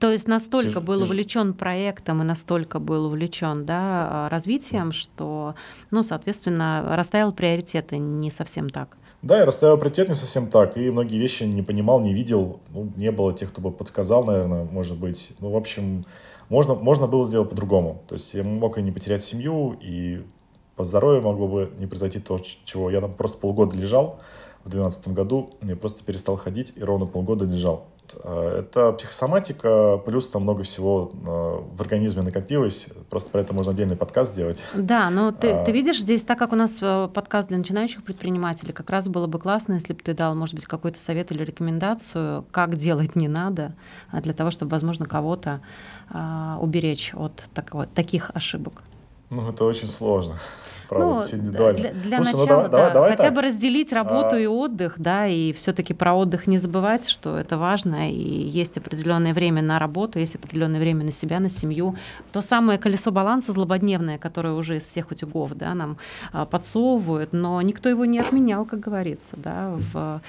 То 0.00 0.10
есть 0.10 0.26
настолько 0.28 0.74
тяж, 0.74 0.82
был 0.82 0.98
тяж... 1.00 1.08
увлечен 1.08 1.54
проектом 1.54 2.22
и 2.22 2.24
настолько 2.24 2.80
был 2.80 3.06
увлечен 3.06 3.64
да, 3.64 4.28
развитием, 4.28 4.92
что, 4.92 5.54
ну, 5.90 6.02
соответственно, 6.02 6.84
расставил 6.96 7.32
приоритеты 7.32 7.98
не 7.98 8.30
совсем 8.30 8.70
так. 8.70 8.96
Да, 9.22 9.38
я 9.38 9.44
расставил 9.44 9.76
приоритет 9.76 10.08
не 10.08 10.14
совсем 10.14 10.48
так, 10.48 10.76
и 10.76 10.90
многие 10.90 11.18
вещи 11.18 11.44
не 11.44 11.62
понимал, 11.62 12.00
не 12.00 12.14
видел, 12.14 12.60
ну, 12.70 12.90
не 12.96 13.12
было 13.12 13.32
тех, 13.34 13.50
кто 13.50 13.60
бы 13.60 13.70
подсказал, 13.70 14.24
наверное, 14.24 14.64
может 14.64 14.98
быть. 14.98 15.32
Ну, 15.40 15.50
в 15.50 15.56
общем, 15.56 16.06
можно, 16.48 16.74
можно 16.74 17.06
было 17.06 17.26
сделать 17.26 17.50
по-другому. 17.50 18.02
То 18.08 18.14
есть 18.14 18.34
я 18.34 18.42
мог 18.42 18.78
и 18.78 18.82
не 18.82 18.92
потерять 18.92 19.22
семью, 19.22 19.78
и 19.80 20.24
по 20.74 20.84
здоровью 20.84 21.22
могло 21.22 21.46
бы 21.46 21.70
не 21.78 21.86
произойти 21.86 22.18
то, 22.18 22.40
чего 22.64 22.90
я 22.90 23.00
там 23.00 23.14
просто 23.14 23.38
полгода 23.38 23.76
лежал 23.76 24.20
в 24.64 24.70
2012 24.70 25.08
году, 25.08 25.50
я 25.62 25.76
просто 25.76 26.02
перестал 26.02 26.36
ходить 26.36 26.72
и 26.76 26.82
ровно 26.82 27.06
полгода 27.06 27.44
лежал. 27.44 27.86
Э, 28.22 28.60
это 28.60 28.92
психосоматика, 28.92 30.00
плюс 30.04 30.28
там 30.28 30.42
много 30.42 30.62
всего 30.62 31.12
э, 31.12 31.76
в 31.76 31.80
организме 31.80 32.22
накопилось. 32.22 32.88
Просто 33.08 33.30
про 33.30 33.40
это 33.40 33.54
можно 33.54 33.72
отдельный 33.72 33.96
подкаст 33.96 34.32
сделать. 34.32 34.64
Да, 34.74 35.10
но 35.10 35.32
ты, 35.32 35.50
а... 35.50 35.64
ты 35.64 35.72
видишь, 35.72 36.00
здесь 36.00 36.24
так 36.24 36.38
как 36.38 36.52
у 36.52 36.56
нас 36.56 36.78
э, 36.82 37.08
подкаст 37.12 37.48
для 37.48 37.58
начинающих 37.58 38.02
предпринимателей, 38.02 38.72
как 38.72 38.90
раз 38.90 39.08
было 39.08 39.26
бы 39.26 39.38
классно, 39.38 39.74
если 39.74 39.92
бы 39.92 40.00
ты 40.00 40.14
дал, 40.14 40.34
может 40.34 40.54
быть, 40.54 40.66
какой-то 40.66 40.98
совет 40.98 41.32
или 41.32 41.44
рекомендацию, 41.44 42.44
как 42.50 42.76
делать 42.76 43.16
не 43.16 43.28
надо, 43.28 43.74
а 44.10 44.20
для 44.20 44.32
того, 44.32 44.50
чтобы, 44.50 44.70
возможно, 44.72 45.06
кого-то 45.06 45.60
а, 46.10 46.58
уберечь 46.60 47.12
от 47.14 47.44
такого, 47.54 47.86
таких 47.86 48.30
ошибок. 48.34 48.82
Ну, 49.30 49.48
это 49.50 49.64
очень 49.64 49.88
сложно 49.88 50.38
правда, 50.90 51.06
ну, 51.06 51.20
все 51.20 51.36
индивидуально. 51.36 51.78
Для, 51.78 51.90
для 51.92 52.16
Слушай, 52.16 52.32
ну 52.32 52.38
начала, 52.40 52.62
ну, 52.62 52.68
давай, 52.68 52.70
да, 52.70 52.70
давай, 52.70 52.92
давай 52.92 53.10
хотя 53.10 53.22
так. 53.22 53.34
бы 53.34 53.42
разделить 53.42 53.92
работу 53.92 54.34
а... 54.34 54.38
и 54.38 54.46
отдых, 54.46 54.94
да, 54.98 55.26
и 55.26 55.52
все-таки 55.52 55.94
про 55.94 56.14
отдых 56.14 56.46
не 56.46 56.58
забывать, 56.58 57.08
что 57.08 57.38
это 57.38 57.56
важно, 57.56 58.10
и 58.10 58.14
есть 58.14 58.76
определенное 58.76 59.32
время 59.32 59.62
на 59.62 59.78
работу, 59.78 60.18
есть 60.18 60.34
определенное 60.34 60.80
время 60.80 61.04
на 61.04 61.12
себя, 61.12 61.40
на 61.40 61.48
семью. 61.48 61.94
То 62.32 62.42
самое 62.42 62.78
колесо 62.78 63.10
баланса 63.10 63.52
злободневное, 63.52 64.18
которое 64.18 64.54
уже 64.54 64.76
из 64.76 64.86
всех 64.86 65.10
утюгов, 65.10 65.54
да, 65.54 65.74
нам 65.74 65.96
а, 66.32 66.44
подсовывают, 66.44 67.32
но 67.32 67.62
никто 67.62 67.88
его 67.88 68.04
не 68.04 68.18
отменял, 68.18 68.64
как 68.64 68.80
говорится, 68.80 69.36
да, 69.36 69.72
в 69.92 70.20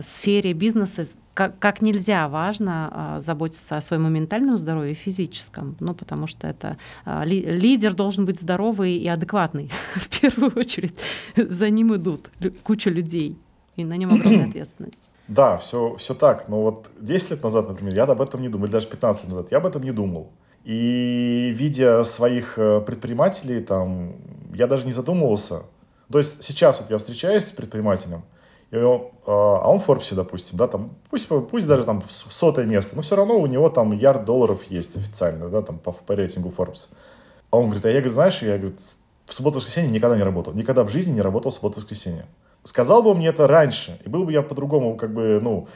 сфере 0.00 0.54
бизнеса 0.54 1.06
как, 1.34 1.58
как 1.58 1.80
нельзя 1.80 2.28
важно 2.28 2.90
а, 2.92 3.20
заботиться 3.20 3.76
о 3.76 3.80
своем 3.80 4.12
ментальном 4.12 4.58
здоровье 4.58 4.92
и 4.92 4.94
физическом, 4.94 5.76
ну, 5.80 5.94
потому 5.94 6.26
что 6.26 6.46
это 6.46 6.76
а, 7.04 7.24
ли, 7.24 7.40
лидер 7.40 7.94
должен 7.94 8.24
быть 8.24 8.40
здоровый 8.40 8.96
и 8.96 9.08
адекватный. 9.08 9.70
В 9.94 10.20
первую 10.20 10.52
очередь 10.56 10.98
за 11.36 11.70
ним 11.70 11.94
идут 11.96 12.30
куча 12.62 12.90
людей, 12.90 13.38
и 13.76 13.84
на 13.84 13.96
нем 13.96 14.12
огромная 14.12 14.48
ответственность. 14.48 14.98
Да, 15.28 15.56
все, 15.56 15.94
все 15.96 16.14
так. 16.14 16.48
Но 16.48 16.62
вот 16.62 16.90
10 17.00 17.30
лет 17.30 17.42
назад, 17.42 17.68
например, 17.68 17.94
я 17.94 18.02
об 18.02 18.20
этом 18.20 18.42
не 18.42 18.48
думал, 18.48 18.66
или 18.66 18.72
даже 18.72 18.88
15 18.88 19.22
лет 19.22 19.30
назад, 19.30 19.52
я 19.52 19.58
об 19.58 19.66
этом 19.66 19.82
не 19.82 19.92
думал. 19.92 20.32
И 20.64 21.52
видя 21.54 22.04
своих 22.04 22.58
э, 22.58 22.80
предпринимателей, 22.80 23.62
там, 23.62 24.16
я 24.52 24.66
даже 24.66 24.84
не 24.84 24.92
задумывался. 24.92 25.62
То 26.10 26.18
есть 26.18 26.42
сейчас 26.42 26.80
вот 26.80 26.90
я 26.90 26.98
встречаюсь 26.98 27.44
с 27.44 27.50
предпринимателем, 27.50 28.24
и, 28.72 28.76
а 28.76 29.68
он 29.70 29.78
в 29.78 29.84
Форбсе, 29.84 30.14
допустим, 30.14 30.56
да, 30.56 30.66
там, 30.66 30.96
пусть, 31.10 31.28
пусть 31.28 31.66
даже 31.66 31.84
там 31.84 32.02
сотое 32.08 32.64
место, 32.64 32.96
но 32.96 33.02
все 33.02 33.16
равно 33.16 33.38
у 33.38 33.46
него 33.46 33.68
там 33.68 33.92
ярд 33.92 34.24
долларов 34.24 34.64
есть 34.64 34.96
официально, 34.96 35.48
да, 35.50 35.60
там 35.60 35.78
по, 35.78 35.92
по 35.92 36.14
рейтингу 36.16 36.48
Forbes. 36.56 36.88
А 37.50 37.58
он 37.58 37.66
говорит, 37.66 37.84
а 37.84 37.90
я, 37.90 37.96
говорит, 37.96 38.14
знаешь, 38.14 38.40
я, 38.40 38.56
говорит, 38.56 38.80
в 39.26 39.32
субботу-воскресенье 39.32 39.92
никогда 39.92 40.16
не 40.16 40.22
работал. 40.22 40.54
Никогда 40.54 40.84
в 40.84 40.88
жизни 40.88 41.12
не 41.12 41.20
работал 41.20 41.52
в 41.52 41.54
субботу-воскресенье. 41.54 42.24
Сказал 42.64 43.02
бы 43.02 43.10
он 43.10 43.18
мне 43.18 43.28
это 43.28 43.46
раньше, 43.46 44.00
и 44.04 44.08
был 44.08 44.24
бы 44.24 44.32
я 44.32 44.40
по-другому, 44.40 44.96
как 44.96 45.12
бы, 45.12 45.38
ну, 45.42 45.68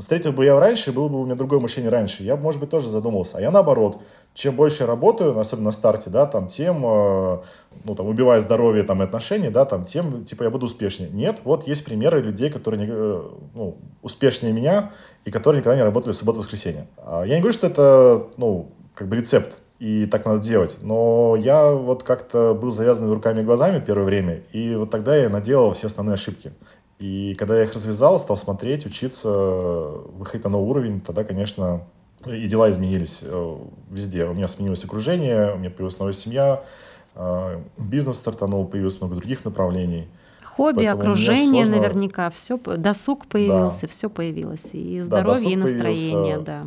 Встретил 0.00 0.32
бы 0.32 0.44
я 0.44 0.58
раньше, 0.58 0.92
было 0.92 1.08
бы 1.08 1.20
у 1.20 1.24
меня 1.24 1.36
другое 1.36 1.60
мышление 1.60 1.90
раньше, 1.90 2.24
я 2.24 2.36
бы, 2.36 2.42
может 2.42 2.60
быть, 2.60 2.70
тоже 2.70 2.88
задумался. 2.88 3.38
А 3.38 3.40
я 3.40 3.52
наоборот, 3.52 4.02
чем 4.36 4.54
больше 4.54 4.82
я 4.82 4.86
работаю, 4.86 5.36
особенно 5.38 5.66
на 5.66 5.70
старте, 5.70 6.10
да, 6.10 6.26
там, 6.26 6.46
тем, 6.48 6.84
э, 6.84 7.38
ну, 7.84 7.94
там, 7.94 8.06
убивая 8.06 8.38
здоровье, 8.38 8.82
там, 8.82 9.00
и 9.00 9.04
отношения, 9.04 9.50
да, 9.50 9.64
там, 9.64 9.86
тем, 9.86 10.24
типа, 10.24 10.44
я 10.44 10.50
буду 10.50 10.66
успешнее. 10.66 11.08
Нет, 11.08 11.40
вот 11.44 11.66
есть 11.66 11.84
примеры 11.86 12.20
людей, 12.20 12.50
которые, 12.50 12.86
э, 12.86 13.22
ну, 13.54 13.78
успешнее 14.02 14.52
меня, 14.52 14.92
и 15.24 15.30
которые 15.30 15.60
никогда 15.60 15.76
не 15.76 15.82
работали 15.82 16.12
в 16.12 16.16
субботу-воскресенье. 16.16 16.86
А 16.98 17.24
я 17.24 17.36
не 17.36 17.40
говорю, 17.40 17.54
что 17.54 17.66
это, 17.66 18.26
ну, 18.36 18.72
как 18.94 19.08
бы 19.08 19.16
рецепт, 19.16 19.58
и 19.78 20.04
так 20.04 20.26
надо 20.26 20.42
делать. 20.42 20.78
Но 20.82 21.34
я 21.38 21.72
вот 21.72 22.02
как-то 22.02 22.52
был 22.52 22.70
завязан 22.70 23.10
руками 23.10 23.40
и 23.40 23.44
глазами 23.44 23.80
первое 23.80 24.04
время, 24.04 24.42
и 24.52 24.74
вот 24.74 24.90
тогда 24.90 25.16
я 25.16 25.30
наделал 25.30 25.72
все 25.72 25.86
основные 25.86 26.14
ошибки. 26.14 26.52
И 26.98 27.34
когда 27.38 27.56
я 27.56 27.64
их 27.64 27.72
развязал, 27.72 28.18
стал 28.18 28.36
смотреть, 28.36 28.84
учиться, 28.84 29.30
выходить 29.30 30.44
на 30.44 30.50
новый 30.50 30.68
уровень, 30.68 31.00
тогда, 31.00 31.24
конечно, 31.24 31.86
и 32.26 32.46
дела 32.46 32.70
изменились 32.70 33.20
э, 33.22 33.56
везде. 33.90 34.24
У 34.26 34.34
меня 34.34 34.48
сменилось 34.48 34.84
окружение, 34.84 35.52
у 35.54 35.58
меня 35.58 35.70
появилась 35.70 35.98
новая 35.98 36.12
семья, 36.12 36.64
э, 37.14 37.60
бизнес 37.78 38.16
стартанул, 38.16 38.66
появилось 38.66 39.00
много 39.00 39.14
других 39.16 39.44
направлений. 39.44 40.08
Хобби, 40.42 40.86
Поэтому 40.86 41.02
окружение 41.02 41.64
сложно... 41.64 41.82
наверняка, 41.82 42.30
все, 42.30 42.56
досуг 42.56 43.26
появился, 43.26 43.82
да. 43.82 43.88
все 43.88 44.08
появилось. 44.08 44.70
И 44.72 45.00
здоровье, 45.02 45.44
да, 45.44 45.52
и 45.52 45.56
настроение, 45.56 46.38
да. 46.38 46.66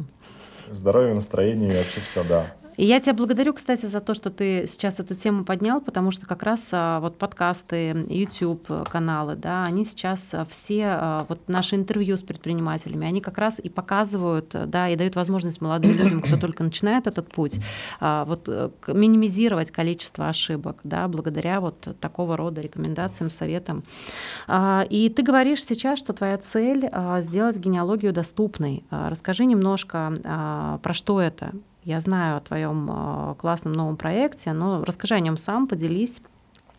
Здоровье, 0.69 1.13
настроение, 1.15 1.73
и 1.73 1.77
вообще 1.77 1.99
все, 2.01 2.23
да. 2.23 2.53
И 2.79 2.85
я 2.85 3.01
тебя 3.01 3.13
благодарю, 3.13 3.53
кстати, 3.53 3.87
за 3.87 3.99
то, 3.99 4.13
что 4.13 4.29
ты 4.29 4.63
сейчас 4.65 5.01
эту 5.01 5.13
тему 5.13 5.43
поднял, 5.43 5.81
потому 5.81 6.11
что 6.11 6.25
как 6.25 6.43
раз 6.43 6.69
а, 6.71 7.01
вот 7.01 7.17
подкасты, 7.17 8.05
YouTube 8.07 8.69
каналы, 8.89 9.35
да, 9.35 9.65
они 9.65 9.83
сейчас 9.83 10.33
а, 10.33 10.45
все, 10.45 10.85
а, 10.85 11.25
вот 11.27 11.49
наши 11.49 11.75
интервью 11.75 12.15
с 12.15 12.21
предпринимателями, 12.21 13.05
они 13.05 13.19
как 13.19 13.37
раз 13.37 13.59
и 13.59 13.67
показывают, 13.67 14.55
да, 14.67 14.87
и 14.87 14.95
дают 14.95 15.17
возможность 15.17 15.59
молодым 15.59 15.91
людям, 15.91 16.21
кто 16.21 16.37
только 16.37 16.63
начинает 16.63 17.05
этот 17.05 17.29
путь, 17.29 17.59
вот 17.99 18.47
э, 18.47 18.69
минимизировать 18.87 19.71
количество 19.71 20.29
ошибок, 20.29 20.79
да, 20.85 21.09
благодаря 21.09 21.59
вот 21.59 21.97
такого 21.99 22.37
рода 22.37 22.61
рекомендациям, 22.61 23.29
советам. 23.29 23.83
И 24.89 25.13
ты 25.13 25.21
говоришь 25.21 25.65
сейчас, 25.65 25.99
что 25.99 26.13
твоя 26.13 26.37
цель 26.37 26.89
сделать 27.19 27.57
генеалогию 27.57 28.13
доступной. 28.13 28.85
Расскажи 28.89 29.43
немножко, 29.43 30.79
про 30.81 30.93
что 30.93 31.19
это 31.19 31.51
я 31.89 31.99
знаю 32.01 32.37
о 32.37 32.39
твоем 32.39 32.89
э, 32.91 33.33
классном 33.35 33.73
новом 33.73 33.97
проекте, 33.97 34.53
но 34.53 34.83
расскажи 34.83 35.15
о 35.15 35.19
нем 35.19 35.37
сам, 35.37 35.67
поделись. 35.67 36.21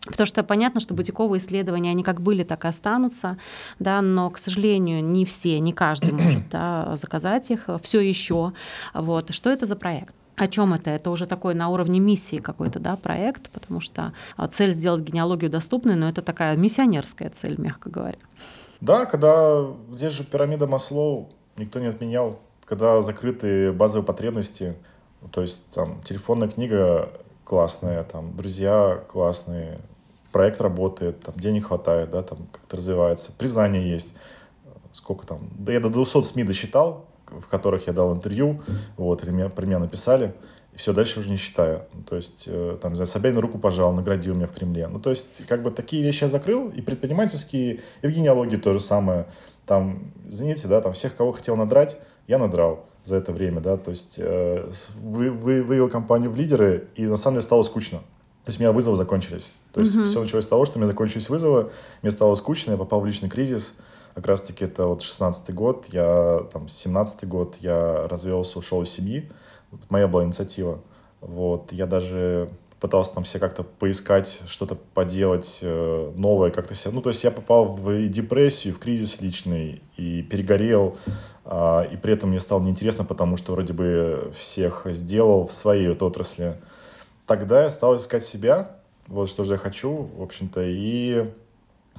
Потому 0.05 0.25
что 0.25 0.43
понятно, 0.43 0.79
что 0.79 0.93
бутиковые 0.93 1.39
исследования, 1.39 1.91
они 1.91 2.01
как 2.01 2.21
были, 2.21 2.43
так 2.43 2.65
и 2.65 2.67
останутся, 2.69 3.37
да, 3.77 4.01
но, 4.01 4.29
к 4.31 4.39
сожалению, 4.39 5.03
не 5.03 5.25
все, 5.25 5.59
не 5.59 5.73
каждый 5.73 6.13
может 6.13 6.49
да, 6.51 6.95
заказать 6.95 7.51
их 7.51 7.69
все 7.83 7.99
еще. 7.99 8.53
Вот. 8.93 9.31
Что 9.33 9.51
это 9.51 9.65
за 9.65 9.75
проект? 9.75 10.15
О 10.37 10.47
чем 10.47 10.73
это? 10.73 10.89
Это 10.89 11.11
уже 11.11 11.27
такой 11.27 11.53
на 11.53 11.67
уровне 11.67 11.99
миссии 11.99 12.37
какой-то 12.37 12.79
да, 12.79 12.95
проект, 12.95 13.51
потому 13.51 13.81
что 13.81 14.13
а, 14.37 14.47
цель 14.47 14.71
сделать 14.71 15.01
генеалогию 15.01 15.51
доступной, 15.51 15.95
но 15.95 16.07
это 16.07 16.21
такая 16.21 16.55
миссионерская 16.55 17.29
цель, 17.29 17.59
мягко 17.59 17.89
говоря. 17.89 18.17
Да, 18.79 19.05
когда 19.05 19.67
здесь 19.91 20.13
же 20.13 20.23
пирамида 20.23 20.67
Маслоу 20.67 21.29
никто 21.57 21.79
не 21.79 21.87
отменял, 21.87 22.39
когда 22.65 23.01
закрыты 23.01 23.73
базовые 23.73 24.05
потребности, 24.05 24.75
то 25.31 25.41
есть 25.41 25.65
там 25.71 26.01
телефонная 26.03 26.47
книга 26.47 27.09
классная, 27.43 28.03
там 28.03 28.35
друзья 28.35 29.03
классные, 29.11 29.79
проект 30.31 30.61
работает, 30.61 31.21
там 31.21 31.35
денег 31.35 31.67
хватает, 31.67 32.09
да, 32.09 32.23
там 32.23 32.47
как-то 32.51 32.77
развивается, 32.77 33.31
признание 33.37 33.89
есть. 33.89 34.13
Сколько 34.93 35.25
там? 35.25 35.49
Да 35.57 35.71
я 35.71 35.79
до 35.79 35.89
200 35.89 36.23
СМИ 36.23 36.43
досчитал, 36.43 37.05
в 37.27 37.47
которых 37.47 37.87
я 37.87 37.93
дал 37.93 38.13
интервью, 38.13 38.61
вот, 38.97 39.23
или 39.23 39.31
меня, 39.31 39.49
про 39.49 39.65
меня 39.65 39.79
написали. 39.79 40.33
все, 40.75 40.93
дальше 40.93 41.19
уже 41.19 41.29
не 41.29 41.37
считаю. 41.37 41.83
То 42.09 42.15
есть, 42.15 42.45
э, 42.47 42.77
там, 42.81 42.95
за 42.95 43.05
Собянин 43.05 43.39
руку 43.39 43.57
пожал, 43.57 43.93
наградил 43.93 44.35
меня 44.35 44.47
в 44.47 44.53
Кремле. 44.53 44.87
Ну, 44.87 44.99
то 44.99 45.09
есть, 45.09 45.45
как 45.45 45.61
бы 45.61 45.71
такие 45.71 46.03
вещи 46.03 46.23
я 46.23 46.29
закрыл, 46.29 46.69
и 46.69 46.81
предпринимательские, 46.81 47.81
и 48.01 48.07
в 48.07 48.11
генеалогии 48.11 48.57
то 48.57 48.73
же 48.73 48.79
самое. 48.79 49.27
Там, 49.65 50.11
извините, 50.27 50.67
да, 50.67 50.81
там 50.81 50.93
всех, 50.93 51.15
кого 51.15 51.33
хотел 51.33 51.55
надрать, 51.55 51.97
я 52.27 52.37
надрал 52.37 52.85
за 53.03 53.15
это 53.15 53.31
время, 53.31 53.61
да, 53.61 53.77
то 53.77 53.89
есть 53.89 54.15
э, 54.17 54.69
вы, 55.01 55.31
вы, 55.31 55.63
вывел 55.63 55.89
компанию 55.89 56.31
в 56.31 56.35
лидеры, 56.35 56.87
и 56.95 57.05
на 57.05 57.17
самом 57.17 57.35
деле 57.35 57.43
стало 57.43 57.63
скучно. 57.63 57.99
То 58.43 58.49
есть 58.49 58.59
у 58.59 58.63
меня 58.63 58.71
вызовы 58.71 58.95
закончились. 58.95 59.53
То 59.71 59.81
есть 59.81 59.95
mm-hmm. 59.95 60.05
все 60.05 60.21
началось 60.21 60.45
с 60.45 60.47
того, 60.47 60.65
что 60.65 60.77
у 60.77 60.79
меня 60.79 60.87
закончились 60.87 61.29
вызовы, 61.29 61.71
мне 62.01 62.11
стало 62.11 62.35
скучно, 62.35 62.71
я 62.71 62.77
попал 62.77 63.01
в 63.01 63.05
личный 63.05 63.29
кризис. 63.29 63.75
Как 64.15 64.27
раз-таки 64.27 64.65
это 64.65 64.87
вот 64.87 65.01
16 65.01 65.53
год, 65.53 65.85
я 65.89 66.45
там 66.51 66.67
17 66.67 67.27
год, 67.27 67.55
я 67.59 68.07
развелся, 68.07 68.59
ушел 68.59 68.81
из 68.81 68.89
семьи. 68.89 69.31
Моя 69.89 70.07
была 70.07 70.23
инициатива. 70.23 70.81
Вот, 71.21 71.71
я 71.71 71.85
даже 71.85 72.49
пытался 72.81 73.13
там 73.13 73.23
все 73.23 73.37
как-то 73.37 73.63
поискать, 73.63 74.41
что-то 74.47 74.75
поделать 74.75 75.59
э, 75.61 76.11
новое, 76.15 76.49
как-то 76.49 76.73
себя... 76.73 76.93
Ну, 76.95 77.01
то 77.01 77.09
есть 77.09 77.23
я 77.23 77.29
попал 77.29 77.67
в 77.67 78.07
депрессию, 78.09 78.73
в 78.73 78.79
кризис 78.79 79.21
личный, 79.21 79.83
и 79.97 80.23
перегорел, 80.23 80.97
и 81.91 81.97
при 81.97 82.13
этом 82.13 82.29
мне 82.29 82.39
стало 82.39 82.61
неинтересно, 82.61 83.03
потому 83.03 83.35
что 83.35 83.51
вроде 83.51 83.73
бы 83.73 84.31
всех 84.37 84.83
сделал 84.85 85.45
в 85.45 85.53
своей 85.53 85.89
вот 85.89 86.01
отрасли. 86.01 86.55
Тогда 87.25 87.63
я 87.63 87.69
стал 87.69 87.97
искать 87.97 88.23
себя, 88.23 88.77
вот 89.07 89.29
что 89.29 89.43
же 89.43 89.53
я 89.53 89.57
хочу, 89.57 90.09
в 90.17 90.21
общем-то, 90.21 90.61
и 90.63 91.29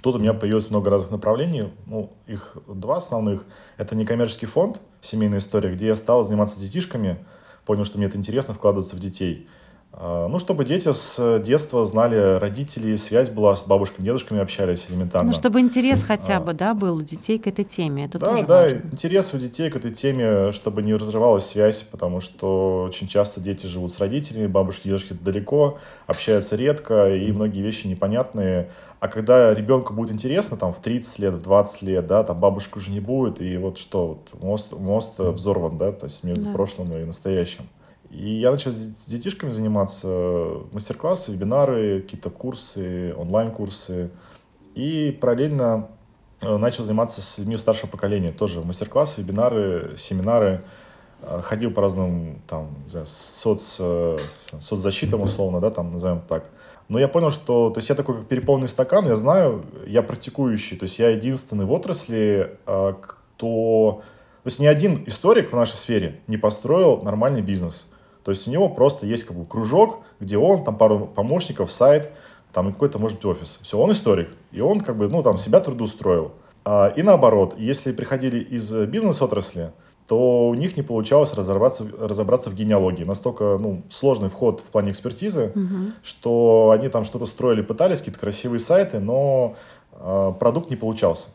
тут 0.00 0.14
у 0.14 0.18
меня 0.18 0.32
появилось 0.32 0.70
много 0.70 0.90
разных 0.90 1.10
направлений, 1.10 1.70
ну, 1.86 2.10
их 2.26 2.56
два 2.66 2.96
основных. 2.96 3.44
Это 3.76 3.94
некоммерческий 3.94 4.48
фонд 4.48 4.80
«Семейная 5.02 5.38
история», 5.38 5.72
где 5.72 5.88
я 5.88 5.96
стал 5.96 6.24
заниматься 6.24 6.58
детишками, 6.58 7.18
понял, 7.66 7.84
что 7.84 7.98
мне 7.98 8.06
это 8.06 8.16
интересно, 8.16 8.54
вкладываться 8.54 8.96
в 8.96 9.00
детей– 9.00 9.48
а, 9.58 9.71
ну, 10.00 10.38
чтобы 10.38 10.64
дети 10.64 10.90
с 10.90 11.38
детства 11.40 11.84
знали 11.84 12.38
родителей, 12.38 12.96
связь 12.96 13.28
была 13.28 13.54
с 13.54 13.64
бабушками, 13.64 14.06
дедушками 14.06 14.40
общались 14.40 14.86
элементарно. 14.88 15.30
Ну, 15.30 15.36
чтобы 15.36 15.60
интерес 15.60 16.02
хотя 16.02 16.40
бы, 16.40 16.54
да, 16.54 16.72
был 16.72 16.96
у 16.96 17.02
детей 17.02 17.38
к 17.38 17.46
этой 17.46 17.64
теме. 17.64 18.06
Это 18.06 18.18
да, 18.18 18.26
тоже 18.26 18.46
да, 18.46 18.62
важно. 18.62 18.80
интерес 18.90 19.34
у 19.34 19.38
детей 19.38 19.70
к 19.70 19.76
этой 19.76 19.90
теме, 19.90 20.50
чтобы 20.52 20.82
не 20.82 20.94
разрывалась 20.94 21.44
связь, 21.44 21.82
потому 21.82 22.20
что 22.20 22.84
очень 22.84 23.06
часто 23.06 23.40
дети 23.40 23.66
живут 23.66 23.92
с 23.92 23.98
родителями, 23.98 24.46
бабушки, 24.46 24.88
дедушки 24.88 25.12
далеко, 25.12 25.78
общаются 26.06 26.56
редко, 26.56 27.14
и 27.14 27.30
многие 27.30 27.60
вещи 27.60 27.86
непонятные. 27.86 28.70
А 28.98 29.08
когда 29.08 29.52
ребенку 29.52 29.92
будет 29.92 30.12
интересно, 30.12 30.56
там, 30.56 30.72
в 30.72 30.80
30 30.80 31.18
лет, 31.18 31.34
в 31.34 31.42
20 31.42 31.82
лет, 31.82 32.06
да, 32.06 32.24
там 32.24 32.40
бабушка 32.40 32.78
уже 32.78 32.92
не 32.92 33.00
будет, 33.00 33.42
и 33.42 33.58
вот 33.58 33.76
что, 33.76 34.06
вот, 34.08 34.42
мост, 34.42 34.72
мост 34.72 35.18
взорван, 35.18 35.76
да, 35.76 35.92
то 35.92 36.06
есть 36.06 36.24
между 36.24 36.44
да. 36.44 36.52
прошлым 36.52 36.96
и 36.96 37.04
настоящим. 37.04 37.68
И 38.12 38.28
я 38.28 38.50
начал 38.50 38.70
с 38.70 39.06
детишками 39.06 39.48
заниматься, 39.50 40.06
мастер-классы, 40.72 41.32
вебинары, 41.32 42.02
какие-то 42.02 42.28
курсы, 42.28 43.14
онлайн-курсы. 43.16 44.10
И 44.74 45.16
параллельно 45.18 45.88
э, 46.42 46.56
начал 46.58 46.84
заниматься 46.84 47.22
с 47.22 47.38
людьми 47.38 47.56
старшего 47.56 47.88
поколения. 47.88 48.30
Тоже 48.30 48.60
мастер-классы, 48.60 49.22
вебинары, 49.22 49.94
семинары. 49.96 50.62
Э, 51.22 51.40
ходил 51.42 51.70
по 51.70 51.80
разным 51.80 52.42
там, 52.46 52.76
знаю, 52.86 53.06
соц, 53.06 53.78
э, 53.80 54.18
соцзащитам 54.60 55.22
условно, 55.22 55.60
да, 55.60 55.70
там 55.70 55.92
назовем 55.92 56.20
так. 56.20 56.50
Но 56.88 56.98
я 56.98 57.08
понял, 57.08 57.30
что 57.30 57.70
то 57.70 57.78
есть 57.78 57.88
я 57.88 57.94
такой 57.94 58.22
переполненный 58.24 58.68
стакан, 58.68 59.06
я 59.06 59.16
знаю, 59.16 59.64
я 59.86 60.02
практикующий, 60.02 60.76
то 60.76 60.82
есть 60.82 60.98
я 60.98 61.08
единственный 61.08 61.64
в 61.64 61.72
отрасли, 61.72 62.58
кто... 62.66 64.02
То 64.42 64.46
есть 64.46 64.58
ни 64.58 64.66
один 64.66 65.04
историк 65.06 65.50
в 65.50 65.56
нашей 65.56 65.76
сфере 65.76 66.20
не 66.26 66.36
построил 66.36 67.00
нормальный 67.00 67.40
бизнес. 67.40 67.86
То 68.24 68.30
есть 68.30 68.46
у 68.46 68.50
него 68.50 68.68
просто 68.68 69.06
есть 69.06 69.24
как 69.24 69.36
бы 69.36 69.44
кружок, 69.44 70.00
где 70.20 70.38
он, 70.38 70.64
там 70.64 70.76
пару 70.76 71.06
помощников, 71.06 71.70
сайт, 71.70 72.12
там 72.52 72.68
и 72.68 72.72
какой-то, 72.72 72.98
может 72.98 73.18
быть, 73.18 73.26
офис. 73.26 73.58
Все, 73.62 73.78
он 73.78 73.92
историк. 73.92 74.30
И 74.52 74.60
он 74.60 74.80
как 74.80 74.96
бы, 74.96 75.08
ну, 75.08 75.22
там, 75.22 75.36
себя 75.36 75.60
трудоустроил. 75.60 76.32
А, 76.64 76.92
и 76.94 77.02
наоборот, 77.02 77.54
если 77.58 77.92
приходили 77.92 78.38
из 78.38 78.72
бизнес-отрасли, 78.72 79.72
то 80.06 80.48
у 80.48 80.54
них 80.54 80.76
не 80.76 80.82
получалось 80.82 81.32
разобраться, 81.34 81.86
разобраться 81.98 82.50
в 82.50 82.54
генеалогии. 82.54 83.04
Настолько 83.04 83.56
ну, 83.58 83.82
сложный 83.88 84.28
вход 84.28 84.60
в 84.60 84.64
плане 84.64 84.90
экспертизы, 84.90 85.52
угу. 85.54 85.92
что 86.02 86.72
они 86.76 86.88
там 86.88 87.04
что-то 87.04 87.24
строили, 87.24 87.62
пытались, 87.62 87.98
какие-то 87.98 88.20
красивые 88.20 88.58
сайты, 88.58 88.98
но 88.98 89.56
э, 89.92 90.32
продукт 90.38 90.70
не 90.70 90.76
получался. 90.76 91.28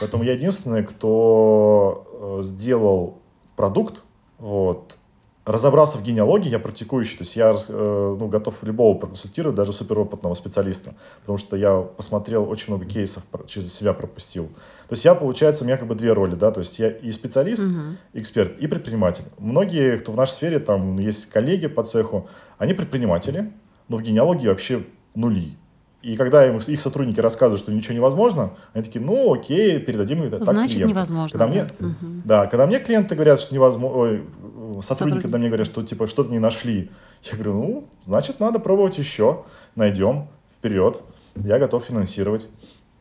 Поэтому 0.00 0.24
я 0.24 0.32
единственный, 0.32 0.82
кто 0.82 2.38
э, 2.38 2.42
сделал 2.42 3.18
продукт, 3.56 4.02
вот, 4.38 4.96
разобрался 5.44 5.98
в 5.98 6.02
генеалогии, 6.02 6.48
я 6.48 6.58
практикующий, 6.58 7.18
то 7.18 7.22
есть 7.22 7.36
я 7.36 7.54
э, 7.54 8.16
ну, 8.18 8.28
готов 8.28 8.62
любого 8.62 8.98
проконсультировать, 8.98 9.54
даже 9.54 9.72
суперопытного 9.72 10.34
специалиста, 10.34 10.94
потому 11.20 11.38
что 11.38 11.56
я 11.56 11.80
посмотрел 11.80 12.48
очень 12.48 12.68
много 12.68 12.86
кейсов, 12.86 13.22
через 13.46 13.72
себя 13.74 13.92
пропустил. 13.92 14.46
То 14.88 14.92
есть 14.92 15.04
я, 15.04 15.14
получается, 15.14 15.64
у 15.64 15.66
меня 15.66 15.76
как 15.76 15.86
бы 15.86 15.94
две 15.94 16.12
роли, 16.12 16.34
да, 16.34 16.50
то 16.50 16.60
есть 16.60 16.78
я 16.78 16.88
и 16.88 17.10
специалист, 17.10 17.62
uh-huh. 17.62 17.96
эксперт, 18.14 18.58
и 18.58 18.66
предприниматель. 18.66 19.24
Многие, 19.38 19.98
кто 19.98 20.12
в 20.12 20.16
нашей 20.16 20.32
сфере, 20.32 20.58
там 20.58 20.98
есть 20.98 21.26
коллеги 21.26 21.66
по 21.66 21.84
цеху, 21.84 22.28
они 22.58 22.72
предприниматели, 22.72 23.52
но 23.88 23.98
в 23.98 24.02
генеалогии 24.02 24.48
вообще 24.48 24.84
нули. 25.14 25.56
И 26.04 26.16
когда 26.18 26.46
им, 26.46 26.58
их 26.58 26.82
сотрудники 26.82 27.18
рассказывают, 27.18 27.60
что 27.60 27.72
ничего 27.72 27.94
невозможно, 27.94 28.50
они 28.74 28.84
такие, 28.84 29.02
ну 29.02 29.32
окей, 29.32 29.78
передадим 29.78 30.22
это 30.22 30.36
так 30.36 30.48
Значит, 30.48 30.74
клиенту. 30.76 30.94
невозможно. 30.94 31.38
Когда 31.38 31.46
мне, 31.46 31.64
угу. 31.80 32.22
да, 32.26 32.46
когда 32.46 32.66
мне 32.66 32.78
клиенты 32.78 33.14
говорят, 33.14 33.40
что 33.40 33.54
невозможно, 33.54 33.98
ой, 33.98 34.10
сотрудники, 34.18 34.82
сотрудники 34.82 35.22
когда 35.22 35.38
мне 35.38 35.48
говорят, 35.48 35.66
что 35.66 35.82
типа 35.82 36.06
что-то 36.06 36.30
не 36.30 36.38
нашли, 36.38 36.90
я 37.22 37.32
говорю, 37.38 37.54
ну, 37.54 37.88
значит, 38.04 38.38
надо 38.38 38.58
пробовать 38.58 38.98
еще, 38.98 39.44
найдем, 39.76 40.28
вперед, 40.54 41.00
я 41.36 41.58
готов 41.58 41.82
финансировать. 41.82 42.48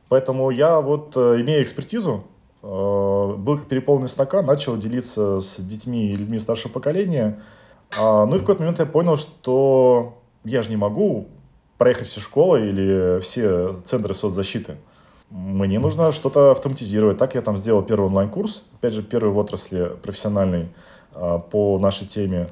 Поэтому 0.07 0.49
я 0.49 0.79
вот, 0.79 1.11
э, 1.17 1.41
имея 1.41 1.61
экспертизу, 1.61 2.23
э, 2.61 2.65
был 2.65 3.57
как 3.57 3.67
переполненный 3.67 4.07
стакан, 4.07 4.45
начал 4.45 4.77
делиться 4.77 5.41
с 5.41 5.59
детьми 5.59 6.13
и 6.13 6.15
людьми 6.15 6.39
старшего 6.39 6.71
поколения. 6.71 7.41
А, 7.99 8.25
ну 8.25 8.37
и 8.37 8.37
в 8.37 8.43
какой-то 8.43 8.61
момент 8.61 8.79
я 8.79 8.85
понял, 8.85 9.17
что 9.17 10.21
я 10.45 10.63
же 10.63 10.69
не 10.69 10.77
могу 10.77 11.27
проехать 11.77 12.07
все 12.07 12.19
школы 12.19 12.67
или 12.67 13.19
все 13.19 13.75
центры 13.83 14.13
соцзащиты. 14.13 14.77
Мне 15.29 15.79
нужно 15.79 16.11
что-то 16.11 16.51
автоматизировать. 16.51 17.17
Так 17.17 17.33
я 17.33 17.41
там 17.41 17.57
сделал 17.57 17.81
первый 17.81 18.05
онлайн-курс, 18.05 18.65
опять 18.75 18.93
же, 18.93 19.01
первый 19.01 19.33
в 19.33 19.37
отрасли 19.39 19.91
профессиональный 20.03 20.69
а, 21.13 21.39
по 21.39 21.79
нашей 21.79 22.05
теме. 22.05 22.49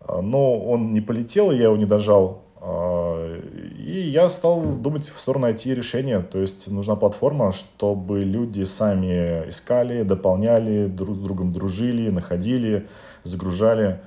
А, 0.00 0.22
но 0.22 0.58
он 0.58 0.94
не 0.94 1.02
полетел, 1.02 1.50
я 1.50 1.64
его 1.64 1.76
не 1.76 1.84
дожал. 1.84 2.42
А, 2.56 3.38
и 3.76 4.00
я 4.00 4.30
стал 4.30 4.62
думать 4.62 5.10
в 5.10 5.20
сторону 5.20 5.50
IT-решения. 5.50 6.20
То 6.20 6.38
есть 6.38 6.68
нужна 6.68 6.96
платформа, 6.96 7.52
чтобы 7.52 8.20
люди 8.20 8.64
сами 8.64 9.46
искали, 9.48 10.02
дополняли, 10.02 10.86
друг 10.86 11.16
с 11.16 11.18
другом 11.18 11.52
дружили, 11.52 12.08
находили, 12.08 12.88
загружали. 13.24 14.00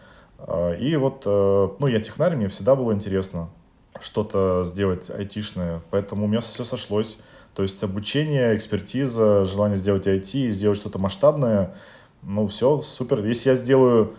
И 0.79 0.95
вот, 0.95 1.23
э, 1.25 1.69
ну, 1.79 1.87
я 1.87 1.99
технарь, 1.99 2.35
мне 2.35 2.47
всегда 2.47 2.75
было 2.75 2.91
интересно 2.91 3.49
что-то 4.01 4.63
сделать 4.63 5.09
айтишное. 5.09 5.81
Поэтому 5.89 6.25
у 6.25 6.27
меня 6.27 6.39
все 6.39 6.63
сошлось. 6.63 7.17
То 7.53 7.61
есть 7.61 7.81
обучение, 7.83 8.55
экспертиза, 8.55 9.45
желание 9.45 9.77
сделать 9.77 10.07
IT, 10.07 10.51
сделать 10.51 10.77
что-то 10.77 10.99
масштабное. 10.99 11.75
Ну, 12.21 12.47
все, 12.47 12.81
супер. 12.81 13.23
Если 13.25 13.49
я 13.49 13.55
сделаю 13.55 14.13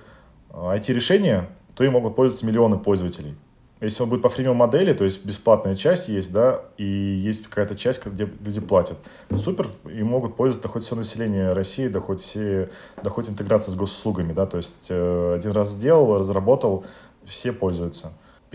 IT-решение, 0.50 1.36
а, 1.36 1.48
то 1.74 1.84
им 1.84 1.92
могут 1.92 2.16
пользоваться 2.16 2.46
миллионы 2.46 2.78
пользователей. 2.78 3.34
Если 3.82 4.02
он 4.02 4.08
будет 4.08 4.22
по 4.22 4.30
фримиум 4.30 4.56
модели, 4.56 4.94
то 4.94 5.04
есть 5.04 5.22
бесплатная 5.22 5.74
часть 5.74 6.08
есть, 6.08 6.32
да, 6.32 6.62
и 6.78 6.84
есть 6.84 7.44
какая-то 7.44 7.76
часть, 7.76 8.06
где 8.06 8.26
люди 8.40 8.58
платят. 8.58 8.96
Ну, 9.28 9.36
супер, 9.36 9.68
и 9.84 10.02
могут 10.02 10.34
пользоваться 10.34 10.70
хоть 10.70 10.84
все 10.84 10.96
население 10.96 11.50
России, 11.50 11.88
да 11.88 12.00
хоть 12.00 12.22
все, 12.22 12.70
да 13.02 13.10
хоть 13.10 13.28
интеграция 13.28 13.72
с 13.72 13.74
госуслугами, 13.74 14.32
да, 14.32 14.46
то 14.46 14.56
есть 14.56 14.86
э, 14.88 15.34
один 15.36 15.50
раз 15.50 15.72
сделал, 15.72 16.18
разработал, 16.18 16.86
все 17.26 17.52
пользуются 17.52 18.12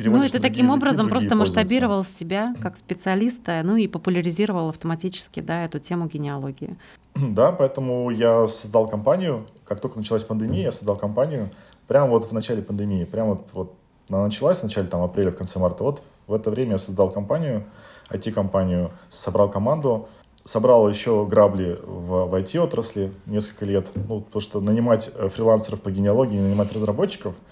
ну, 0.10 0.24
это 0.24 0.40
таким 0.40 0.70
образом 0.70 1.10
просто 1.10 1.36
масштабировал 1.36 2.04
себя 2.04 2.56
как 2.62 2.78
специалиста, 2.78 3.62
ну 3.64 3.76
и 3.76 3.88
популяризировал 3.88 4.70
автоматически, 4.70 5.40
да, 5.40 5.66
эту 5.66 5.80
тему 5.80 6.08
генеалогии. 6.08 6.78
Да, 7.16 7.52
поэтому 7.52 8.10
я 8.10 8.48
создал 8.48 8.88
компанию, 8.88 9.46
как 9.66 9.80
только 9.80 9.98
началась 9.98 10.24
пандемия, 10.24 10.64
я 10.64 10.72
создал 10.72 10.96
компанию 10.96 11.50
прямо 11.88 12.10
вот 12.10 12.26
в 12.26 12.32
начале 12.32 12.62
пандемии, 12.62 13.04
прямо 13.04 13.32
вот, 13.32 13.50
вот 13.54 13.74
она 14.10 14.24
началась 14.24 14.60
в 14.60 14.64
начале 14.64 14.88
там, 14.88 15.02
апреля, 15.02 15.32
в 15.32 15.36
конце 15.36 15.60
марта. 15.60 15.84
Вот 15.84 16.04
в 16.28 16.34
это 16.34 16.50
время 16.50 16.72
я 16.74 16.78
создал 16.78 17.12
компанию, 17.12 17.66
IT-компанию, 18.10 18.92
собрал 19.10 19.50
команду, 19.50 20.08
собрал 20.44 20.88
еще 20.90 21.26
грабли 21.26 21.78
в, 21.84 22.28
в 22.28 22.36
IT-отрасли 22.36 23.12
несколько 23.26 23.66
лет, 23.66 23.90
ну, 23.96 24.22
потому 24.22 24.42
что 24.42 24.62
нанимать 24.62 25.12
э, 25.16 25.30
фрилансеров 25.30 25.82
по 25.82 25.92
генеалогии, 25.92 26.40
нанимать 26.40 26.74
разработчиков— 26.74 27.36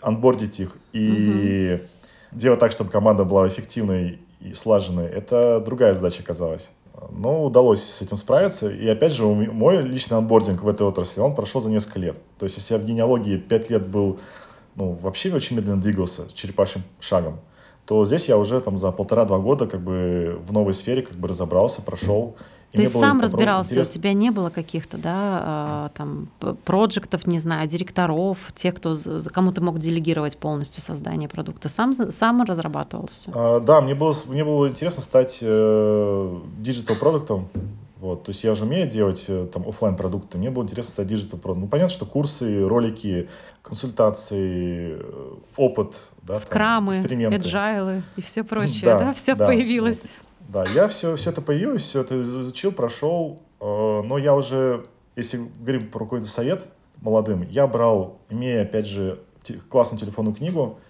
анбордить 0.00 0.60
их 0.60 0.76
и 0.92 1.80
угу. 1.80 2.38
делать 2.38 2.60
так, 2.60 2.72
чтобы 2.72 2.90
команда 2.90 3.24
была 3.24 3.46
эффективной 3.48 4.20
и 4.40 4.54
слаженной, 4.54 5.06
это 5.06 5.62
другая 5.64 5.94
задача 5.94 6.22
оказалась. 6.22 6.70
Но 7.10 7.44
удалось 7.44 7.82
с 7.82 8.02
этим 8.02 8.16
справиться. 8.16 8.70
И 8.70 8.86
опять 8.86 9.12
же, 9.12 9.24
мой 9.24 9.80
личный 9.82 10.18
анбординг 10.18 10.62
в 10.62 10.68
этой 10.68 10.86
отрасли, 10.86 11.20
он 11.20 11.34
прошел 11.34 11.60
за 11.60 11.70
несколько 11.70 11.98
лет. 11.98 12.18
То 12.38 12.44
есть, 12.44 12.56
если 12.56 12.74
я 12.74 12.80
в 12.80 12.84
генеалогии 12.84 13.36
5 13.36 13.70
лет 13.70 13.86
был 13.86 14.18
ну, 14.76 14.92
вообще 14.92 15.32
очень 15.32 15.56
медленно 15.56 15.80
двигался 15.80 16.32
черепашьим 16.32 16.82
шагом, 17.00 17.40
то 17.84 18.04
здесь 18.06 18.28
я 18.28 18.38
уже 18.38 18.60
там 18.60 18.76
за 18.76 18.92
полтора-два 18.92 19.38
года 19.38 19.66
как 19.66 19.80
бы 19.80 20.38
в 20.44 20.52
новой 20.52 20.74
сфере 20.74 21.02
как 21.02 21.16
бы 21.16 21.28
разобрался, 21.28 21.82
прошел. 21.82 22.36
И 22.72 22.76
То 22.76 22.82
есть 22.82 22.94
сам 22.94 23.20
разбирался, 23.20 23.72
интерес... 23.72 23.88
у 23.88 23.92
тебя 23.92 24.12
не 24.12 24.30
было 24.30 24.48
каких-то, 24.48 24.96
да, 24.96 25.10
а, 25.12 25.90
там, 25.96 26.28
проектов, 26.64 27.26
не 27.26 27.40
знаю, 27.40 27.66
директоров, 27.66 28.52
тех, 28.54 28.76
кто, 28.76 28.96
кому 29.32 29.50
ты 29.50 29.60
мог 29.60 29.78
делегировать 29.78 30.38
полностью 30.38 30.80
создание 30.80 31.28
продукта, 31.28 31.68
сам, 31.68 31.92
сам 32.12 32.42
разрабатывал 32.42 33.08
все? 33.08 33.30
А, 33.34 33.60
да, 33.60 33.80
мне 33.80 33.96
было, 33.96 34.14
мне 34.26 34.44
было 34.44 34.68
интересно 34.68 35.02
стать 35.02 35.40
э, 35.42 36.38
digital-продуктом, 36.58 37.48
вот, 38.00 38.22
то 38.22 38.30
есть 38.30 38.44
я 38.44 38.52
уже 38.52 38.64
умею 38.64 38.88
делать 38.88 39.26
э, 39.28 39.46
там 39.52 39.68
офлайн 39.68 39.94
продукты. 39.94 40.38
Мне 40.38 40.50
было 40.50 40.62
интересно 40.62 40.92
стать 40.92 41.06
digital 41.08 41.38
продуктом. 41.38 41.64
Ну, 41.64 41.68
понятно, 41.68 41.92
что 41.92 42.06
курсы, 42.06 42.66
ролики, 42.66 43.28
консультации, 43.62 44.96
э, 45.00 45.34
опыт, 45.56 45.96
да, 46.22 46.38
Scrum 46.38 46.78
ы, 46.78 46.94
там, 46.94 47.02
эксперименты. 47.02 47.36
agile 47.36 48.02
и 48.16 48.22
все 48.22 48.42
прочее, 48.44 48.86
да, 48.86 48.98
да? 49.00 49.12
все 49.12 49.34
да, 49.34 49.44
появилось. 49.44 50.02
Вот. 50.02 50.10
Да, 50.50 50.64
я 50.74 50.88
все, 50.88 51.14
все 51.14 51.30
это 51.30 51.42
появилось, 51.42 51.82
все 51.82 52.00
это 52.00 52.20
изучил, 52.20 52.72
прошел, 52.72 53.38
э, 53.60 54.02
но 54.04 54.18
я 54.18 54.34
уже, 54.34 54.86
если 55.14 55.38
говорим 55.60 55.88
про 55.88 56.00
какой-то 56.00 56.26
совет 56.26 56.66
молодым, 57.00 57.46
я 57.48 57.68
брал, 57.68 58.18
имея, 58.30 58.62
опять 58.62 58.86
же, 58.86 59.20
классную 59.68 60.00
телефонную 60.00 60.34
книгу, 60.34 60.80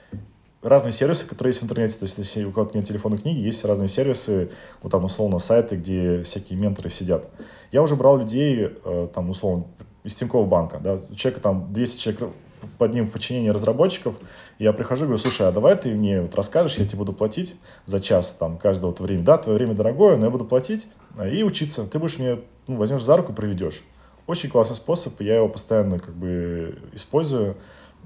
разные 0.62 0.92
сервисы, 0.92 1.26
которые 1.26 1.50
есть 1.50 1.60
в 1.60 1.64
интернете. 1.64 1.98
То 1.98 2.04
есть, 2.04 2.16
если 2.16 2.44
у 2.44 2.52
кого-то 2.52 2.74
нет 2.74 2.86
телефонной 2.86 3.18
книги, 3.18 3.38
есть 3.38 3.62
разные 3.66 3.88
сервисы, 3.88 4.50
вот 4.80 4.92
там, 4.92 5.04
условно, 5.04 5.38
сайты, 5.38 5.76
где 5.76 6.22
всякие 6.22 6.58
менторы 6.58 6.88
сидят. 6.88 7.28
Я 7.70 7.82
уже 7.82 7.96
брал 7.96 8.16
людей, 8.16 8.70
э, 8.82 9.08
там, 9.14 9.28
условно, 9.28 9.66
из 10.04 10.14
Тинькофф 10.14 10.48
банка, 10.48 10.80
да, 10.82 10.94
у 10.94 11.14
человека 11.14 11.42
там 11.42 11.70
200 11.70 12.00
человек 12.00 12.32
под 12.78 12.94
ним 12.94 13.06
в 13.06 13.12
подчинении 13.12 13.50
разработчиков, 13.50 14.18
я 14.60 14.74
прихожу 14.74 15.04
и 15.04 15.06
говорю, 15.06 15.18
слушай, 15.18 15.48
а 15.48 15.52
давай 15.52 15.74
ты 15.74 15.94
мне 15.94 16.20
вот 16.20 16.34
расскажешь, 16.34 16.76
я 16.76 16.84
тебе 16.84 16.98
буду 16.98 17.14
платить 17.14 17.56
за 17.86 17.98
час 17.98 18.36
там 18.38 18.58
каждого 18.58 18.90
вот 18.90 19.00
времени. 19.00 19.24
Да, 19.24 19.38
твое 19.38 19.56
время 19.56 19.74
дорогое, 19.74 20.18
но 20.18 20.26
я 20.26 20.30
буду 20.30 20.44
платить 20.44 20.86
э, 21.16 21.30
и 21.30 21.42
учиться. 21.42 21.86
Ты 21.86 21.98
будешь 21.98 22.18
мне, 22.18 22.40
ну, 22.66 22.76
возьмешь 22.76 23.02
за 23.02 23.16
руку, 23.16 23.32
проведешь. 23.32 23.82
Очень 24.26 24.50
классный 24.50 24.76
способ, 24.76 25.18
я 25.22 25.36
его 25.36 25.48
постоянно 25.48 25.98
как 25.98 26.14
бы 26.14 26.78
использую. 26.92 27.56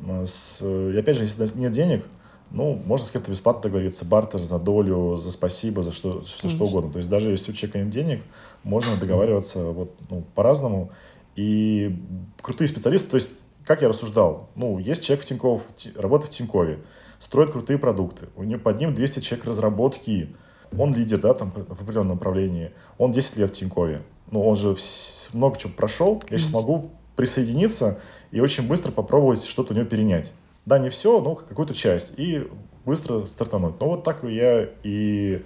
Э, 0.07 0.25
с, 0.27 0.63
и 0.63 0.97
опять 0.97 1.17
же, 1.17 1.25
если 1.25 1.59
нет 1.59 1.73
денег, 1.73 2.05
ну, 2.53 2.81
можно 2.87 3.05
с 3.05 3.11
кем-то 3.11 3.33
бесплатно 3.33 3.63
договориться, 3.63 4.05
бартер 4.05 4.39
за 4.39 4.61
долю, 4.61 5.17
за 5.17 5.33
спасибо, 5.33 5.83
за 5.83 5.93
что, 5.93 6.23
что, 6.23 6.49
что 6.49 6.67
угодно. 6.67 6.93
То 6.93 6.99
есть 6.99 7.11
даже 7.11 7.31
если 7.31 7.51
у 7.51 7.55
человека 7.55 7.81
нет 7.81 7.91
денег, 7.91 8.23
можно 8.63 8.97
договариваться 8.97 9.65
вот, 9.65 9.91
ну, 10.09 10.25
по-разному. 10.37 10.93
И 11.35 11.99
крутые 12.41 12.69
специалисты, 12.69 13.11
то 13.11 13.17
есть 13.17 13.31
как 13.65 13.83
я 13.83 13.89
рассуждал, 13.89 14.51
ну, 14.55 14.79
есть 14.79 15.05
человек 15.05 15.25
в 15.25 15.29
Тинькофф, 15.29 15.63
работает 15.97 16.33
в 16.33 16.37
Тинькове, 16.37 16.81
строит 17.19 17.51
крутые 17.51 17.79
продукты, 17.79 18.29
у 18.37 18.43
него 18.45 18.61
под 18.61 18.79
ним 18.79 18.95
200 18.95 19.21
человек 19.21 19.47
разработки, 19.47 20.35
он 20.77 20.95
лидер, 20.95 21.21
да, 21.21 21.35
там, 21.35 21.53
в 21.53 21.81
определенном 21.81 22.17
направлении, 22.17 22.73
он 22.99 23.13
10 23.13 23.37
лет 23.37 23.51
в 23.51 23.53
Тинькове, 23.53 24.03
ну, 24.31 24.47
он 24.47 24.57
же 24.57 24.75
много 25.33 25.59
чего 25.59 25.73
прошел, 25.73 26.23
я 26.31 26.39
сейчас 26.39 26.53
могу 26.53 26.91
присоединиться 27.17 28.01
и 28.31 28.41
очень 28.41 28.67
быстро 28.67 28.91
попробовать 28.91 29.45
что-то 29.45 29.73
у 29.73 29.77
него 29.77 29.87
перенять. 29.87 30.33
Да, 30.67 30.79
не 30.79 30.89
все, 30.89 31.21
но 31.21 31.35
какую-то 31.35 31.75
часть. 31.75 32.15
И 32.17 32.49
быстро 32.85 33.27
стартануть. 33.27 33.75
Ну, 33.81 33.89
вот 33.89 34.03
так 34.03 34.25
я 34.25 34.69
и 34.83 35.45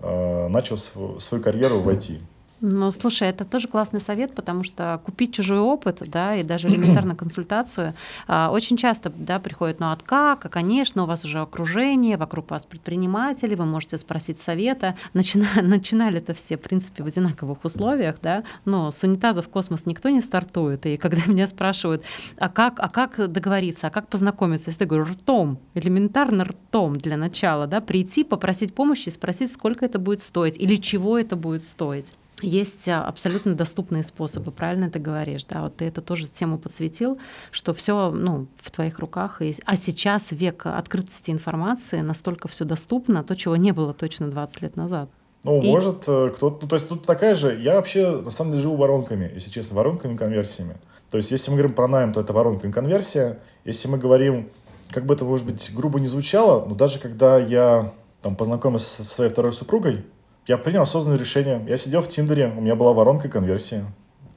э, 0.00 0.48
начал 0.48 0.76
свою, 0.76 1.18
свою 1.20 1.42
карьеру 1.42 1.80
в 1.80 1.88
IT. 1.88 2.18
Ну, 2.60 2.90
слушай, 2.90 3.28
это 3.28 3.44
тоже 3.44 3.68
классный 3.68 4.00
совет, 4.00 4.34
потому 4.34 4.64
что 4.64 5.00
купить 5.04 5.32
чужой 5.32 5.60
опыт, 5.60 6.02
да, 6.06 6.34
и 6.34 6.42
даже 6.42 6.68
элементарно 6.68 7.14
консультацию 7.14 7.94
а, 8.26 8.50
очень 8.50 8.76
часто, 8.76 9.12
да, 9.14 9.38
приходит, 9.38 9.78
ну, 9.78 9.92
от 9.92 10.02
как, 10.02 10.44
а, 10.44 10.48
конечно, 10.48 11.04
у 11.04 11.06
вас 11.06 11.24
уже 11.24 11.40
окружение, 11.40 12.16
вокруг 12.16 12.50
вас 12.50 12.64
предприниматели, 12.64 13.54
вы 13.54 13.64
можете 13.64 13.96
спросить 13.96 14.40
совета. 14.40 14.96
Начина, 15.14 15.46
начинали 15.62 16.18
это 16.18 16.34
все, 16.34 16.56
в 16.56 16.60
принципе, 16.60 17.04
в 17.04 17.06
одинаковых 17.06 17.64
условиях, 17.64 18.16
да, 18.20 18.42
но 18.64 18.90
с 18.90 19.04
унитаза 19.04 19.40
в 19.40 19.48
космос 19.48 19.86
никто 19.86 20.08
не 20.08 20.20
стартует, 20.20 20.84
и 20.86 20.96
когда 20.96 21.20
меня 21.26 21.46
спрашивают, 21.46 22.04
а 22.38 22.48
как, 22.48 22.80
а 22.80 22.88
как 22.88 23.30
договориться, 23.30 23.86
а 23.86 23.90
как 23.90 24.08
познакомиться, 24.08 24.70
если 24.70 24.82
я 24.82 24.88
говорю 24.88 25.04
ртом, 25.04 25.60
элементарно 25.74 26.44
ртом 26.44 26.96
для 26.96 27.16
начала, 27.16 27.68
да, 27.68 27.80
прийти, 27.80 28.24
попросить 28.24 28.74
помощи, 28.74 29.10
спросить, 29.10 29.52
сколько 29.52 29.84
это 29.84 30.00
будет 30.00 30.24
стоить 30.24 30.58
или 30.58 30.74
чего 30.76 31.18
это 31.18 31.36
будет 31.36 31.62
стоить 31.62 32.14
есть 32.42 32.88
а, 32.88 33.04
абсолютно 33.04 33.54
доступные 33.54 34.02
способы, 34.02 34.50
правильно 34.50 34.90
ты 34.90 34.98
говоришь, 34.98 35.44
да, 35.44 35.62
вот 35.62 35.76
ты 35.76 35.86
это 35.86 36.00
тоже 36.00 36.26
тему 36.26 36.58
подсветил, 36.58 37.18
что 37.50 37.72
все, 37.72 38.10
ну, 38.10 38.46
в 38.56 38.70
твоих 38.70 38.98
руках, 38.98 39.42
есть. 39.42 39.60
а 39.64 39.76
сейчас 39.76 40.32
век 40.32 40.66
открытости 40.66 41.30
информации, 41.30 42.00
настолько 42.00 42.48
все 42.48 42.64
доступно, 42.64 43.24
то, 43.24 43.34
чего 43.36 43.56
не 43.56 43.72
было 43.72 43.94
точно 43.94 44.30
20 44.30 44.62
лет 44.62 44.76
назад. 44.76 45.10
Ну, 45.44 45.62
и... 45.62 45.66
может, 45.70 46.04
э, 46.06 46.32
кто-то, 46.34 46.58
ну, 46.62 46.68
то 46.68 46.76
есть 46.76 46.88
тут 46.88 47.06
такая 47.06 47.34
же, 47.34 47.58
я 47.60 47.76
вообще, 47.76 48.10
на 48.10 48.30
самом 48.30 48.52
деле, 48.52 48.62
живу 48.62 48.76
воронками, 48.76 49.30
если 49.34 49.50
честно, 49.50 49.76
воронками, 49.76 50.16
конверсиями. 50.16 50.76
То 51.10 51.16
есть, 51.16 51.30
если 51.30 51.50
мы 51.50 51.56
говорим 51.56 51.74
про 51.74 51.88
найм, 51.88 52.12
то 52.12 52.20
это 52.20 52.32
воронка 52.32 52.68
и 52.68 52.72
конверсия. 52.72 53.38
Если 53.64 53.88
мы 53.88 53.98
говорим, 53.98 54.50
как 54.90 55.06
бы 55.06 55.14
это, 55.14 55.24
может 55.24 55.46
быть, 55.46 55.70
грубо 55.74 56.00
не 56.00 56.06
звучало, 56.06 56.66
но 56.66 56.74
даже 56.74 56.98
когда 56.98 57.38
я 57.38 57.92
там 58.20 58.36
познакомился 58.36 58.88
со 58.88 59.04
своей 59.04 59.30
второй 59.30 59.52
супругой, 59.52 60.04
я 60.48 60.56
принял 60.56 60.82
осознанное 60.82 61.18
решение. 61.18 61.62
Я 61.68 61.76
сидел 61.76 62.00
в 62.00 62.08
Тиндере, 62.08 62.52
у 62.56 62.60
меня 62.60 62.74
была 62.74 62.94
воронка 62.94 63.28
конверсии. 63.28 63.84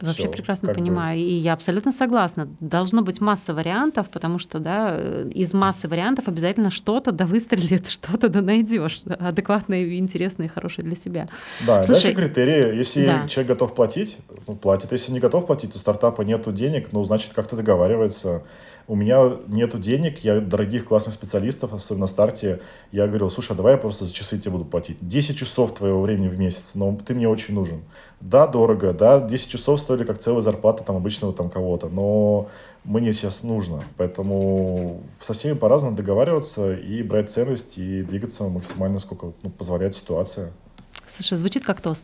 Вообще 0.01 0.23
Все, 0.23 0.31
прекрасно 0.31 0.73
понимаю. 0.73 1.17
Бы. 1.17 1.23
И 1.23 1.33
я 1.35 1.53
абсолютно 1.53 1.91
согласна. 1.91 2.47
Должно 2.59 3.01
быть 3.01 3.21
масса 3.21 3.53
вариантов, 3.53 4.09
потому 4.09 4.39
что 4.39 4.59
да, 4.59 4.97
из 5.33 5.53
массы 5.53 5.87
вариантов 5.87 6.27
обязательно 6.27 6.69
что-то 6.69 7.11
да 7.11 7.25
выстрелит, 7.25 7.89
что-то 7.89 8.29
да 8.29 8.41
найдешь. 8.41 9.01
Адекватное, 9.19 9.97
интересное 9.97 10.47
и 10.47 10.49
хорошее 10.49 10.87
для 10.87 10.95
себя. 10.95 11.27
Да, 11.65 11.81
Слушай, 11.81 12.13
дальше 12.13 12.15
критерии. 12.15 12.75
Если 12.75 13.05
да. 13.05 13.27
человек 13.27 13.53
готов 13.53 13.75
платить, 13.75 14.17
ну, 14.47 14.55
платит. 14.55 14.91
Если 14.91 15.11
не 15.11 15.19
готов 15.19 15.45
платить, 15.45 15.75
у 15.75 15.77
стартапа 15.77 16.21
нету 16.21 16.51
денег, 16.51 16.89
ну, 16.91 17.03
значит, 17.03 17.33
как-то 17.33 17.55
договаривается 17.55 18.43
у 18.87 18.95
меня 18.95 19.37
нету 19.47 19.79
денег, 19.79 20.19
я 20.19 20.41
дорогих 20.41 20.85
классных 20.85 21.13
специалистов, 21.13 21.73
особенно 21.73 22.01
на 22.01 22.07
старте, 22.07 22.59
я 22.91 23.07
говорил, 23.07 23.29
слушай, 23.29 23.53
а 23.53 23.55
давай 23.55 23.73
я 23.73 23.77
просто 23.77 24.03
за 24.05 24.13
часы 24.13 24.37
тебе 24.37 24.51
буду 24.51 24.65
платить. 24.65 24.97
10 24.99 25.37
часов 25.37 25.73
твоего 25.73 26.01
времени 26.01 26.27
в 26.27 26.37
месяц, 26.37 26.73
но 26.75 26.97
ты 27.05 27.13
мне 27.13 27.29
очень 27.29 27.53
нужен. 27.53 27.83
Да, 28.19 28.47
дорого, 28.47 28.93
да, 28.93 29.21
10 29.21 29.49
часов 29.49 29.79
стоили 29.91 30.07
как 30.07 30.19
целая 30.19 30.41
зарплата 30.41 30.83
там 30.83 30.95
обычного 30.95 31.33
там 31.33 31.49
кого-то, 31.49 31.89
но 31.89 32.47
мне 32.85 33.13
сейчас 33.13 33.43
нужно. 33.43 33.83
Поэтому 33.97 35.01
со 35.19 35.33
всеми 35.33 35.53
по-разному 35.53 35.95
договариваться 35.95 36.73
и 36.73 37.03
брать 37.03 37.29
ценность 37.29 37.77
и 37.77 38.01
двигаться 38.03 38.43
максимально, 38.45 38.99
сколько 38.99 39.33
ну, 39.43 39.49
позволяет 39.49 39.95
ситуация. 39.95 40.51
Слушай, 41.15 41.37
звучит 41.37 41.65
как 41.65 41.81
тост. 41.81 42.03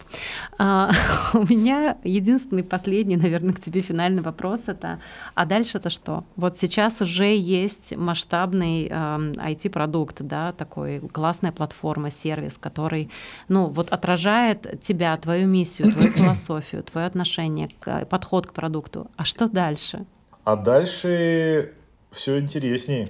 А, 0.57 0.91
у 1.33 1.45
меня 1.45 1.97
единственный, 2.03 2.63
последний, 2.63 3.17
наверное, 3.17 3.53
к 3.53 3.59
тебе 3.59 3.81
финальный 3.81 4.21
вопрос 4.21 4.63
это, 4.67 4.99
а 5.33 5.45
дальше 5.45 5.77
это 5.77 5.89
что? 5.89 6.23
Вот 6.35 6.57
сейчас 6.57 7.01
уже 7.01 7.35
есть 7.35 7.95
масштабный 7.95 8.87
э, 8.87 8.89
IT-продукт, 8.91 10.21
да, 10.21 10.51
такой 10.51 10.99
классная 10.99 11.51
платформа, 11.51 12.09
сервис, 12.11 12.57
который, 12.57 13.09
ну, 13.47 13.67
вот 13.67 13.91
отражает 13.91 14.81
тебя, 14.81 15.15
твою 15.17 15.47
миссию, 15.47 15.91
твою 15.91 16.11
философию, 16.13 16.83
твое 16.83 17.07
отношение, 17.07 17.69
к, 17.79 18.05
подход 18.05 18.47
к 18.47 18.53
продукту. 18.53 19.09
А 19.15 19.23
что 19.23 19.47
дальше? 19.47 20.05
А 20.43 20.55
дальше 20.55 21.73
все 22.11 22.39
интереснее. 22.39 23.09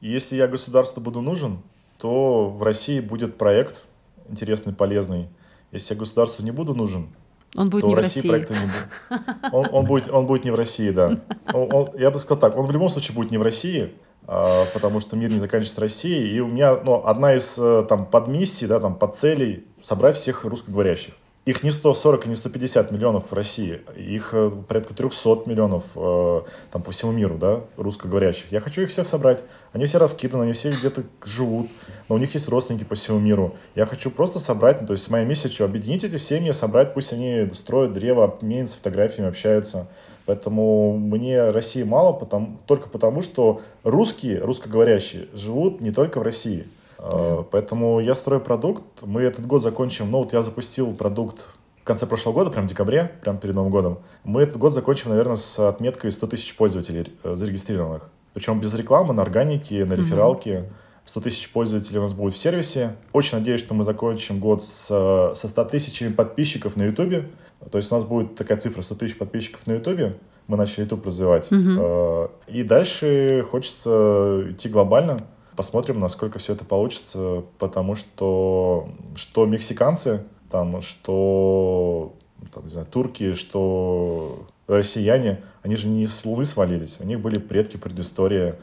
Если 0.00 0.36
я 0.36 0.46
государству 0.46 1.00
буду 1.00 1.20
нужен, 1.20 1.60
то 1.98 2.48
в 2.50 2.62
России 2.62 3.00
будет 3.00 3.36
проект, 3.36 3.82
интересный, 4.28 4.72
полезный. 4.72 5.28
Если 5.72 5.94
я 5.94 5.98
государству 5.98 6.44
не 6.44 6.50
буду 6.50 6.74
нужен, 6.74 7.08
он 7.56 7.70
будет 7.70 7.82
то 7.82 7.88
не 7.88 7.94
в 7.94 7.96
России, 7.96 8.20
России. 8.20 8.28
проекта 8.28 8.54
не 8.54 8.66
будет. 8.66 9.52
Он, 9.52 9.66
он, 9.72 9.84
будет, 9.86 10.08
он 10.10 10.26
будет 10.26 10.44
не 10.44 10.50
в 10.50 10.54
России, 10.54 10.90
да. 10.90 11.18
Он, 11.52 11.72
он, 11.72 11.88
я 11.98 12.10
бы 12.10 12.18
сказал 12.18 12.38
так, 12.38 12.56
он 12.56 12.66
в 12.66 12.70
любом 12.70 12.88
случае 12.88 13.14
будет 13.14 13.30
не 13.30 13.38
в 13.38 13.42
России, 13.42 13.94
а, 14.26 14.66
потому 14.74 15.00
что 15.00 15.16
мир 15.16 15.30
не 15.30 15.38
заканчивается 15.38 15.80
Россией. 15.80 16.30
И 16.36 16.40
у 16.40 16.46
меня 16.46 16.76
ну, 16.76 17.06
одна 17.06 17.34
из 17.34 17.56
э, 17.58 17.86
там, 17.88 18.04
подмиссий, 18.04 18.66
да, 18.66 18.80
там, 18.80 18.94
подцелей 18.94 19.64
собрать 19.82 20.16
всех 20.16 20.44
русскоговорящих. 20.44 21.14
Их 21.48 21.62
не 21.62 21.70
140 21.70 22.26
и 22.26 22.28
не 22.28 22.34
150 22.34 22.90
миллионов 22.90 23.30
в 23.30 23.32
России, 23.32 23.80
их 23.96 24.34
э, 24.34 24.50
порядка 24.68 24.92
300 24.92 25.44
миллионов 25.46 25.84
э, 25.96 26.42
там, 26.70 26.82
по 26.82 26.90
всему 26.90 27.12
миру, 27.12 27.38
да, 27.38 27.62
русскоговорящих. 27.78 28.52
Я 28.52 28.60
хочу 28.60 28.82
их 28.82 28.90
всех 28.90 29.06
собрать. 29.06 29.42
Они 29.72 29.86
все 29.86 29.96
раскиданы, 29.96 30.42
они 30.42 30.52
все 30.52 30.70
где-то 30.70 31.04
живут, 31.24 31.70
но 32.10 32.16
у 32.16 32.18
них 32.18 32.34
есть 32.34 32.50
родственники 32.50 32.84
по 32.84 32.96
всему 32.96 33.18
миру. 33.18 33.56
Я 33.74 33.86
хочу 33.86 34.10
просто 34.10 34.38
собрать, 34.38 34.82
ну, 34.82 34.88
то 34.88 34.92
есть 34.92 35.08
моя 35.08 35.24
миссия, 35.24 35.48
что 35.48 35.64
объединить 35.64 36.04
эти 36.04 36.18
семьи, 36.18 36.50
собрать, 36.50 36.92
пусть 36.92 37.14
они 37.14 37.48
строят 37.54 37.94
древо, 37.94 38.24
обменятся 38.24 38.76
фотографиями, 38.76 39.30
общаются. 39.30 39.88
Поэтому 40.26 40.98
мне 40.98 41.48
России 41.48 41.82
мало, 41.82 42.12
потому, 42.12 42.58
только 42.66 42.90
потому, 42.90 43.22
что 43.22 43.62
русские, 43.84 44.40
русскоговорящие, 44.42 45.28
живут 45.32 45.80
не 45.80 45.92
только 45.92 46.18
в 46.18 46.22
России. 46.22 46.66
Да. 46.98 47.44
Поэтому 47.50 48.00
я 48.00 48.14
строю 48.14 48.40
продукт. 48.40 48.82
Мы 49.02 49.22
этот 49.22 49.46
год 49.46 49.62
закончим. 49.62 50.10
Ну, 50.10 50.18
вот 50.18 50.32
я 50.32 50.42
запустил 50.42 50.94
продукт 50.94 51.56
в 51.80 51.84
конце 51.84 52.06
прошлого 52.06 52.34
года, 52.34 52.50
прям 52.50 52.66
в 52.66 52.68
декабре, 52.68 53.12
прям 53.22 53.38
перед 53.38 53.54
Новым 53.54 53.70
годом. 53.70 53.98
Мы 54.24 54.42
этот 54.42 54.56
год 54.58 54.74
закончим, 54.74 55.10
наверное, 55.10 55.36
с 55.36 55.58
отметкой 55.58 56.10
100 56.10 56.26
тысяч 56.26 56.54
пользователей 56.56 57.12
э, 57.22 57.34
зарегистрированных. 57.34 58.10
Причем 58.34 58.60
без 58.60 58.74
рекламы, 58.74 59.14
на 59.14 59.22
органике, 59.22 59.84
на 59.84 59.94
рефералке. 59.94 60.68
100 61.08 61.20
тысяч 61.22 61.50
пользователей 61.50 62.00
у 62.00 62.02
нас 62.02 62.12
будет 62.12 62.34
в 62.34 62.36
сервисе. 62.36 62.96
Очень 63.14 63.38
надеюсь, 63.38 63.60
что 63.60 63.72
мы 63.72 63.82
закончим 63.82 64.40
год 64.40 64.62
с, 64.62 64.88
со 65.34 65.48
100 65.48 65.64
тысячами 65.64 66.12
подписчиков 66.12 66.76
на 66.76 66.84
YouTube. 66.84 67.24
То 67.70 67.78
есть 67.78 67.90
у 67.90 67.94
нас 67.94 68.04
будет 68.04 68.34
такая 68.34 68.58
цифра 68.58 68.82
100 68.82 68.94
тысяч 68.96 69.16
подписчиков 69.16 69.66
на 69.66 69.72
YouTube. 69.72 70.18
Мы 70.48 70.56
начали 70.58 70.82
YouTube 70.82 71.06
развивать. 71.06 71.50
Угу. 71.50 72.30
И 72.48 72.62
дальше 72.62 73.42
хочется 73.50 74.48
идти 74.50 74.68
глобально. 74.68 75.20
Посмотрим, 75.58 75.98
насколько 75.98 76.38
все 76.38 76.52
это 76.52 76.64
получится, 76.64 77.42
потому 77.58 77.96
что 77.96 78.90
что 79.16 79.44
мексиканцы, 79.44 80.22
там, 80.52 80.80
что 80.82 82.14
там, 82.54 82.62
не 82.62 82.70
знаю, 82.70 82.86
турки, 82.86 83.34
что 83.34 84.46
россияне, 84.68 85.42
они 85.62 85.74
же 85.74 85.88
не 85.88 86.06
с 86.06 86.24
Луны 86.24 86.44
свалились. 86.44 86.98
У 87.00 87.04
них 87.04 87.18
были 87.18 87.40
предки, 87.40 87.76
предыстория. 87.76 88.60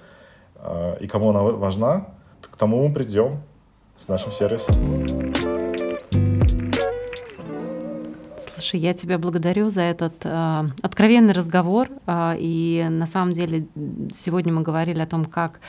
А, 0.55 0.95
и 0.95 1.07
кому 1.07 1.31
она 1.31 1.43
важна, 1.43 2.13
к 2.39 2.55
тому 2.55 2.87
мы 2.87 2.93
придем 2.93 3.41
с 3.97 4.07
нашим 4.07 4.31
сервисом. 4.31 4.73
Слушай, 8.65 8.79
я 8.79 8.95
тебя 8.95 9.19
благодарю 9.19 9.69
за 9.69 9.81
этот 9.81 10.15
э, 10.23 10.63
откровенный 10.81 11.33
разговор. 11.33 11.87
Э, 12.07 12.35
и 12.35 12.87
на 12.89 13.05
самом 13.05 13.33
деле 13.33 13.67
сегодня 14.11 14.51
мы 14.51 14.63
говорили 14.63 14.99
о 15.01 15.05
том, 15.05 15.25
как 15.25 15.59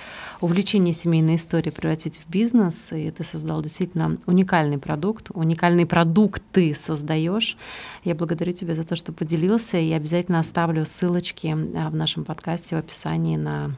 увлечение 0.41 0.95
семейной 0.95 1.37
историей 1.37 1.73
превратить 1.73 2.19
в 2.19 2.31
бизнес. 2.31 2.89
И 2.93 3.11
ты 3.11 3.23
создал 3.23 3.61
действительно 3.61 4.17
уникальный 4.25 4.79
продукт, 4.79 5.31
уникальный 5.35 5.85
продукт 5.85 6.43
ты 6.53 6.73
создаешь. 6.75 7.59
Я 8.03 8.15
благодарю 8.15 8.53
тебя 8.53 8.75
за 8.75 8.85
то, 8.85 8.97
что 8.97 9.13
поделился. 9.13 9.77
И 9.77 9.93
обязательно 9.93 10.41
оставлю 10.41 10.87
ссылочки 10.87 11.49
в 11.49 11.95
нашем 11.95 12.25
подкасте 12.25 12.77
в 12.77 12.79
описании 12.79 13.37
на 13.37 13.73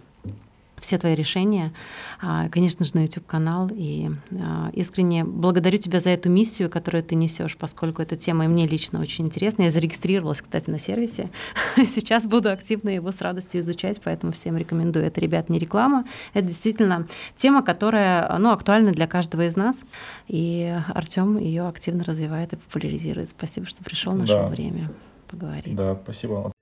все 0.80 0.98
твои 0.98 1.14
решения, 1.14 1.72
а, 2.20 2.48
конечно 2.48 2.84
же, 2.84 2.92
на 2.94 3.00
YouTube-канал. 3.00 3.70
И 3.72 4.10
а, 4.32 4.70
искренне 4.72 5.24
благодарю 5.24 5.78
тебя 5.78 6.00
за 6.00 6.10
эту 6.10 6.30
миссию, 6.30 6.70
которую 6.70 7.02
ты 7.02 7.14
несешь, 7.14 7.56
поскольку 7.56 8.02
эта 8.02 8.16
тема 8.16 8.44
и 8.44 8.48
мне 8.48 8.66
лично 8.66 9.00
очень 9.00 9.26
интересна. 9.26 9.62
Я 9.62 9.70
зарегистрировалась, 9.70 10.40
кстати, 10.40 10.70
на 10.70 10.78
сервисе. 10.78 11.30
Сейчас 11.76 12.26
буду 12.26 12.50
активно 12.50 12.90
его 12.90 13.12
с 13.12 13.20
радостью 13.20 13.60
изучать, 13.60 14.00
поэтому 14.02 14.32
всем 14.32 14.56
рекомендую. 14.56 15.04
Это, 15.04 15.20
ребят, 15.20 15.48
не 15.48 15.58
реклама. 15.58 16.04
Это 16.34 16.46
действительно 16.46 17.06
тема, 17.36 17.62
которая 17.62 18.38
ну, 18.38 18.50
актуальна 18.50 18.92
для 18.92 19.06
каждого 19.06 19.46
из 19.46 19.56
нас. 19.56 19.80
И 20.28 20.74
Артем 20.94 21.38
ее 21.38 21.68
активно 21.68 22.04
развивает 22.04 22.52
и 22.52 22.56
популяризирует. 22.56 23.30
Спасибо, 23.30 23.66
что 23.66 23.82
пришел. 23.82 24.12
Нашло 24.14 24.36
да. 24.36 24.48
время 24.48 24.90
поговорить. 25.28 25.74
Да, 25.74 25.98
спасибо. 26.02 26.52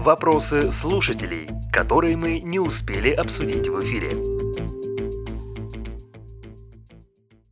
Вопросы 0.00 0.70
слушателей, 0.70 1.48
которые 1.72 2.16
мы 2.16 2.38
не 2.38 2.60
успели 2.60 3.10
обсудить 3.10 3.66
в 3.66 3.82
эфире. 3.82 4.10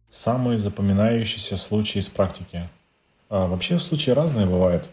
Самые 0.08 0.56
запоминающиеся 0.56 1.56
случаи 1.56 1.98
из 1.98 2.08
практики. 2.08 2.68
А, 3.28 3.48
вообще 3.48 3.80
случаи 3.80 4.12
разные 4.12 4.46
бывают. 4.46 4.88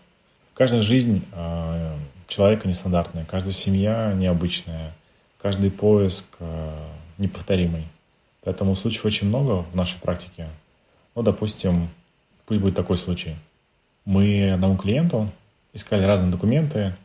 Каждая 0.56 0.82
жизнь 0.82 1.24
а, 1.32 1.95
человека 2.26 2.68
нестандартная, 2.68 3.24
каждая 3.24 3.54
семья 3.54 4.12
необычная, 4.16 4.95
каждый 5.39 5.70
поиск 5.70 6.26
а, 6.39 6.89
неповторимый. 7.20 7.88
Поэтому 8.41 8.76
случаев 8.76 9.06
очень 9.06 9.28
много 9.28 9.64
в 9.72 9.76
нашей 9.76 9.99
практике. 10.01 10.47
Ну, 11.14 11.22
допустим, 11.22 11.89
пусть 12.47 12.62
будет 12.62 12.76
такой 12.76 12.97
случай. 12.97 13.36
Мы 14.06 14.54
одному 14.54 14.76
клиенту 14.76 15.30
искали 15.72 16.01
разные 16.04 16.32
документы, 16.32 16.95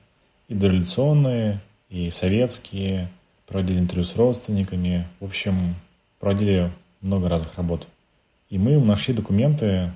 и 0.48 0.54
дореволюционные, 0.54 1.60
и 1.88 2.10
советские, 2.10 3.10
проводили 3.46 3.78
интервью 3.78 4.04
с 4.04 4.16
родственниками. 4.16 5.06
В 5.20 5.26
общем, 5.26 5.74
проводили 6.18 6.70
много 7.00 7.28
разных 7.28 7.56
работ. 7.56 7.86
И 8.50 8.58
мы 8.58 8.80
нашли 8.80 9.14
документы, 9.14 9.92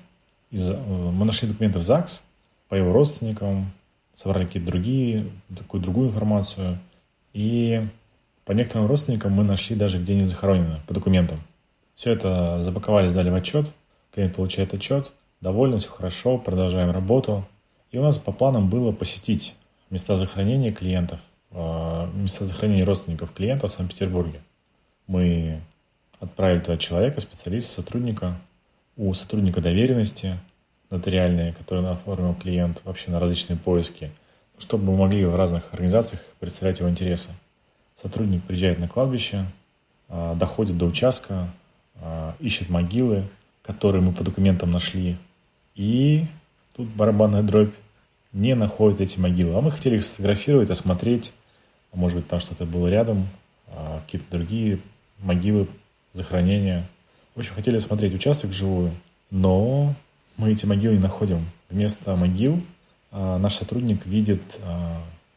из, 0.51 0.71
э, 0.71 0.77
мы 0.77 1.25
нашли 1.25 1.49
документы 1.49 1.79
в 1.79 1.83
ЗАГС 1.83 2.23
по 2.69 2.75
его 2.75 2.93
родственникам, 2.93 3.73
собрали 4.15 4.45
какие-то 4.45 4.71
другие, 4.71 5.31
такую 5.57 5.83
другую 5.83 6.09
информацию. 6.09 6.79
И 7.33 7.81
по 8.45 8.53
некоторым 8.53 8.87
родственникам 8.87 9.33
мы 9.33 9.45
нашли 9.45 9.75
даже, 9.75 9.99
где 9.99 10.15
они 10.15 10.25
захоронены, 10.25 10.81
по 10.87 10.95
документам. 10.95 11.41
Все 11.95 12.13
это 12.13 12.61
запаковали, 12.61 13.09
сдали 13.09 13.31
в 13.31 13.35
отчет. 13.35 13.71
Клиент 14.15 14.37
получает 14.37 14.75
отчет. 14.75 15.13
Довольно, 15.41 15.79
все 15.79 15.91
хорошо, 15.91 16.39
продолжаем 16.39 16.91
работу. 16.91 17.47
И 17.91 17.99
у 17.99 18.03
нас 18.03 18.19
по 18.19 18.33
планам 18.33 18.69
было 18.69 18.93
посетить 18.93 19.55
места 19.93 20.16
захоронения 20.16 20.72
клиентов, 20.72 21.20
а, 21.51 22.11
места 22.14 22.45
захоронения 22.45 22.84
родственников 22.84 23.32
клиентов 23.32 23.70
в 23.70 23.74
Санкт-Петербурге. 23.74 24.40
Мы 25.07 25.61
отправили 26.18 26.61
туда 26.61 26.78
человека, 26.78 27.20
специалиста, 27.20 27.74
сотрудника. 27.74 28.38
У 28.97 29.12
сотрудника 29.12 29.61
доверенности 29.61 30.38
нотариальные, 30.90 31.53
которые 31.53 31.86
оформил 31.88 32.34
клиент, 32.34 32.80
вообще 32.84 33.11
на 33.11 33.20
различные 33.20 33.59
поиски, 33.59 34.11
чтобы 34.59 34.84
мы 34.84 34.97
могли 34.97 35.24
в 35.26 35.36
разных 35.36 35.72
организациях 35.72 36.22
представлять 36.40 36.80
его 36.80 36.88
интересы. 36.88 37.30
Сотрудник 37.95 38.43
приезжает 38.45 38.78
на 38.78 38.88
кладбище, 38.88 39.45
а, 40.09 40.34
доходит 40.34 40.78
до 40.78 40.86
участка, 40.86 41.53
а, 41.97 42.34
ищет 42.40 42.70
могилы, 42.70 43.24
которые 43.62 44.01
мы 44.01 44.12
по 44.12 44.24
документам 44.24 44.70
нашли. 44.70 45.18
И 45.74 46.26
тут 46.74 46.88
барабанная 46.88 47.43
дробь 47.43 47.74
не 48.33 48.55
находят 48.55 49.01
эти 49.01 49.18
могилы. 49.18 49.57
А 49.57 49.61
мы 49.61 49.70
хотели 49.70 49.97
их 49.97 50.05
сфотографировать, 50.05 50.70
осмотреть. 50.70 51.33
А 51.93 51.97
может 51.97 52.16
быть, 52.18 52.28
там 52.28 52.41
что-то 52.41 52.64
было 52.64 52.89
рядом, 52.89 53.28
а 53.68 54.01
какие-то 54.01 54.26
другие 54.30 54.80
могилы, 55.18 55.68
захоронения. 56.12 56.89
В 57.35 57.41
общем, 57.41 57.55
хотели 57.55 57.76
осмотреть 57.76 58.14
участок 58.14 58.51
вживую, 58.51 58.93
но 59.30 59.95
мы 60.37 60.53
эти 60.53 60.66
могилы 60.66 60.95
не 60.95 61.03
находим. 61.03 61.47
Вместо 61.68 62.16
могил 62.16 62.62
а, 63.11 63.39
наш 63.39 63.55
сотрудник 63.55 64.07
видит 64.07 64.43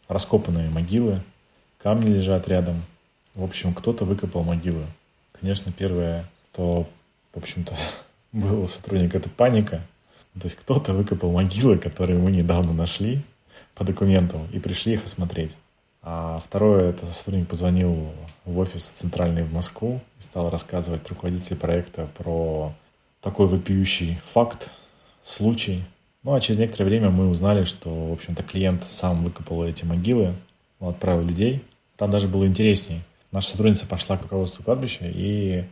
раскопанные 0.08 0.70
могилы, 0.70 1.22
камни 1.78 2.12
лежат 2.12 2.48
рядом. 2.48 2.86
В 3.34 3.44
общем, 3.44 3.74
кто-то 3.74 4.06
выкопал 4.06 4.44
могилы. 4.44 4.86
Конечно, 5.40 5.72
первое, 5.72 6.30
то, 6.54 6.88
в 7.34 7.38
общем-то, 7.38 7.76
было 8.32 8.62
у 8.62 8.68
сотрудника, 8.68 9.18
это 9.18 9.30
паника– 9.30 9.82
то 10.40 10.46
есть 10.46 10.58
кто-то 10.58 10.94
выкопал 10.94 11.32
могилы, 11.32 11.78
которые 11.78 12.20
мы 12.20 12.32
недавно 12.32 12.74
нашли 12.74 13.22
по 13.74 13.84
документам, 13.84 14.48
и 14.52 14.60
пришли 14.60 14.94
их 14.94 15.06
осмотреть. 15.06 15.58
А 16.02 16.40
второе, 16.44 16.92
это 16.92 17.06
сотрудник 17.08 17.48
позвонил 17.48 18.14
в 18.46 18.60
офис 18.60 18.86
центральный 18.86 19.44
в 19.44 19.52
Москву 19.52 20.02
и 20.20 20.22
стал 20.22 20.50
рассказывать 20.50 21.08
руководителю 21.10 21.58
проекта 21.58 22.08
про 22.18 22.74
такой 23.22 23.48
вопиющий 23.48 24.20
факт, 24.24 24.72
случай. 25.24 25.84
Ну, 26.22 26.34
а 26.34 26.42
через 26.42 26.60
некоторое 26.60 26.86
время 26.86 27.10
мы 27.10 27.30
узнали, 27.30 27.64
что, 27.64 27.90
в 28.10 28.14
общем-то, 28.14 28.44
клиент 28.44 28.84
сам 28.84 29.24
выкопал 29.24 29.64
эти 29.64 29.84
могилы, 29.84 30.36
он 30.80 30.90
отправил 30.90 31.24
людей. 31.24 31.64
Там 31.98 32.12
даже 32.12 32.28
было 32.28 32.46
интереснее. 32.46 33.02
Наша 33.32 33.50
сотрудница 33.50 33.88
пошла 33.88 34.18
к 34.18 34.24
руководству 34.24 34.64
кладбища 34.64 35.06
и 35.08 35.66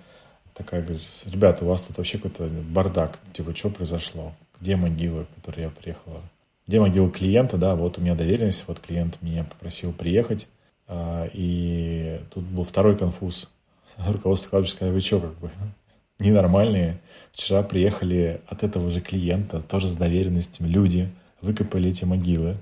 такая 0.56 0.82
говорит, 0.82 1.02
ребята, 1.26 1.64
у 1.64 1.68
вас 1.68 1.84
тут 1.84 1.98
вообще 1.98 2.18
какой-то 2.18 2.46
бардак, 2.46 3.20
типа, 3.34 3.56
что 3.56 3.70
произошло? 3.70 4.34
Где 4.64 4.78
могила, 4.78 5.26
к 5.26 5.36
которой 5.36 5.64
я 5.64 5.70
приехала? 5.70 6.22
Где 6.66 6.80
могила 6.80 7.12
клиента, 7.12 7.58
да, 7.58 7.76
вот 7.76 7.98
у 7.98 8.02
меня 8.02 8.16
доверенность, 8.16 8.64
вот 8.66 8.80
клиент 8.80 9.22
меня 9.22 9.44
попросил 9.44 9.92
приехать, 9.92 10.48
а, 10.88 11.30
и 11.34 12.22
тут 12.34 12.46
был 12.46 12.64
второй 12.64 12.98
конфуз. 12.98 13.52
Руководство 13.98 14.52
кладбища 14.52 14.76
сказали, 14.76 14.94
вы 14.94 15.02
что, 15.02 15.20
как 15.20 15.38
бы, 15.38 15.52
ненормальные? 16.20 17.02
Вчера 17.34 17.62
приехали 17.62 18.40
от 18.48 18.64
этого 18.64 18.90
же 18.90 19.02
клиента, 19.02 19.60
тоже 19.60 19.90
с 19.90 19.96
доверенностями, 19.96 20.70
люди, 20.70 21.10
выкопали 21.42 21.90
эти 21.90 22.06
могилы. 22.06 22.56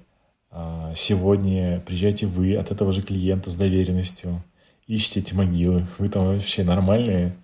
А, 0.49 0.93
сегодня 0.95 1.81
приезжаете 1.81 2.25
вы 2.25 2.55
от 2.55 2.71
этого 2.71 2.91
же 2.93 3.03
клиента 3.03 3.51
с 3.51 3.53
доверенностью, 3.53 4.43
ищете 4.87 5.19
эти 5.19 5.35
могилы. 5.35 5.85
Вы 5.99 6.07
там 6.07 6.25
вообще 6.25 6.63
нормальные? 6.63 7.35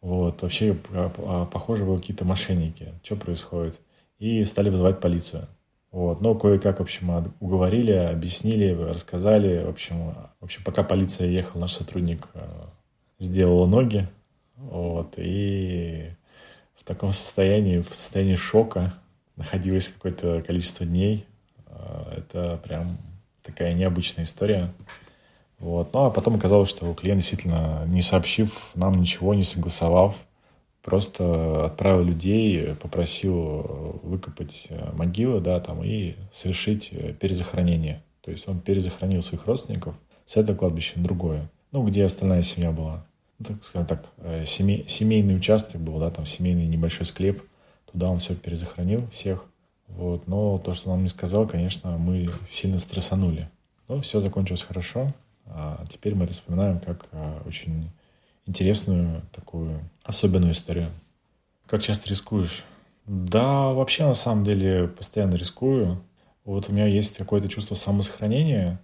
Вот, 0.00 0.40
вообще, 0.40 0.74
а, 0.94 1.44
похоже, 1.44 1.84
вы 1.84 1.98
какие-то 1.98 2.24
мошенники. 2.24 2.94
Что 3.02 3.14
происходит? 3.14 3.78
И 4.18 4.44
стали 4.44 4.70
вызывать 4.70 5.00
полицию. 5.00 5.48
Вот, 5.90 6.20
но 6.20 6.34
кое-как, 6.34 6.78
в 6.78 6.82
общем, 6.82 7.34
уговорили, 7.40 7.92
объяснили, 7.92 8.72
рассказали. 8.72 9.64
В 9.64 9.70
общем, 9.70 10.14
в 10.40 10.44
общем, 10.44 10.62
пока 10.64 10.82
полиция 10.82 11.28
ехала, 11.28 11.62
наш 11.62 11.72
сотрудник 11.72 12.28
а, 12.34 12.68
сделал 13.18 13.66
ноги. 13.66 14.06
Вот, 14.56 15.14
и 15.16 16.10
в 16.74 16.84
таком 16.84 17.12
состоянии, 17.12 17.78
в 17.78 17.94
состоянии 17.94 18.34
шока 18.34 18.92
находилось 19.36 19.88
какое-то 19.88 20.42
количество 20.46 20.84
дней. 20.84 21.26
Это 22.14 22.60
прям 22.62 22.98
такая 23.42 23.72
необычная 23.72 24.24
история. 24.24 24.72
Вот. 25.58 25.92
Ну, 25.92 26.04
а 26.04 26.10
потом 26.10 26.36
оказалось, 26.36 26.68
что 26.68 26.92
клиент 26.94 27.20
действительно, 27.20 27.84
не 27.86 28.02
сообщив 28.02 28.72
нам 28.74 29.00
ничего, 29.00 29.34
не 29.34 29.42
согласовав, 29.42 30.16
просто 30.88 31.66
отправил 31.66 32.02
людей, 32.02 32.74
попросил 32.76 34.00
выкопать 34.02 34.68
э, 34.70 34.90
могилы, 34.94 35.38
да, 35.42 35.60
там, 35.60 35.84
и 35.84 36.14
совершить 36.32 36.88
э, 36.92 37.12
перезахоронение. 37.12 38.02
То 38.22 38.30
есть 38.30 38.48
он 38.48 38.60
перезахоронил 38.60 39.20
своих 39.20 39.46
родственников, 39.46 39.98
с 40.24 40.38
этого 40.38 40.56
кладбища 40.56 40.98
на 40.98 41.04
другое. 41.04 41.50
Ну, 41.72 41.86
где 41.86 42.06
остальная 42.06 42.42
семья 42.42 42.72
была. 42.72 43.04
Ну, 43.38 43.44
так 43.44 43.64
скажем 43.64 43.86
так, 43.86 44.02
э, 44.16 44.46
семей, 44.46 44.86
семейный 44.88 45.36
участок 45.36 45.78
был, 45.78 45.98
да, 45.98 46.10
там 46.10 46.24
семейный 46.24 46.66
небольшой 46.66 47.04
склеп. 47.04 47.42
Туда 47.92 48.08
он 48.08 48.18
все 48.18 48.34
перезахоронил, 48.34 49.06
всех. 49.10 49.44
Вот. 49.88 50.26
Но 50.26 50.58
то, 50.58 50.72
что 50.72 50.88
он 50.88 50.96
нам 50.96 51.02
не 51.02 51.10
сказал, 51.10 51.46
конечно, 51.46 51.98
мы 51.98 52.30
сильно 52.50 52.78
стрессанули. 52.78 53.50
Но 53.88 54.00
все 54.00 54.20
закончилось 54.20 54.62
хорошо. 54.62 55.12
А 55.44 55.84
теперь 55.90 56.14
мы 56.14 56.24
это 56.24 56.32
вспоминаем 56.32 56.80
как 56.80 57.06
очень 57.46 57.90
интересную 58.48 59.22
такую 59.32 59.78
особенную 60.02 60.52
историю. 60.52 60.90
Как 61.66 61.82
часто 61.82 62.08
рискуешь? 62.08 62.64
Да, 63.06 63.68
вообще 63.68 64.04
на 64.04 64.14
самом 64.14 64.44
деле 64.44 64.88
постоянно 64.88 65.34
рискую. 65.34 66.02
Вот 66.44 66.68
у 66.68 66.72
меня 66.72 66.86
есть 66.86 67.16
какое-то 67.16 67.48
чувство 67.48 67.74
самосохранения, 67.74 68.80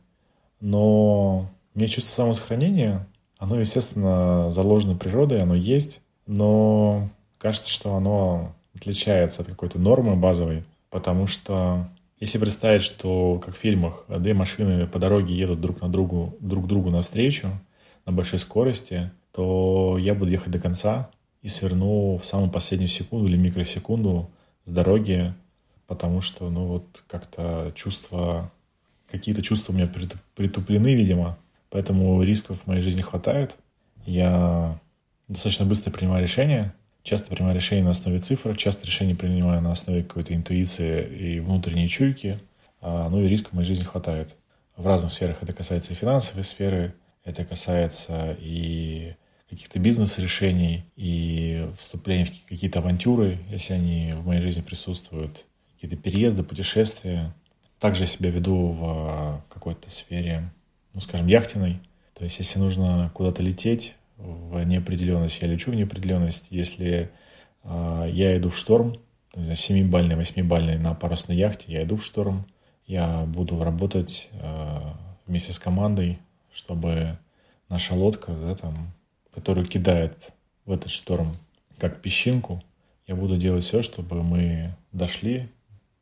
но 0.60 1.50
мне 1.72 1.88
чувство 1.88 2.10
самосохранения, 2.10 3.08
оно, 3.38 3.58
естественно, 3.58 4.50
заложено 4.50 4.96
природой, 4.96 5.40
оно 5.40 5.54
есть, 5.54 6.02
но 6.26 7.08
кажется, 7.38 7.70
что 7.70 7.96
оно 7.96 8.54
отличается 8.74 9.42
от 9.42 9.48
какой-то 9.48 9.78
нормы 9.78 10.14
базовой, 10.14 10.64
потому 10.90 11.26
что 11.26 11.88
если 12.20 12.38
представить, 12.38 12.82
что, 12.82 13.40
как 13.44 13.54
в 13.54 13.58
фильмах, 13.58 14.04
две 14.08 14.34
машины 14.34 14.86
по 14.86 14.98
дороге 14.98 15.34
едут 15.34 15.60
друг 15.60 15.80
на 15.80 15.88
другу, 15.88 16.36
друг 16.40 16.66
другу 16.66 16.90
навстречу 16.90 17.48
на 18.04 18.12
большой 18.12 18.38
скорости, 18.38 19.10
то 19.34 19.98
я 19.98 20.14
буду 20.14 20.30
ехать 20.30 20.52
до 20.52 20.58
конца 20.58 21.10
и 21.42 21.48
сверну 21.48 22.16
в 22.16 22.24
самую 22.24 22.50
последнюю 22.50 22.88
секунду 22.88 23.26
или 23.26 23.36
микросекунду 23.36 24.30
с 24.64 24.70
дороги, 24.70 25.34
потому 25.86 26.20
что, 26.20 26.48
ну 26.50 26.66
вот, 26.66 27.02
как-то 27.08 27.72
чувства, 27.74 28.50
какие-то 29.10 29.42
чувства 29.42 29.72
у 29.72 29.76
меня 29.76 29.90
притуплены, 30.34 30.94
видимо, 30.94 31.38
поэтому 31.70 32.22
рисков 32.22 32.62
в 32.62 32.66
моей 32.66 32.80
жизни 32.80 33.02
хватает. 33.02 33.56
Я 34.06 34.78
достаточно 35.28 35.66
быстро 35.66 35.90
принимаю 35.90 36.22
решения, 36.22 36.74
Часто 37.04 37.28
принимаю 37.28 37.54
решения 37.54 37.84
на 37.84 37.90
основе 37.90 38.18
цифр, 38.18 38.56
часто 38.56 38.86
решения 38.86 39.14
принимаю 39.14 39.60
на 39.60 39.72
основе 39.72 40.02
какой-то 40.02 40.34
интуиции 40.34 41.34
и 41.34 41.38
внутренней 41.38 41.86
чуйки. 41.86 42.38
А, 42.80 43.10
ну 43.10 43.22
и 43.22 43.28
риска 43.28 43.50
в 43.50 43.52
моей 43.52 43.68
жизни 43.68 43.84
хватает. 43.84 44.34
В 44.74 44.86
разных 44.86 45.12
сферах 45.12 45.42
это 45.42 45.52
касается 45.52 45.92
и 45.92 45.96
финансовой 45.96 46.44
сферы, 46.44 46.94
это 47.22 47.44
касается 47.44 48.34
и 48.40 49.16
каких-то 49.48 49.78
бизнес-решений, 49.78 50.84
и 50.96 51.68
вступления 51.78 52.26
в 52.26 52.48
какие-то 52.48 52.80
авантюры, 52.80 53.38
если 53.50 53.74
они 53.74 54.12
в 54.14 54.26
моей 54.26 54.40
жизни 54.40 54.62
присутствуют, 54.62 55.44
какие-то 55.74 55.96
переезды, 55.96 56.42
путешествия. 56.42 57.34
Также 57.78 58.04
я 58.04 58.06
себя 58.06 58.30
веду 58.30 58.68
в 58.68 59.44
какой-то 59.50 59.90
сфере, 59.90 60.50
ну, 60.92 61.00
скажем, 61.00 61.26
яхтенной. 61.26 61.80
То 62.14 62.24
есть, 62.24 62.38
если 62.38 62.58
нужно 62.58 63.10
куда-то 63.14 63.42
лететь, 63.42 63.94
в 64.16 64.62
неопределенность, 64.64 65.40
я 65.42 65.48
лечу 65.48 65.70
в 65.70 65.74
неопределенность. 65.74 66.46
Если 66.50 67.10
э, 67.62 68.08
я 68.12 68.36
иду 68.36 68.48
в 68.48 68.56
шторм, 68.56 68.94
7-бальный, 69.34 70.16
8-бальный 70.16 70.78
на 70.78 70.94
парусной 70.94 71.36
яхте, 71.36 71.72
я 71.72 71.82
иду 71.82 71.96
в 71.96 72.04
шторм, 72.04 72.46
я 72.86 73.24
буду 73.26 73.62
работать 73.62 74.28
э, 74.32 74.80
вместе 75.26 75.52
с 75.52 75.58
командой, 75.58 76.18
чтобы 76.52 77.18
наша 77.68 77.94
лодка, 77.94 78.32
да, 78.32 78.54
там, 78.54 78.92
которую 79.34 79.66
кидает 79.66 80.32
в 80.64 80.72
этот 80.72 80.90
шторм 80.90 81.36
как 81.78 82.00
песчинку, 82.00 82.62
я 83.06 83.16
буду 83.16 83.36
делать 83.36 83.64
все, 83.64 83.82
чтобы 83.82 84.22
мы 84.22 84.74
дошли. 84.92 85.48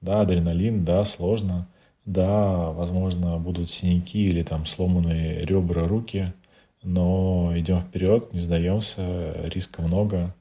Да, 0.00 0.20
адреналин, 0.20 0.84
да, 0.84 1.04
сложно. 1.04 1.66
Да, 2.04 2.70
возможно, 2.70 3.38
будут 3.38 3.70
синяки 3.70 4.26
или 4.26 4.42
там 4.42 4.66
сломанные 4.66 5.42
ребра, 5.42 5.86
руки– 5.86 6.32
но 6.82 7.52
идем 7.54 7.80
вперед, 7.80 8.32
не 8.32 8.40
сдаемся, 8.40 9.34
риска 9.44 9.82
много. 9.82 10.34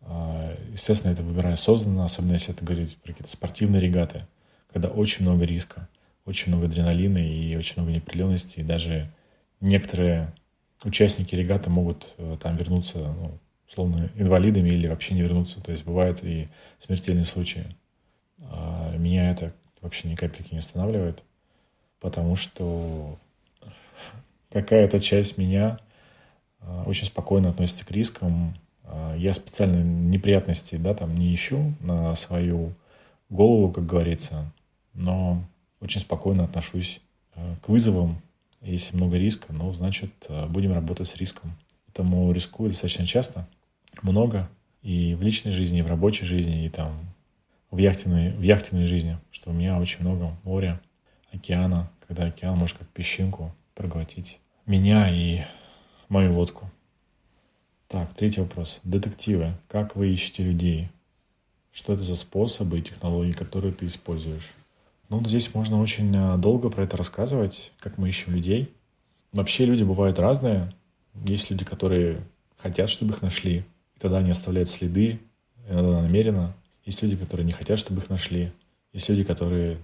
А, 0.00 0.54
естественно, 0.72 1.12
это 1.12 1.22
выбираю 1.22 1.54
осознанно, 1.54 2.04
особенно 2.04 2.32
если 2.32 2.52
это 2.52 2.64
говорить 2.64 2.96
про 2.96 3.12
какие-то 3.12 3.30
спортивные 3.30 3.80
регаты, 3.80 4.26
когда 4.72 4.88
очень 4.88 5.24
много 5.24 5.44
риска, 5.44 5.88
очень 6.24 6.52
много 6.52 6.66
адреналина 6.66 7.18
и 7.18 7.54
очень 7.56 7.74
много 7.76 7.92
неопределенности, 7.92 8.60
и 8.60 8.64
даже 8.64 9.10
некоторые 9.60 10.32
участники 10.82 11.34
регаты 11.34 11.70
могут 11.70 12.14
э, 12.18 12.36
там 12.42 12.56
вернуться, 12.56 12.98
ну, 12.98 13.38
условно, 13.68 14.10
инвалидами 14.16 14.70
или 14.70 14.88
вообще 14.88 15.14
не 15.14 15.22
вернуться. 15.22 15.60
То 15.60 15.70
есть 15.70 15.84
бывают 15.84 16.22
и 16.22 16.48
смертельные 16.78 17.24
случаи. 17.24 17.66
А 18.40 18.96
меня 18.96 19.30
это 19.30 19.52
вообще 19.80 20.08
ни 20.08 20.14
капельки 20.14 20.52
не 20.52 20.58
останавливает, 20.58 21.22
потому 22.00 22.36
что 22.36 23.18
какая-то 24.50 25.00
часть 25.00 25.38
меня 25.38 25.78
а, 26.60 26.84
очень 26.86 27.06
спокойно 27.06 27.50
относится 27.50 27.84
к 27.84 27.90
рискам. 27.90 28.54
А, 28.84 29.14
я 29.16 29.32
специально 29.32 29.82
неприятностей 29.82 30.78
да, 30.78 30.94
там 30.94 31.14
не 31.14 31.34
ищу 31.34 31.74
на 31.80 32.14
свою 32.14 32.72
голову, 33.28 33.72
как 33.72 33.86
говорится, 33.86 34.50
но 34.94 35.44
очень 35.80 36.00
спокойно 36.00 36.44
отношусь 36.44 37.00
а, 37.34 37.54
к 37.62 37.68
вызовам. 37.68 38.22
Если 38.64 38.96
много 38.96 39.18
риска, 39.18 39.52
ну, 39.52 39.72
значит, 39.72 40.10
будем 40.48 40.72
работать 40.72 41.08
с 41.08 41.16
риском. 41.16 41.52
Поэтому 41.86 42.32
рискую 42.32 42.70
достаточно 42.70 43.06
часто, 43.06 43.46
много, 44.02 44.48
и 44.82 45.14
в 45.14 45.22
личной 45.22 45.52
жизни, 45.52 45.78
и 45.78 45.82
в 45.82 45.86
рабочей 45.86 46.24
жизни, 46.24 46.64
и 46.64 46.68
там 46.70 46.98
в 47.70 47.78
яхтенной, 47.78 48.32
в 48.32 48.42
яхтенной 48.42 48.86
жизни, 48.86 49.18
что 49.30 49.50
у 49.50 49.52
меня 49.52 49.78
очень 49.78 50.00
много 50.00 50.36
моря, 50.42 50.80
океана, 51.32 51.90
когда 52.06 52.24
океан 52.24 52.56
может 52.56 52.78
как 52.78 52.88
песчинку 52.88 53.54
проглотить 53.74 54.40
меня 54.66 55.10
и 55.10 55.42
мою 56.08 56.34
лодку. 56.34 56.70
Так, 57.88 58.14
третий 58.14 58.40
вопрос. 58.40 58.80
Детективы. 58.82 59.54
Как 59.68 59.94
вы 59.94 60.12
ищете 60.12 60.42
людей? 60.42 60.88
Что 61.70 61.94
это 61.94 62.02
за 62.02 62.16
способы 62.16 62.78
и 62.78 62.82
технологии, 62.82 63.32
которые 63.32 63.72
ты 63.72 63.86
используешь? 63.86 64.52
Ну, 65.14 65.24
здесь 65.28 65.54
можно 65.54 65.80
очень 65.80 66.12
э, 66.12 66.36
долго 66.38 66.70
про 66.70 66.82
это 66.82 66.96
рассказывать, 66.96 67.70
как 67.78 67.98
мы 67.98 68.08
ищем 68.08 68.34
людей. 68.34 68.74
Вообще 69.30 69.64
люди 69.64 69.84
бывают 69.84 70.18
разные. 70.18 70.74
Есть 71.24 71.52
люди, 71.52 71.64
которые 71.64 72.20
хотят, 72.56 72.90
чтобы 72.90 73.12
их 73.12 73.22
нашли, 73.22 73.58
и 73.94 73.98
тогда 74.00 74.18
они 74.18 74.30
оставляют 74.32 74.68
следы, 74.68 75.20
иногда 75.68 76.02
намеренно. 76.02 76.52
Есть 76.84 77.00
люди, 77.02 77.14
которые 77.14 77.46
не 77.46 77.52
хотят, 77.52 77.78
чтобы 77.78 78.02
их 78.02 78.10
нашли. 78.10 78.52
Есть 78.92 79.08
люди, 79.08 79.22
которые 79.22 79.78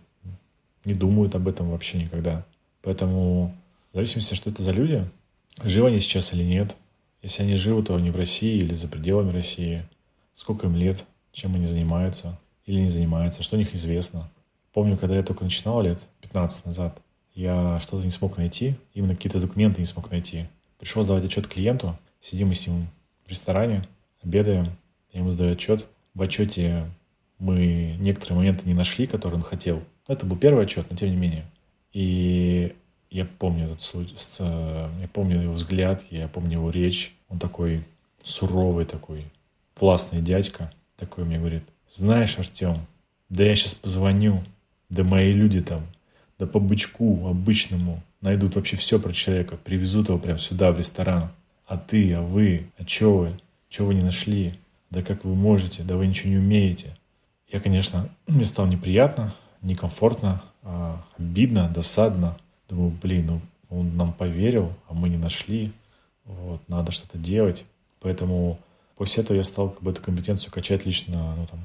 не 0.84 0.94
думают 0.94 1.36
об 1.36 1.46
этом 1.46 1.70
вообще 1.70 1.98
никогда. 1.98 2.44
Поэтому 2.82 3.54
в 3.92 3.94
зависимости, 3.94 4.34
что 4.34 4.50
это 4.50 4.62
за 4.64 4.72
люди, 4.72 5.08
живы 5.62 5.88
они 5.88 6.00
сейчас 6.00 6.34
или 6.34 6.42
нет. 6.42 6.74
Если 7.22 7.44
они 7.44 7.54
живы, 7.54 7.84
то 7.84 7.94
они 7.94 8.10
в 8.10 8.16
России 8.16 8.56
или 8.56 8.74
за 8.74 8.88
пределами 8.88 9.30
России. 9.30 9.86
Сколько 10.34 10.66
им 10.66 10.74
лет, 10.74 11.04
чем 11.30 11.54
они 11.54 11.68
занимаются 11.68 12.36
или 12.66 12.80
не 12.80 12.88
занимаются, 12.88 13.44
что 13.44 13.54
о 13.54 13.60
них 13.60 13.76
известно. 13.76 14.28
Помню, 14.72 14.96
когда 14.96 15.16
я 15.16 15.22
только 15.22 15.44
начинал 15.44 15.82
лет 15.82 15.98
15 16.20 16.66
назад, 16.66 17.00
я 17.34 17.80
что-то 17.80 18.04
не 18.04 18.10
смог 18.10 18.36
найти, 18.36 18.76
именно 18.94 19.14
какие-то 19.14 19.40
документы 19.40 19.80
не 19.80 19.86
смог 19.86 20.10
найти. 20.10 20.46
Пришел 20.78 21.02
сдавать 21.02 21.24
отчет 21.24 21.46
клиенту, 21.46 21.98
сидим 22.20 22.48
мы 22.48 22.54
с 22.54 22.66
ним 22.66 22.86
в 23.26 23.30
ресторане, 23.30 23.84
обедаем, 24.22 24.76
я 25.12 25.20
ему 25.20 25.30
сдаю 25.30 25.52
отчет. 25.52 25.86
В 26.14 26.22
отчете 26.22 26.86
мы 27.38 27.96
некоторые 27.98 28.38
моменты 28.38 28.66
не 28.66 28.74
нашли, 28.74 29.06
которые 29.06 29.38
он 29.38 29.42
хотел. 29.42 29.82
Это 30.06 30.26
был 30.26 30.36
первый 30.36 30.64
отчет, 30.64 30.86
но 30.90 30.96
тем 30.96 31.10
не 31.10 31.16
менее. 31.16 31.44
И 31.92 32.74
я 33.10 33.24
помню 33.24 33.66
этот 33.66 34.40
я 34.40 35.08
помню 35.12 35.42
его 35.42 35.54
взгляд, 35.54 36.02
я 36.10 36.28
помню 36.28 36.58
его 36.58 36.70
речь. 36.70 37.14
Он 37.28 37.38
такой 37.38 37.84
суровый 38.22 38.84
такой, 38.84 39.24
властный 39.78 40.20
дядька. 40.20 40.72
Такой 40.96 41.24
мне 41.24 41.38
говорит, 41.38 41.64
знаешь, 41.90 42.38
Артем, 42.38 42.86
да 43.28 43.44
я 43.44 43.56
сейчас 43.56 43.74
позвоню, 43.74 44.44
да 44.90 45.04
мои 45.04 45.32
люди 45.32 45.62
там, 45.62 45.86
да 46.38 46.46
по 46.46 46.60
бычку 46.60 47.28
обычному 47.28 48.02
найдут 48.20 48.56
вообще 48.56 48.76
все 48.76 49.00
про 49.00 49.12
человека, 49.12 49.56
привезут 49.56 50.08
его 50.08 50.18
прямо 50.18 50.38
сюда, 50.38 50.72
в 50.72 50.78
ресторан. 50.78 51.30
А 51.66 51.78
ты, 51.78 52.12
а 52.14 52.20
вы, 52.20 52.66
а 52.76 52.84
чё 52.84 53.16
вы, 53.16 53.40
чё 53.68 53.86
вы 53.86 53.94
не 53.94 54.02
нашли? 54.02 54.54
Да 54.90 55.02
как 55.02 55.24
вы 55.24 55.34
можете, 55.34 55.84
да 55.84 55.96
вы 55.96 56.06
ничего 56.06 56.30
не 56.30 56.38
умеете. 56.38 56.96
Я, 57.48 57.60
конечно, 57.60 58.08
мне 58.26 58.44
стало 58.44 58.66
неприятно, 58.66 59.34
некомфортно, 59.62 60.42
а 60.62 61.04
обидно, 61.16 61.68
досадно. 61.68 62.36
Думаю, 62.68 62.90
блин, 63.02 63.26
ну 63.26 63.40
он 63.68 63.96
нам 63.96 64.12
поверил, 64.12 64.72
а 64.88 64.94
мы 64.94 65.08
не 65.08 65.16
нашли. 65.16 65.72
Вот, 66.24 66.60
надо 66.68 66.92
что-то 66.92 67.18
делать. 67.18 67.64
Поэтому 68.00 68.58
после 68.96 69.22
этого 69.22 69.36
я 69.36 69.44
стал 69.44 69.70
как 69.70 69.82
бы 69.82 69.92
эту 69.92 70.02
компетенцию 70.02 70.52
качать 70.52 70.84
лично 70.86 71.36
ну, 71.36 71.46
там, 71.46 71.60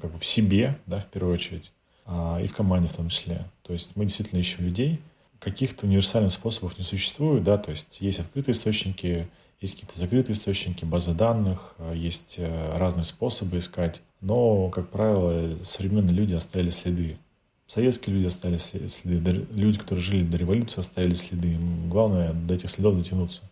как 0.00 0.12
бы 0.12 0.18
в 0.18 0.24
себе, 0.24 0.78
да, 0.86 1.00
в 1.00 1.06
первую 1.06 1.34
очередь, 1.34 1.72
и 2.08 2.46
в 2.46 2.54
команде 2.54 2.88
в 2.88 2.92
том 2.94 3.08
числе. 3.08 3.44
То 3.62 3.72
есть 3.72 3.96
мы 3.96 4.04
действительно 4.04 4.38
ищем 4.38 4.64
людей. 4.64 5.00
Каких-то 5.40 5.86
универсальных 5.86 6.32
способов 6.32 6.78
не 6.78 6.84
существует, 6.84 7.44
да, 7.44 7.58
то 7.58 7.70
есть 7.70 8.00
есть 8.00 8.20
открытые 8.20 8.54
источники, 8.54 9.28
есть 9.60 9.74
какие-то 9.74 9.98
закрытые 9.98 10.34
источники, 10.34 10.84
базы 10.84 11.14
данных, 11.14 11.74
а, 11.78 11.92
есть 11.94 12.36
э, 12.38 12.76
разные 12.76 13.04
способы 13.04 13.58
искать. 13.58 14.02
Но, 14.20 14.68
как 14.70 14.90
правило, 14.90 15.58
современные 15.64 16.14
люди 16.14 16.34
оставили 16.34 16.70
следы. 16.70 17.18
Советские 17.66 18.16
люди 18.16 18.26
оставили 18.26 18.58
следы, 18.58 19.46
люди, 19.50 19.78
которые 19.78 20.02
жили 20.02 20.24
до 20.24 20.36
революции, 20.36 20.80
оставили 20.80 21.14
следы. 21.14 21.58
Главное 21.88 22.32
до 22.32 22.54
этих 22.54 22.70
следов 22.70 22.96
дотянуться. 22.96 23.42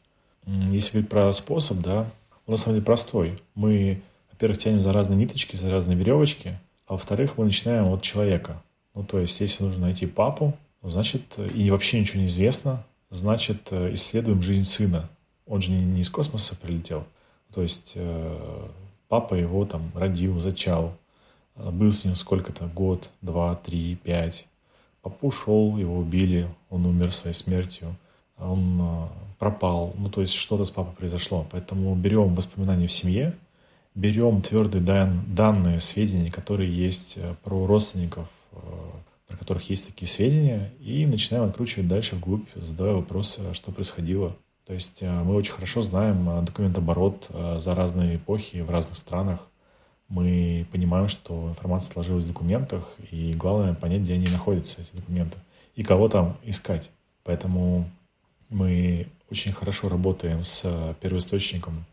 Если 0.47 0.93
говорить 0.93 1.11
про 1.11 1.33
способ, 1.33 1.79
да, 1.81 2.11
он 2.47 2.53
на 2.53 2.57
самом 2.57 2.77
деле 2.77 2.87
простой. 2.87 3.39
Мы, 3.55 4.03
во-первых, 4.31 4.59
тянем 4.59 4.81
за 4.81 4.93
разные 4.93 5.17
ниточки, 5.17 5.57
за 5.57 5.71
разные 5.71 5.97
веревочки, 5.97 6.61
а 6.87 6.93
во-вторых, 6.93 7.39
мы 7.39 7.47
начинаем 7.47 7.93
от 7.93 8.03
человека. 8.03 8.63
Ну, 8.95 9.05
то 9.05 9.19
есть, 9.19 9.41
если 9.41 9.65
нужно 9.65 9.87
найти 9.87 10.07
папу, 10.07 10.55
ну, 10.83 10.91
значит, 10.91 11.23
и 11.55 11.71
вообще 11.71 12.01
ничего 12.01 12.21
не 12.21 12.27
известно, 12.27 12.85
значит, 13.11 13.73
исследуем 13.73 14.43
жизнь 14.43 14.65
сына. 14.65 15.09
Он 15.47 15.61
же 15.61 15.71
не, 15.71 15.85
не 15.85 16.03
из 16.03 16.11
космоса 16.11 16.57
прилетел. 16.57 17.05
То 17.53 17.63
есть, 17.63 17.93
э, 17.95 18.69
папа 19.09 19.35
его 19.35 19.65
там 19.65 19.91
родил, 19.95 20.41
зачал, 20.41 20.97
был 21.57 21.93
с 21.93 22.05
ним 22.05 22.17
сколько-то, 22.17 22.67
год, 22.67 23.09
два, 23.23 23.55
три, 23.55 23.97
пять. 23.97 24.47
Папа 25.03 25.27
ушел, 25.27 25.77
его 25.77 25.99
убили, 25.99 26.49
он 26.71 26.87
умер 26.87 27.13
своей 27.13 27.35
смертью, 27.35 27.97
он 28.39 28.81
э, 28.81 29.09
пропал. 29.39 29.95
Ну, 29.97 30.09
то 30.09 30.21
есть 30.21 30.35
что-то 30.35 30.65
с 30.65 30.71
папой 30.71 30.95
произошло. 30.95 31.47
Поэтому 31.51 31.95
берем 31.95 32.35
воспоминания 32.35 32.87
в 32.87 32.93
семье, 32.93 33.37
берем 33.95 34.43
твердые 34.43 34.83
дан, 34.83 35.25
данные, 35.29 35.81
сведения, 35.81 36.31
которые 36.31 36.75
есть 36.75 37.15
э, 37.17 37.35
про 37.43 37.67
родственников, 37.67 38.29
э, 38.53 38.57
про 39.29 39.37
которых 39.37 39.69
есть 39.71 39.87
такие 39.87 40.09
сведения, 40.09 40.73
и 40.81 41.07
начинаем 41.07 41.45
откручивать 41.45 41.89
дальше 41.89 42.17
вглубь, 42.17 42.49
задавая 42.55 42.95
вопросы, 42.97 43.41
а 43.51 43.55
что 43.55 43.73
происходило. 43.73 44.37
То 44.67 44.73
есть 44.73 45.03
мы 45.03 45.35
очень 45.35 45.53
хорошо 45.53 45.83
знаем 45.83 46.43
документооборот 46.43 47.29
за 47.57 47.73
разные 47.73 48.17
эпохи 48.17 48.63
в 48.63 48.71
разных 48.71 48.97
странах, 48.97 49.47
мы 50.09 50.67
понимаем, 50.71 51.09
что 51.09 51.49
информация 51.49 51.93
сложилась 51.93 52.25
в 52.25 52.29
документах, 52.29 52.95
и 53.11 53.33
главное 53.33 53.75
понять, 53.75 54.03
где 54.03 54.15
они 54.15 54.29
находятся, 54.29 54.83
эти 54.83 54.95
документы, 54.95 55.39
и 55.75 55.83
кого 55.83 56.09
там 56.09 56.37
искать. 56.45 56.91
Поэтому 57.25 57.91
мы 58.51 59.09
очень 59.31 59.53
хорошо 59.53 59.89
работаем 59.89 60.45
с 60.45 60.97
первоисточником, 61.01 61.85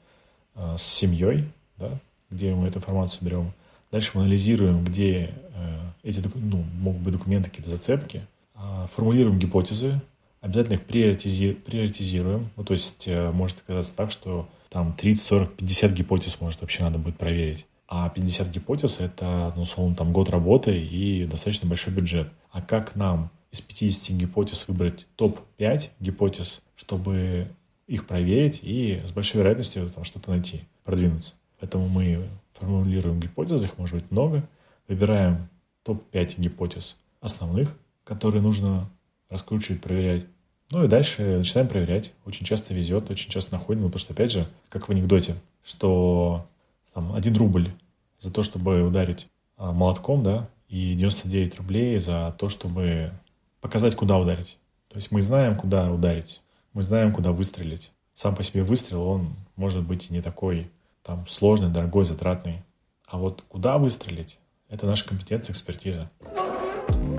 э, 0.56 0.76
с 0.78 0.84
семьей, 0.84 1.49
да, 1.82 1.99
где 2.29 2.53
мы 2.53 2.67
эту 2.67 2.79
информацию 2.79 3.25
берем. 3.25 3.53
Дальше 3.91 4.11
мы 4.13 4.21
анализируем, 4.21 4.86
где 4.86 5.34
э, 5.53 5.79
эти 6.03 6.23
ну, 6.34 6.63
могут 6.79 7.01
быть 7.01 7.13
документы, 7.13 7.49
какие-то 7.49 7.69
зацепки, 7.69 8.25
а, 8.55 8.88
формулируем 8.88 9.38
гипотезы, 9.38 10.01
обязательно 10.39 10.75
их 10.75 10.84
приоритизи, 10.84 11.53
приоритизируем. 11.53 12.49
Ну, 12.55 12.63
то 12.63 12.73
есть 12.73 13.07
э, 13.07 13.32
может 13.32 13.59
оказаться 13.59 13.95
так, 13.95 14.11
что 14.11 14.47
там 14.69 14.93
30, 14.93 15.23
40, 15.23 15.53
50 15.55 15.91
гипотез 15.91 16.39
может 16.39 16.61
вообще 16.61 16.84
надо 16.84 16.99
будет 16.99 17.17
проверить. 17.17 17.65
А 17.88 18.07
50 18.07 18.49
гипотез— 18.49 18.99
это, 19.01 19.51
ну, 19.57 19.63
условно, 19.63 19.95
там 19.95 20.13
год 20.13 20.29
работы 20.29 20.79
и 20.79 21.25
достаточно 21.25 21.67
большой 21.67 21.93
бюджет. 21.93 22.29
А 22.49 22.61
как 22.61 22.95
нам 22.95 23.29
из 23.51 23.59
50 23.59 24.15
гипотез 24.15 24.67
выбрать 24.69 25.05
топ-5 25.17 25.89
гипотез, 25.99 26.61
чтобы 26.75 27.49
их 27.88 28.07
проверить 28.07 28.61
и 28.63 29.01
с 29.05 29.11
большой 29.11 29.39
вероятностью 29.39 29.89
там 29.89 30.05
что-то 30.05 30.32
найти, 30.32 30.61
продвинуться. 30.86 31.34
Поэтому 31.62 31.88
мы 31.88 32.28
формулируем 32.53 33.20
гипотезы, 33.20 33.66
их 33.66 33.78
может 33.78 33.93
быть 33.93 34.09
много, 34.09 34.49
выбираем 34.88 35.47
топ-5 35.84 36.41
гипотез 36.41 36.97
основных, 37.22 37.78
которые 38.03 38.41
нужно 38.41 38.89
раскручивать, 39.30 39.80
проверять. 39.80 40.26
Ну 40.72 40.84
и 40.84 40.88
дальше 40.88 41.38
начинаем 41.38 41.70
проверять. 41.70 42.14
Очень 42.26 42.47
часто 42.47 42.74
везет, 42.74 43.12
очень 43.12 43.30
часто 43.30 43.53
находим, 43.53 43.82
ну, 43.82 43.88
потому 43.89 43.99
что, 43.99 44.14
опять 44.14 44.32
же, 44.32 44.47
как 44.70 44.88
в 44.88 44.91
анекдоте, 44.91 45.36
что 45.64 46.47
там, 46.95 47.14
1 47.14 47.38
рубль 47.38 47.72
за 48.18 48.32
то, 48.32 48.41
чтобы 48.41 48.82
ударить 48.82 49.28
а, 49.55 49.72
молотком, 49.72 50.24
да, 50.24 50.49
и 50.68 50.95
99 50.95 51.57
рублей 51.59 51.99
за 51.99 52.36
то, 52.39 52.49
чтобы 52.49 53.12
показать, 53.59 53.95
куда 53.95 54.18
ударить. 54.18 54.57
То 54.89 54.95
есть 54.95 55.12
мы 55.12 55.22
знаем, 55.22 55.55
куда 55.55 55.91
ударить, 55.91 56.41
мы 56.74 56.82
знаем, 56.82 57.14
куда 57.14 57.32
выстрелить. 57.32 57.91
Сам 58.16 58.36
по 58.36 58.41
себе 58.41 58.64
выстрел, 58.64 59.03
он 59.03 59.36
может 59.55 59.86
быть 59.86 60.09
и 60.09 60.14
не 60.14 60.24
такой 60.24 60.72
там 61.04 61.28
сложный, 61.28 61.70
дорогой, 61.70 62.06
затратный. 62.06 62.64
А 63.08 63.18
вот 63.18 63.43
куда 63.47 63.78
выстрелить, 63.78 64.39
это 64.70 64.86
наша 64.86 65.08
компетенция, 65.08 65.54
экспертиза. 65.54 66.10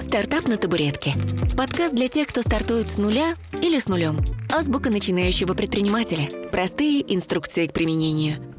Стартап 0.01 0.49
на 0.49 0.57
табуретке. 0.57 1.12
Подкаст 1.57 1.95
для 1.95 2.09
тех, 2.09 2.28
кто 2.28 2.43
стартует 2.43 2.91
с 2.91 2.99
нуля 2.99 3.35
или 3.61 3.78
с 3.78 3.89
нулем. 3.89 4.20
Азбука 4.51 4.91
начинающего 4.91 5.55
предпринимателя. 5.55 6.28
Простые 6.51 7.03
инструкции 7.14 7.66
к 7.66 7.72
применению– 7.72 8.43